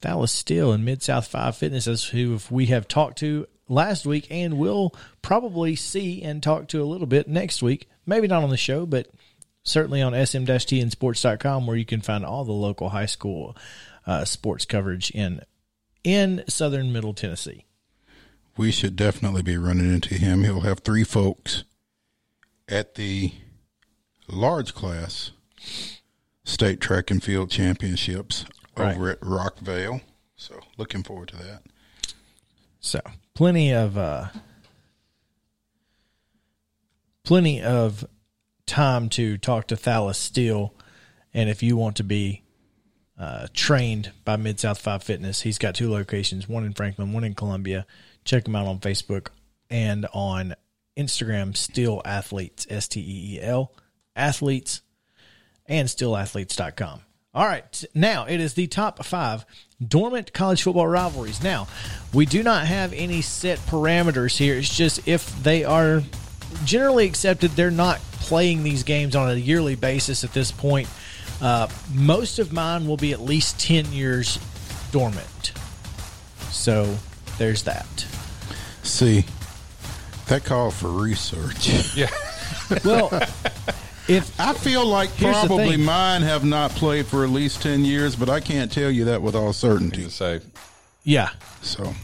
Dallas 0.00 0.32
Steel 0.32 0.72
and 0.72 0.84
Mid 0.84 1.02
South 1.02 1.26
Five 1.26 1.56
Fitnesses, 1.56 2.04
who 2.04 2.38
we 2.50 2.66
have 2.66 2.88
talked 2.88 3.18
to 3.18 3.46
last 3.68 4.04
week 4.04 4.26
and 4.30 4.58
will 4.58 4.94
probably 5.22 5.76
see 5.76 6.22
and 6.22 6.42
talk 6.42 6.68
to 6.68 6.82
a 6.82 6.84
little 6.84 7.06
bit 7.06 7.28
next 7.28 7.62
week. 7.62 7.88
Maybe 8.04 8.26
not 8.26 8.42
on 8.42 8.50
the 8.50 8.56
show, 8.56 8.86
but 8.86 9.08
certainly 9.62 10.02
on 10.02 10.12
sm-tnsports.com 10.12 11.66
where 11.66 11.76
you 11.76 11.84
can 11.84 12.00
find 12.00 12.24
all 12.24 12.44
the 12.44 12.52
local 12.52 12.90
high 12.90 13.06
school 13.06 13.56
uh, 14.06 14.24
sports 14.24 14.64
coverage 14.64 15.10
in 15.10 15.40
in 16.04 16.44
southern 16.48 16.92
middle 16.92 17.14
Tennessee. 17.14 17.64
We 18.56 18.70
should 18.70 18.96
definitely 18.96 19.42
be 19.42 19.56
running 19.56 19.92
into 19.92 20.14
him. 20.14 20.44
He'll 20.44 20.60
have 20.60 20.80
three 20.80 21.04
folks 21.04 21.64
at 22.68 22.94
the 22.94 23.32
large 24.28 24.74
class 24.74 25.30
state 26.44 26.80
track 26.80 27.10
and 27.10 27.22
field 27.22 27.50
championships 27.50 28.44
Right. 28.76 28.94
over 28.94 29.08
at 29.10 29.20
Rockvale. 29.20 30.02
So 30.36 30.60
looking 30.76 31.02
forward 31.02 31.28
to 31.28 31.36
that. 31.36 31.62
So 32.80 33.00
plenty 33.34 33.72
of 33.72 33.96
uh, 33.96 34.26
plenty 37.24 37.62
of 37.62 38.04
time 38.66 39.08
to 39.10 39.38
talk 39.38 39.66
to 39.68 39.76
Dallas 39.76 40.18
Steele, 40.18 40.74
and 41.32 41.48
if 41.48 41.62
you 41.62 41.76
want 41.76 41.96
to 41.96 42.04
be 42.04 42.42
uh, 43.18 43.46
trained 43.54 44.12
by 44.24 44.36
Mid 44.36 44.60
South 44.60 44.78
Five 44.78 45.02
Fitness, 45.02 45.42
he's 45.42 45.58
got 45.58 45.74
two 45.74 45.90
locations: 45.90 46.48
one 46.48 46.64
in 46.64 46.72
Franklin, 46.74 47.12
one 47.12 47.24
in 47.24 47.34
Columbia. 47.34 47.86
Check 48.24 48.46
him 48.46 48.56
out 48.56 48.66
on 48.66 48.78
Facebook 48.80 49.28
and 49.70 50.06
on 50.12 50.54
Instagram. 50.96 51.56
Steel 51.56 52.02
Athletes, 52.04 52.66
S 52.68 52.88
T 52.88 53.00
E 53.00 53.36
E 53.36 53.40
L 53.40 53.72
Athletes, 54.16 54.82
and 55.66 55.88
steelathletes.com. 55.88 57.00
All 57.34 57.46
right, 57.46 57.84
now 57.94 58.24
it 58.24 58.40
is 58.40 58.54
the 58.54 58.66
top 58.66 59.04
five 59.04 59.44
dormant 59.86 60.32
college 60.32 60.62
football 60.62 60.86
rivalries. 60.86 61.42
Now, 61.42 61.68
we 62.14 62.24
do 62.24 62.42
not 62.42 62.66
have 62.66 62.94
any 62.94 63.20
set 63.20 63.58
parameters 63.58 64.38
here. 64.38 64.56
It's 64.56 64.74
just 64.74 65.06
if 65.06 65.42
they 65.42 65.62
are 65.62 66.02
generally 66.64 67.06
accepted, 67.06 67.50
they're 67.50 67.70
not 67.70 67.98
playing 68.12 68.62
these 68.62 68.82
games 68.84 69.14
on 69.14 69.30
a 69.30 69.34
yearly 69.34 69.74
basis 69.74 70.24
at 70.24 70.32
this 70.32 70.50
point. 70.50 70.88
Uh, 71.40 71.68
most 71.92 72.38
of 72.38 72.52
mine 72.52 72.86
will 72.86 72.96
be 72.96 73.12
at 73.12 73.20
least 73.20 73.60
10 73.60 73.92
years 73.92 74.38
dormant. 74.90 75.52
So 76.50 76.96
there's 77.36 77.64
that. 77.64 78.06
See, 78.82 79.24
that 80.28 80.44
call 80.44 80.70
for 80.70 80.88
research. 80.88 81.94
Yeah. 81.94 82.08
Well, 82.84 83.10
if 84.08 84.38
I 84.40 84.52
feel 84.54 84.84
like 84.86 85.16
probably 85.18 85.76
mine 85.76 86.22
have 86.22 86.44
not 86.44 86.70
played 86.72 87.06
for 87.06 87.24
at 87.24 87.30
least 87.30 87.62
10 87.62 87.84
years, 87.84 88.16
but 88.16 88.28
I 88.28 88.40
can't 88.40 88.70
tell 88.70 88.90
you 88.90 89.04
that 89.06 89.22
with 89.22 89.34
all 89.34 89.52
certainty. 89.52 90.08
say 90.08 90.40
yeah, 91.04 91.30
So, 91.62 91.94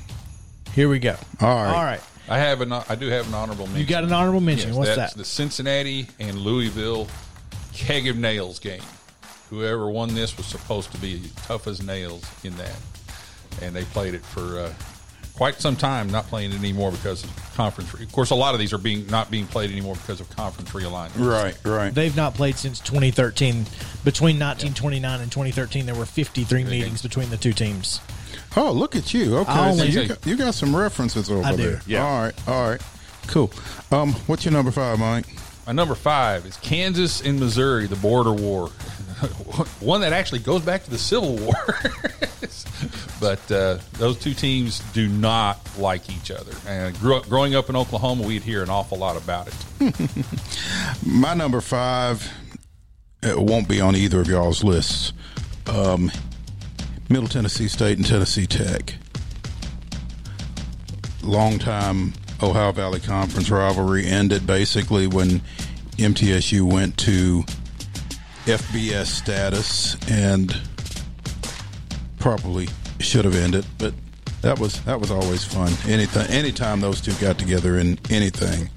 here 0.73 0.89
we 0.89 0.99
go. 1.01 1.17
All 1.41 1.49
right. 1.49 1.75
All 1.75 1.85
right. 1.85 2.01
I 2.29 2.39
have 2.39 2.61
an 2.61 2.73
I 2.73 2.95
do 2.95 3.09
have 3.09 3.27
an 3.27 3.35
honorable 3.35 3.67
mention. 3.67 3.81
You 3.81 3.87
got 3.87 4.05
an 4.05 4.13
honorable 4.13 4.41
mention. 4.41 4.69
Yes, 4.69 4.79
What's 4.79 4.95
that's 4.97 5.13
that? 5.15 5.19
the 5.19 5.25
Cincinnati 5.25 6.07
and 6.21 6.39
Louisville 6.39 7.09
keg 7.75 8.07
of 8.07 8.17
nails 8.17 8.59
game. 8.61 8.83
Whoever 9.51 9.91
won 9.91 10.15
this 10.15 10.37
was 10.37 10.47
supposed 10.47 10.93
to 10.93 10.99
be 10.99 11.21
tough 11.45 11.67
as 11.67 11.83
nails 11.83 12.23
in 12.45 12.57
that, 12.57 12.77
and 13.61 13.75
they 13.75 13.85
played 13.85 14.15
it 14.15 14.25
for 14.25 14.61
uh, 14.61 14.73
quite 15.35 15.61
some 15.61 15.76
time. 15.76 16.09
Not 16.11 16.26
playing 16.26 16.53
it 16.53 16.59
anymore 16.59 16.91
because 16.91 17.24
of 17.24 17.55
conference. 17.55 17.93
Of 17.95 18.12
course, 18.12 18.30
a 18.30 18.35
lot 18.35 18.55
of 18.55 18.61
these 18.61 18.72
are 18.72 18.78
being 18.78 19.07
not 19.09 19.30
being 19.30 19.47
played 19.47 19.70
anymore 19.70 19.95
because 19.95 20.20
of 20.20 20.28
conference 20.30 20.70
realignment. 20.70 21.26
right, 21.26 21.57
right. 21.64 21.95
They've 21.95 22.16
not 22.16 22.35
played 22.35 22.57
since 22.57 22.78
2013. 22.80 23.66
Between 24.05 24.39
1929 24.39 25.20
and 25.20 25.30
2013, 25.30 25.87
there 25.87 25.95
were 25.95 26.07
53 26.07 26.64
meetings 26.64 27.03
between 27.03 27.30
the 27.30 27.37
two 27.37 27.53
teams. 27.53 28.01
Oh, 28.57 28.70
look 28.72 28.97
at 28.97 29.14
you. 29.14 29.39
Okay. 29.39 29.51
I 29.51 29.72
So 29.74 29.83
only- 29.83 29.89
you, 29.91 30.09
got, 30.09 30.26
you 30.26 30.37
got 30.37 30.55
some 30.55 30.74
references 30.76 31.30
over 31.30 31.43
I 31.47 31.53
do. 31.57 31.57
there. 31.57 31.80
Yeah. 31.87 32.05
All 32.07 32.22
right. 32.22 32.49
All 32.49 32.68
right. 32.70 32.80
Cool. 33.28 33.51
Um, 33.91 34.12
what's 34.26 34.45
your 34.45 34.53
number 34.53 34.70
five, 34.70 34.99
Mike? 34.99 35.26
My 35.66 35.72
number 35.72 35.95
five 35.95 36.45
is 36.45 36.57
Kansas 36.57 37.20
and 37.20 37.39
Missouri, 37.39 37.87
the 37.87 37.97
border 37.97 38.33
war. 38.33 38.70
One 39.81 40.01
that 40.01 40.12
actually 40.12 40.41
goes 40.41 40.62
back 40.62 40.85
to 40.85 40.91
the 40.91 40.99
Civil 40.99 41.37
War. 41.37 41.55
but 43.20 43.53
uh, 43.53 43.79
those 43.95 44.18
two 44.18 44.35
teams 44.35 44.81
do 44.93 45.09
not 45.09 45.59
like 45.79 46.11
each 46.11 46.31
other. 46.31 46.53
And 46.66 46.99
grew 46.99 47.16
up, 47.16 47.29
growing 47.29 47.55
up 47.55 47.68
in 47.68 47.77
Oklahoma, 47.77 48.27
we'd 48.27 48.43
hear 48.43 48.62
an 48.62 48.70
awful 48.70 48.99
lot 48.99 49.16
about 49.16 49.49
it. 49.49 49.95
My 51.07 51.35
number 51.35 51.61
five 51.61 52.29
won't 53.23 53.68
be 53.68 53.81
on 53.81 53.95
either 53.95 54.20
of 54.20 54.29
y'all's 54.29 54.64
lists. 54.64 55.12
Um, 55.66 56.11
Middle 57.09 57.29
Tennessee 57.29 57.68
State 57.68 57.99
and 57.99 58.07
Tennessee 58.07 58.47
Tech. 58.47 58.95
Longtime 61.23 62.14
Ohio 62.43 62.73
Valley 62.73 62.99
Conference 62.99 63.51
rivalry 63.51 64.05
ended 64.07 64.47
basically 64.47 65.07
when 65.07 65.41
MTSU 65.97 66.62
went 66.62 66.99
to 66.99 67.45
FBS 68.47 69.07
status 69.07 69.97
and 70.11 70.61
probably 72.18 72.68
should 72.99 73.24
have 73.24 73.34
ended, 73.34 73.64
but 73.78 73.95
that 74.43 74.59
was 74.59 74.80
that 74.82 75.01
was 75.01 75.11
always 75.11 75.45
fun. 75.45 75.72
Anything, 75.86 76.28
anytime 76.30 76.80
those 76.80 77.01
two 77.01 77.12
got 77.14 77.38
together 77.38 77.78
in 77.78 77.99
anything, 78.11 78.68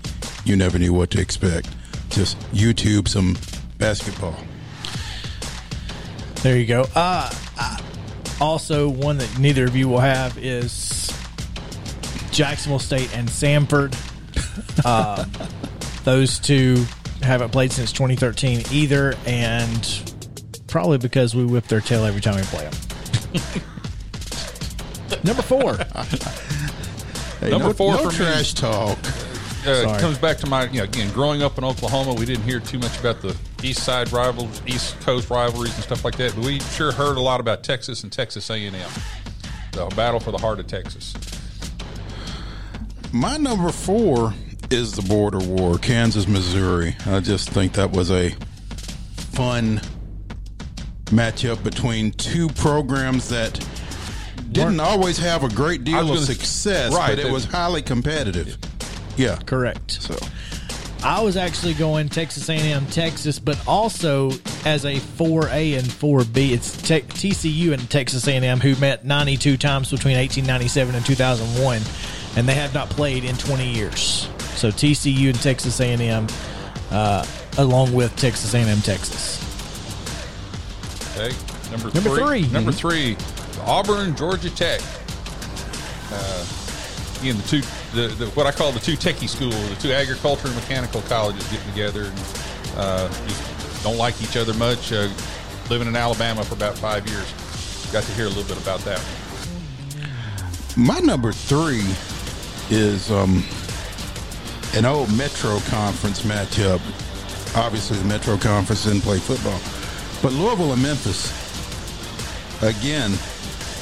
you 0.46 0.56
never 0.56 0.78
knew 0.78 0.94
what 0.94 1.10
to 1.12 1.22
expect. 1.22 1.70
Just 2.10 2.40
YouTube 2.52 3.08
some 3.08 3.38
basketball. 3.78 4.36
There 6.44 6.58
you 6.58 6.68
go. 6.68 6.86
Uh, 6.94 7.32
uh, 7.60 7.78
also, 8.40 8.88
one 8.88 9.18
that 9.18 9.40
neither 9.40 9.66
of 9.66 9.76
you 9.76 9.90
will 9.90 10.00
have 10.00 10.38
is 10.38 11.12
Jacksonville 12.32 12.80
State 12.80 13.16
and 13.18 13.28
Samford. 13.28 13.96
Um, 14.86 15.32
those 16.04 16.38
two 16.38 16.86
haven't 17.26 17.50
played 17.52 17.72
since 17.72 17.92
2013 17.92 18.64
either, 18.72 19.16
and 19.26 20.14
probably 20.68 20.98
because 20.98 21.36
we 21.36 21.46
whip 21.46 21.66
their 21.68 21.82
tail 21.82 22.06
every 22.06 22.22
time 22.22 22.36
we 22.36 22.44
play 22.44 22.64
them. 22.64 22.74
Number 25.24 25.42
four. 25.42 25.76
Hey, 27.40 27.50
Number 27.50 27.68
no, 27.68 27.74
four 27.74 27.94
no 27.94 28.04
for 28.04 28.10
me. 28.10 28.16
trash 28.16 28.54
talk. 28.54 28.98
Uh, 29.68 29.96
it 29.96 30.00
comes 30.00 30.18
back 30.20 30.38
to 30.38 30.48
my, 30.48 30.66
you 30.66 30.78
know, 30.78 30.84
again, 30.84 31.12
growing 31.12 31.42
up 31.42 31.58
in 31.58 31.64
Oklahoma, 31.64 32.14
we 32.14 32.26
didn't 32.26 32.44
hear 32.44 32.60
too 32.60 32.78
much 32.78 33.00
about 33.00 33.20
the 33.22 33.36
East 33.64 33.84
Side 33.84 34.12
rivals, 34.12 34.62
East 34.68 35.00
Coast 35.02 35.32
rivalries, 35.32 35.74
and 35.74 35.84
stuff 35.84 36.06
like 36.06 36.16
that. 36.18 36.36
But 36.36 36.46
we 36.46 36.60
sure 36.60 36.92
heard 36.92 37.18
a 37.18 37.22
lot 37.22 37.40
about 37.40 37.64
Texas 37.64 38.04
and 38.04 38.12
Texas 38.12 38.48
A&M, 38.52 38.74
the 39.72 39.86
battle 39.96 40.20
for 40.20 40.32
the 40.32 40.38
heart 40.38 40.60
of 40.60 40.68
Texas. 40.68 41.16
My 43.12 43.38
number 43.38 43.72
four 43.72 44.34
is 44.72 44.94
the 44.94 45.02
border 45.02 45.40
war, 45.40 45.78
Kansas, 45.78 46.28
Missouri. 46.28 46.96
I 47.06 47.20
just 47.20 47.50
think 47.50 47.74
that 47.74 47.92
was 47.92 48.12
a 48.12 48.32
fun 49.16 49.82
matchup 51.06 51.64
between 51.64 52.12
two 52.12 52.50
programs 52.50 53.30
that 53.30 53.66
didn't 54.52 54.80
always 54.80 55.18
have 55.18 55.44
a 55.44 55.50
great 55.50 55.84
deal 55.84 56.12
of 56.12 56.20
success, 56.20 56.94
right, 56.94 57.16
but 57.16 57.20
it 57.20 57.32
was 57.32 57.46
highly 57.46 57.82
competitive. 57.82 58.58
Yeah. 59.18 59.38
Correct. 59.46 59.92
So 59.92 60.16
I 61.04 61.22
was 61.22 61.38
actually 61.38 61.74
going 61.74 62.10
Texas 62.10 62.50
A&M, 62.50 62.86
Texas, 62.88 63.38
but 63.38 63.62
also 63.68 64.32
as 64.66 64.86
a 64.86 64.96
4A 64.96 65.78
and 65.78 65.86
4B. 65.88 66.52
It's 66.52 66.82
te- 66.82 67.02
TCU 67.02 67.74
and 67.74 67.90
Texas 67.90 68.28
A&M 68.28 68.60
who 68.60 68.76
met 68.78 69.06
92 69.06 69.58
times 69.58 69.92
between 69.92 70.18
1897 70.18 70.96
and 70.96 71.06
2001, 71.06 71.82
and 72.38 72.48
they 72.48 72.56
have 72.56 72.74
not 72.74 72.90
played 72.90 73.24
in 73.24 73.36
20 73.36 73.72
years. 73.72 74.28
So 74.56 74.70
TCU 74.70 75.30
and 75.30 75.42
Texas 75.42 75.80
A&M, 75.80 76.28
uh, 76.92 77.26
along 77.58 77.94
with 77.94 78.16
Texas 78.16 78.54
A&M, 78.54 78.80
Texas. 78.82 79.42
Okay, 81.18 81.36
number, 81.72 81.92
Number 81.94 82.10
three. 82.10 82.44
three. 82.44 82.52
Number 82.52 82.72
three, 82.72 83.18
Auburn, 83.62 84.16
Georgia 84.16 84.50
Tech. 84.50 84.82
Uh, 86.12 86.46
again, 87.20 87.38
the 87.38 87.44
two 87.48 87.62
the, 87.94 88.08
the 88.16 88.28
what 88.32 88.46
I 88.46 88.52
call 88.52 88.72
the 88.72 88.80
two 88.80 88.96
techie 88.98 89.30
schools, 89.30 89.56
the 89.70 89.76
two 89.76 89.92
agriculture 89.92 90.48
and 90.48 90.56
mechanical 90.56 91.02
colleges 91.04 91.46
getting 91.50 91.70
together 91.70 92.04
and 92.04 92.20
uh, 92.76 93.08
just 93.28 93.84
don't 93.84 93.98
like 93.98 94.22
each 94.22 94.38
other 94.38 94.54
much. 94.54 94.92
Uh, 94.92 95.10
living 95.70 95.88
in 95.88 95.96
Alabama 95.96 96.44
for 96.44 96.54
about 96.54 96.78
five 96.78 97.08
years, 97.08 97.26
got 97.92 98.04
to 98.04 98.12
hear 98.14 98.26
a 98.26 98.30
little 98.30 98.44
bit 98.44 98.62
about 98.62 98.80
that. 98.82 99.04
My 100.78 101.00
number 101.00 101.32
three 101.32 101.84
is 102.70 103.10
um, 103.10 103.44
an 104.76 104.86
old 104.86 105.16
Metro 105.16 105.60
Conference 105.70 106.24
matchup. 106.24 106.82
Obviously, 107.56 107.98
the 107.98 108.06
Metro 108.06 108.38
Conference 108.38 108.84
didn't 108.84 109.02
play 109.02 109.20
football, 109.20 109.60
but 110.22 110.34
Louisville 110.34 110.74
and 110.74 110.82
Memphis. 110.82 111.32
Again, 112.62 113.12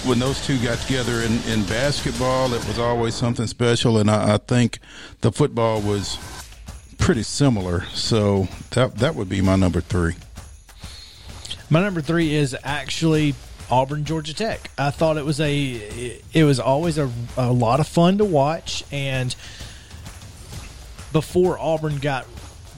when 0.08 0.20
those 0.20 0.46
two 0.46 0.60
got 0.60 0.78
together 0.80 1.22
in, 1.22 1.42
in 1.44 1.64
basketball, 1.66 2.54
it 2.54 2.66
was 2.68 2.78
always 2.78 3.16
something 3.16 3.48
special, 3.48 3.98
and 3.98 4.10
I, 4.10 4.36
I 4.36 4.38
think 4.38 4.80
the 5.22 5.32
football 5.32 5.82
was 5.82 6.20
pretty 7.00 7.24
similar. 7.24 7.86
So 7.94 8.48
that 8.72 8.98
that 8.98 9.16
would 9.16 9.30
be 9.30 9.42
my 9.42 9.56
number 9.56 9.82
three. 9.82 10.16
My 11.70 11.82
number 11.82 12.02
three 12.02 12.36
is 12.36 12.56
actually 12.64 13.34
Auburn 13.72 14.06
Georgia 14.06 14.36
Tech. 14.36 14.70
I 14.78 14.92
thought 14.92 15.18
it 15.18 15.26
was 15.26 15.40
a 15.40 16.20
it 16.34 16.44
was 16.44 16.60
always 16.60 17.00
a, 17.00 17.10
a 17.36 17.52
lot 17.52 17.80
of 17.80 17.88
fun 17.88 18.20
to 18.20 18.26
watch 18.26 18.84
and 18.92 19.36
before 21.14 21.58
Auburn 21.58 22.00
got 22.00 22.26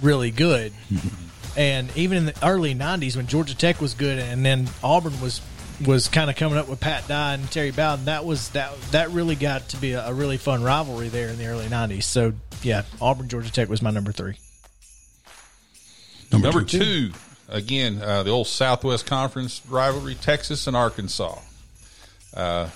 really 0.02 0.32
good. 0.32 0.74
And 1.58 1.90
even 1.96 2.18
in 2.18 2.26
the 2.26 2.36
early 2.46 2.76
90s 2.76 3.16
when 3.16 3.28
Georgia 3.28 3.56
Tech 3.56 3.80
was 3.80 3.94
good 3.94 4.20
and 4.20 4.46
then 4.46 4.68
Auburn 4.84 5.22
was 5.22 5.40
was 5.86 6.10
kind 6.10 6.30
of 6.30 6.36
coming 6.36 6.58
up 6.58 6.68
with 6.68 6.82
Pat 6.82 7.08
Dye 7.08 7.36
and 7.36 7.50
Terry 7.50 7.72
Bowden 7.72 8.04
that 8.04 8.26
was 8.26 8.50
that 8.50 8.78
that 8.92 9.12
really 9.12 9.36
got 9.36 9.70
to 9.70 9.78
be 9.78 9.94
a, 9.94 10.08
a 10.08 10.14
really 10.14 10.36
fun 10.36 10.64
rivalry 10.64 11.08
there 11.08 11.30
in 11.30 11.38
the 11.38 11.46
early 11.48 11.68
90s 11.68 12.04
so 12.04 12.34
yeah 12.62 12.82
Auburn 13.00 13.30
Georgia 13.30 13.50
Tech 13.54 13.70
was 13.70 13.82
my 13.82 13.90
number 13.90 14.12
3 14.12 14.36
Number 16.32 16.64
two, 16.64 17.12
again, 17.50 18.02
uh, 18.02 18.24
the 18.24 18.32
old 18.32 18.48
Southwest 18.48 19.06
Conference 19.06 19.62
rivalry, 19.70 20.16
Texas 20.16 20.68
and 20.68 20.76
Arkansas. 20.76 21.40
Uh, 22.34 22.70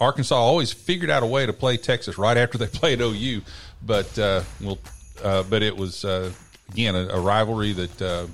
Arkansas 0.00 0.34
always 0.34 0.72
figured 0.72 1.10
out 1.10 1.22
a 1.22 1.26
way 1.26 1.46
to 1.46 1.52
play 1.52 1.76
Texas 1.76 2.18
right 2.18 2.36
after 2.36 2.58
they 2.58 2.66
played 2.78 3.00
OU, 3.00 3.42
but 3.82 4.18
uh, 4.18 4.42
well, 4.60 4.78
uh, 5.22 5.42
but 5.44 5.62
it 5.62 5.76
was 5.76 6.04
uh, 6.04 6.30
again 6.72 6.94
a, 6.94 7.08
a 7.08 7.20
rivalry 7.20 7.72
that 7.72 8.02
uh, 8.02 8.26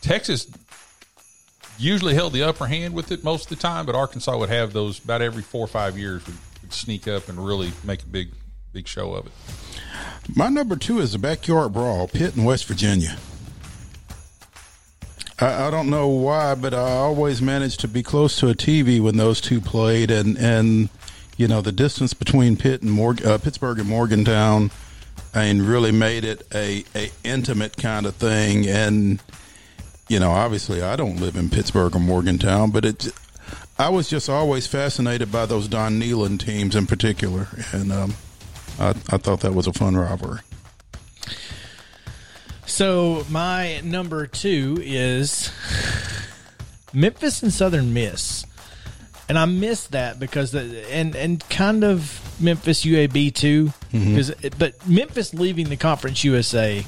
Texas 0.00 0.46
usually 1.78 2.14
held 2.14 2.32
the 2.32 2.42
upper 2.42 2.66
hand 2.66 2.94
with 2.94 3.12
it 3.12 3.22
most 3.22 3.50
of 3.50 3.56
the 3.56 3.62
time, 3.62 3.86
but 3.86 3.94
Arkansas 3.94 4.36
would 4.36 4.48
have 4.48 4.72
those 4.72 5.02
about 5.02 5.22
every 5.22 5.42
four 5.42 5.64
or 5.64 5.68
five 5.68 5.96
years 5.96 6.26
would, 6.26 6.36
would 6.62 6.72
sneak 6.72 7.06
up 7.06 7.28
and 7.28 7.44
really 7.44 7.72
make 7.84 8.02
a 8.02 8.06
big 8.06 8.30
big 8.72 8.86
show 8.86 9.14
of 9.14 9.26
it. 9.26 9.32
My 10.34 10.48
number 10.48 10.76
two 10.76 10.98
is 10.98 11.12
the 11.12 11.18
backyard 11.18 11.72
brawl, 11.72 12.08
Pitt 12.08 12.36
and 12.36 12.44
West 12.44 12.66
Virginia. 12.66 13.16
I, 15.40 15.68
I 15.68 15.70
don't 15.70 15.88
know 15.88 16.08
why, 16.08 16.54
but 16.54 16.74
I 16.74 16.96
always 16.96 17.40
managed 17.40 17.80
to 17.80 17.88
be 17.88 18.02
close 18.02 18.38
to 18.40 18.48
a 18.48 18.54
TV 18.54 19.00
when 19.00 19.16
those 19.16 19.40
two 19.40 19.60
played, 19.60 20.10
and 20.10 20.36
and 20.36 20.90
you 21.38 21.48
know 21.48 21.62
the 21.62 21.72
distance 21.72 22.12
between 22.12 22.56
Pitt 22.56 22.82
and 22.82 22.98
uh, 23.24 23.38
Pittsburgh 23.38 23.78
and 23.78 23.88
Morgantown, 23.88 24.70
and 25.32 25.62
really 25.62 25.92
made 25.92 26.24
it 26.24 26.46
a 26.54 26.84
a 26.94 27.10
intimate 27.24 27.78
kind 27.78 28.04
of 28.04 28.16
thing. 28.16 28.66
And 28.66 29.22
you 30.08 30.20
know, 30.20 30.32
obviously, 30.32 30.82
I 30.82 30.96
don't 30.96 31.16
live 31.16 31.36
in 31.36 31.48
Pittsburgh 31.48 31.96
or 31.96 32.00
Morgantown, 32.00 32.70
but 32.70 32.84
it. 32.84 33.08
I 33.80 33.90
was 33.90 34.10
just 34.10 34.28
always 34.28 34.66
fascinated 34.66 35.30
by 35.30 35.46
those 35.46 35.68
Don 35.68 36.00
Nehlen 36.00 36.36
teams 36.38 36.74
in 36.74 36.86
particular, 36.88 37.46
and 37.72 37.92
um, 37.92 38.14
I, 38.78 38.88
I 38.88 39.18
thought 39.18 39.40
that 39.40 39.54
was 39.54 39.68
a 39.68 39.72
fun 39.72 39.96
rivalry. 39.96 40.40
So 42.66 43.24
my 43.30 43.80
number 43.80 44.26
two 44.26 44.78
is 44.82 45.52
Memphis 46.92 47.42
and 47.42 47.52
Southern 47.52 47.94
Miss, 47.94 48.44
and 49.28 49.38
I 49.38 49.44
miss 49.44 49.86
that 49.88 50.18
because 50.18 50.52
the, 50.52 50.86
and 50.90 51.14
and 51.14 51.46
kind 51.48 51.84
of 51.84 52.20
Memphis 52.40 52.84
UAB 52.84 53.34
too, 53.34 53.72
mm-hmm. 53.92 54.10
because 54.10 54.34
but 54.58 54.86
Memphis 54.88 55.34
leaving 55.34 55.68
the 55.68 55.76
Conference 55.76 56.24
USA 56.24 56.84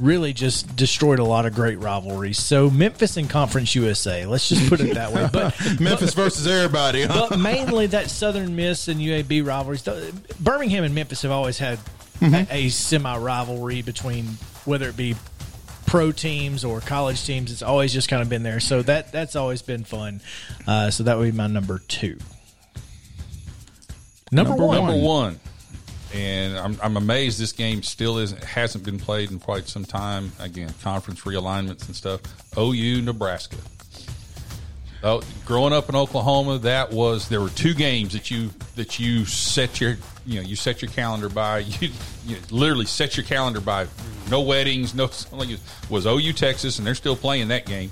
really 0.00 0.32
just 0.32 0.76
destroyed 0.76 1.18
a 1.18 1.24
lot 1.24 1.46
of 1.46 1.54
great 1.54 1.78
rivalries. 1.78 2.38
So 2.38 2.70
Memphis 2.70 3.16
and 3.16 3.28
Conference 3.28 3.74
USA, 3.74 4.26
let's 4.26 4.48
just 4.48 4.68
put 4.68 4.80
it 4.80 4.94
that 4.94 5.12
way. 5.12 5.28
But 5.32 5.54
Memphis 5.80 6.14
versus 6.14 6.46
everybody. 6.46 7.02
Huh? 7.02 7.28
but 7.30 7.38
mainly 7.38 7.86
that 7.88 8.10
Southern 8.10 8.54
Miss 8.54 8.88
and 8.88 9.00
UAB 9.00 9.44
rivalries. 9.44 9.82
Birmingham 10.38 10.84
and 10.84 10.94
Memphis 10.94 11.22
have 11.22 11.32
always 11.32 11.58
had 11.58 11.78
mm-hmm. 12.20 12.34
a, 12.34 12.66
a 12.66 12.68
semi 12.68 13.16
rivalry 13.16 13.82
between 13.82 14.24
whether 14.64 14.88
it 14.88 14.96
be 14.96 15.16
pro 15.88 16.12
teams 16.12 16.64
or 16.64 16.80
college 16.80 17.24
teams. 17.24 17.50
It's 17.50 17.62
always 17.62 17.92
just 17.92 18.08
kind 18.08 18.22
of 18.22 18.28
been 18.28 18.42
there. 18.42 18.60
So 18.60 18.82
that 18.82 19.10
that's 19.10 19.34
always 19.34 19.62
been 19.62 19.84
fun. 19.84 20.20
Uh, 20.66 20.90
so 20.90 21.04
that 21.04 21.18
would 21.18 21.24
be 21.24 21.36
my 21.36 21.46
number 21.46 21.80
two. 21.88 22.18
Number, 24.30 24.50
Number 24.50 24.66
one. 24.66 24.76
Number 24.76 25.02
one, 25.02 25.40
and 26.14 26.58
I'm, 26.58 26.78
I'm 26.82 26.96
amazed 26.98 27.40
this 27.40 27.52
game 27.52 27.82
still 27.82 28.18
isn't 28.18 28.44
hasn't 28.44 28.84
been 28.84 28.98
played 28.98 29.30
in 29.30 29.38
quite 29.38 29.68
some 29.68 29.84
time. 29.84 30.32
Again, 30.38 30.72
conference 30.82 31.22
realignments 31.22 31.86
and 31.86 31.96
stuff. 31.96 32.20
OU 32.56 33.02
Nebraska. 33.02 33.56
Oh, 35.02 35.22
growing 35.46 35.72
up 35.72 35.88
in 35.88 35.94
Oklahoma, 35.94 36.58
that 36.58 36.92
was 36.92 37.28
there 37.28 37.40
were 37.40 37.50
two 37.50 37.72
games 37.72 38.12
that 38.12 38.30
you 38.30 38.50
that 38.76 38.98
you 38.98 39.24
set 39.24 39.80
your 39.80 39.96
you 40.28 40.40
know 40.40 40.46
you 40.46 40.54
set 40.54 40.82
your 40.82 40.90
calendar 40.90 41.28
by 41.28 41.58
you, 41.80 41.88
you 42.26 42.36
literally 42.50 42.84
set 42.86 43.16
your 43.16 43.24
calendar 43.24 43.60
by 43.60 43.86
no 44.30 44.40
weddings 44.42 44.94
no 44.94 45.06
something 45.08 45.38
like 45.38 45.48
it 45.50 45.60
was 45.90 46.06
OU 46.06 46.32
Texas 46.34 46.78
and 46.78 46.86
they're 46.86 46.94
still 46.94 47.16
playing 47.16 47.48
that 47.48 47.64
game 47.66 47.90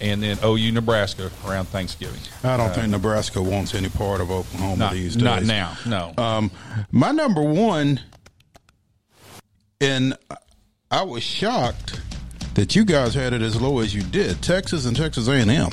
and 0.00 0.22
then 0.22 0.38
OU 0.42 0.72
Nebraska 0.72 1.30
around 1.46 1.66
Thanksgiving. 1.66 2.18
I 2.42 2.56
don't 2.56 2.74
think 2.74 2.88
Nebraska 2.88 3.42
wants 3.42 3.74
any 3.74 3.90
part 3.90 4.20
of 4.22 4.30
Oklahoma 4.30 4.76
Not, 4.76 4.92
these 4.94 5.14
days. 5.14 5.22
not 5.22 5.42
now, 5.44 5.76
no. 5.86 6.14
Um, 6.16 6.50
my 6.90 7.12
number 7.12 7.42
one, 7.42 8.00
and 9.82 10.16
I 10.90 11.02
was 11.02 11.22
shocked 11.22 12.00
that 12.54 12.74
you 12.74 12.84
guys 12.86 13.14
had 13.14 13.32
it 13.34 13.42
as 13.42 13.60
low 13.60 13.80
as 13.80 13.94
you 13.94 14.02
did. 14.02 14.42
Texas 14.42 14.86
and 14.86 14.96
Texas 14.96 15.28
A 15.28 15.32
and 15.32 15.50
M, 15.50 15.70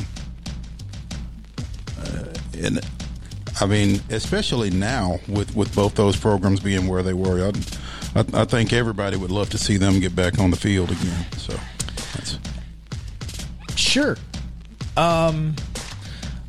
Uh, 1.98 2.24
and 2.62 2.80
I 3.62 3.66
mean, 3.66 4.02
especially 4.10 4.70
now 4.70 5.20
with 5.28 5.56
with 5.56 5.74
both 5.76 5.96
those 5.96 6.16
programs 6.16 6.60
being 6.60 6.88
where 6.88 7.04
they 7.04 7.14
were, 7.14 7.46
I, 7.46 8.20
I, 8.20 8.42
I 8.42 8.46
think 8.46 8.72
everybody 8.72 9.18
would 9.18 9.32
love 9.32 9.50
to 9.50 9.58
see 9.58 9.78
them 9.78 10.00
get 10.00 10.16
back 10.16 10.40
on 10.40 10.52
the 10.52 10.58
field 10.58 10.92
again. 10.92 11.26
So 11.38 11.54
that's 12.14 12.40
Sure. 13.76 14.18
Um. 14.96 15.56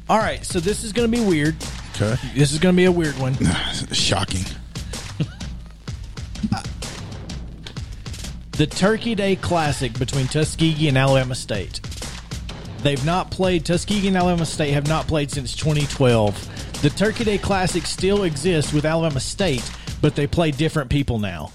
All 0.08 0.18
right. 0.18 0.44
So 0.44 0.60
this 0.60 0.84
is 0.84 0.92
going 0.92 1.10
to 1.10 1.16
be 1.16 1.24
weird. 1.24 1.56
okay. 1.96 2.16
This 2.34 2.52
is 2.52 2.58
going 2.58 2.74
to 2.74 2.76
be 2.76 2.86
a 2.86 2.92
weird 2.92 3.18
one. 3.18 3.34
Shocking. 3.92 4.44
the 8.52 8.66
Turkey 8.66 9.14
Day 9.14 9.36
Classic 9.36 9.96
between 9.98 10.26
Tuskegee 10.26 10.88
and 10.88 10.98
Alabama 10.98 11.34
State. 11.34 11.80
They've 12.82 13.04
not 13.04 13.30
played, 13.30 13.64
Tuskegee 13.64 14.08
and 14.08 14.16
Alabama 14.16 14.46
State 14.46 14.72
have 14.72 14.88
not 14.88 15.06
played 15.06 15.30
since 15.30 15.54
2012. 15.54 16.59
The 16.82 16.90
Turkey 16.90 17.24
Day 17.24 17.36
Classic 17.38 17.84
still 17.84 18.22
exists 18.22 18.72
with 18.72 18.86
Alabama 18.86 19.20
State, 19.20 19.70
but 20.00 20.14
they 20.16 20.26
play 20.26 20.50
different 20.50 20.88
people 20.90 21.18
now. 21.18 21.52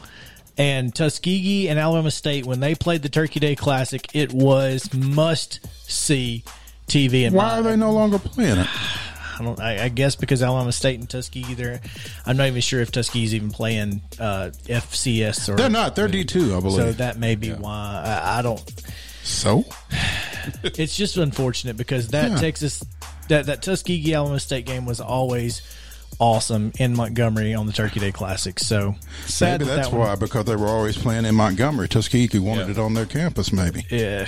And 0.57 0.93
Tuskegee 0.93 1.67
and 1.67 1.80
Alabama 1.80 2.11
State, 2.11 2.45
when 2.45 2.59
they 2.59 2.76
played 2.76 3.01
the 3.01 3.09
Turkey 3.09 3.39
Day 3.39 3.55
Classic, 3.55 4.07
it 4.13 4.32
was 4.32 4.93
must 4.93 5.59
see 5.89 6.43
TV. 6.88 7.26
And 7.26 7.36
Why 7.36 7.57
are 7.59 7.63
they 7.63 7.76
no 7.76 7.91
longer 7.91 8.19
playing 8.19 8.59
it? 8.59 8.67
I 9.38 9.43
don't. 9.43 9.59
I, 9.59 9.86
I 9.86 9.89
guess 9.89 10.15
because 10.15 10.41
Alabama 10.41 10.71
State 10.71 10.99
and 10.99 11.09
Tuskegee, 11.09 11.55
they're. 11.55 11.82
I'm 12.26 12.38
not 12.38 12.47
even 12.47 12.61
sure 12.61 12.80
if 12.80 12.91
Tuskegee's 12.91 13.34
even 13.36 13.49
playing 13.51 14.01
uh, 14.17 14.51
FCS 14.67 15.49
or. 15.49 15.57
They're 15.57 15.69
not. 15.69 15.95
They're 15.95 16.07
D 16.07 16.23
two, 16.23 16.55
I 16.55 16.61
believe. 16.61 16.76
So 16.78 16.91
that 16.93 17.17
may 17.17 17.36
be 17.36 17.51
why 17.51 18.01
I, 18.05 18.39
I 18.39 18.41
don't. 18.41 18.63
so 19.23 19.65
It's 20.63 20.95
just 20.95 21.17
unfortunate 21.17 21.76
because 21.76 22.09
that 22.09 22.32
Yeah. 22.32 22.38
Texas, 22.38 22.82
that 23.30 23.45
that 23.47 23.61
Tuskegee 23.61 24.13
Alabama 24.13 24.39
State 24.39 24.65
game 24.65 24.86
was 24.86 24.99
always 25.01 25.61
awesome 26.17 26.71
in 26.80 26.95
Montgomery 26.95 27.53
on 27.53 27.65
the 27.67 27.73
Turkey 27.73 27.99
Day 27.99 28.11
Classic. 28.11 28.57
So 28.59 28.95
sad 29.26 29.59
Maybe 29.59 29.69
that 29.69 29.76
that's 29.76 29.89
that 29.89 29.97
why, 29.97 30.15
because 30.15 30.45
they 30.45 30.55
were 30.55 30.67
always 30.67 30.97
playing 30.97 31.26
in 31.26 31.36
Montgomery. 31.36 31.89
Tuskegee 31.89 32.39
wanted 32.39 32.67
Yeah. 32.67 32.71
it 32.71 32.78
on 32.80 32.93
their 32.93 33.05
campus, 33.05 33.51
maybe. 33.51 33.86
Yeah, 33.89 34.26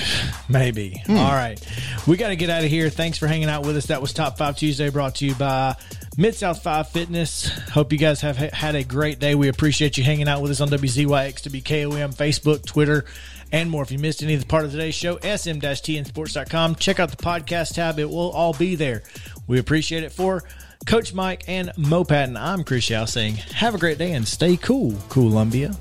maybe. 0.50 1.02
Hmm. 1.06 1.18
All 1.18 1.32
right. 1.32 1.58
We 2.06 2.18
got 2.18 2.30
to 2.30 2.36
get 2.36 2.50
out 2.50 2.64
of 2.66 2.70
here. 2.70 2.90
Thanks 2.90 3.18
for 3.18 3.28
hanging 3.28 3.48
out 3.48 3.66
with 3.66 3.78
us. 3.78 3.86
That 3.86 4.02
was 4.02 4.12
Top 4.12 4.38
5 4.38 4.58
Tuesday 4.58 4.90
brought 4.90 5.16
to 5.16 5.26
you 5.28 5.36
by 5.36 5.76
Mid 6.18 6.36
South 6.36 6.62
5 6.62 6.90
Fitness. 6.90 7.48
Hope 7.70 7.94
you 7.94 7.98
guys 8.00 8.20
have 8.20 8.38
ha- 8.38 8.50
had 8.52 8.76
a 8.76 8.84
great 8.84 9.20
day. 9.20 9.36
We 9.36 9.48
appreciate 9.48 9.98
you 9.98 10.04
hanging 10.04 10.28
out 10.28 10.42
with 10.42 10.52
us 10.52 10.60
on 10.60 10.68
WZYX 10.70 11.42
to 11.44 11.50
be 11.50 11.62
KOM, 11.62 12.12
Facebook, 12.12 12.66
Twitter, 12.66 13.06
and 13.52 13.70
more. 13.70 13.84
If 13.84 13.92
you 13.92 14.00
missed 14.00 14.24
any 14.24 14.34
of 14.34 14.40
the 14.40 14.46
part 14.46 14.66
of 14.66 14.72
today's 14.72 14.96
show, 14.96 15.18
sm-tnsports.com. 15.18 16.76
Check 16.76 17.00
out 17.00 17.12
the 17.12 17.18
podcast 17.18 17.76
tab. 17.76 18.00
It 18.00 18.10
will 18.10 18.32
all 18.32 18.54
be 18.54 18.76
there. 18.76 19.04
We 19.48 19.60
appreciate 19.60 20.04
it 20.04 20.12
for 20.12 20.44
Coach 20.86 21.14
Mike 21.14 21.44
and 21.48 21.72
Mo 21.78 22.04
Patton, 22.04 22.38
I'm 22.38 22.64
Chris 22.64 22.90
Yao 22.90 23.06
saying, 23.06 23.36
have 23.36 23.76
a 23.76 23.78
great 23.78 23.98
day 23.98 24.14
and 24.14 24.28
stay 24.28 24.56
cool, 24.56 24.94
Columbia. 25.10 25.76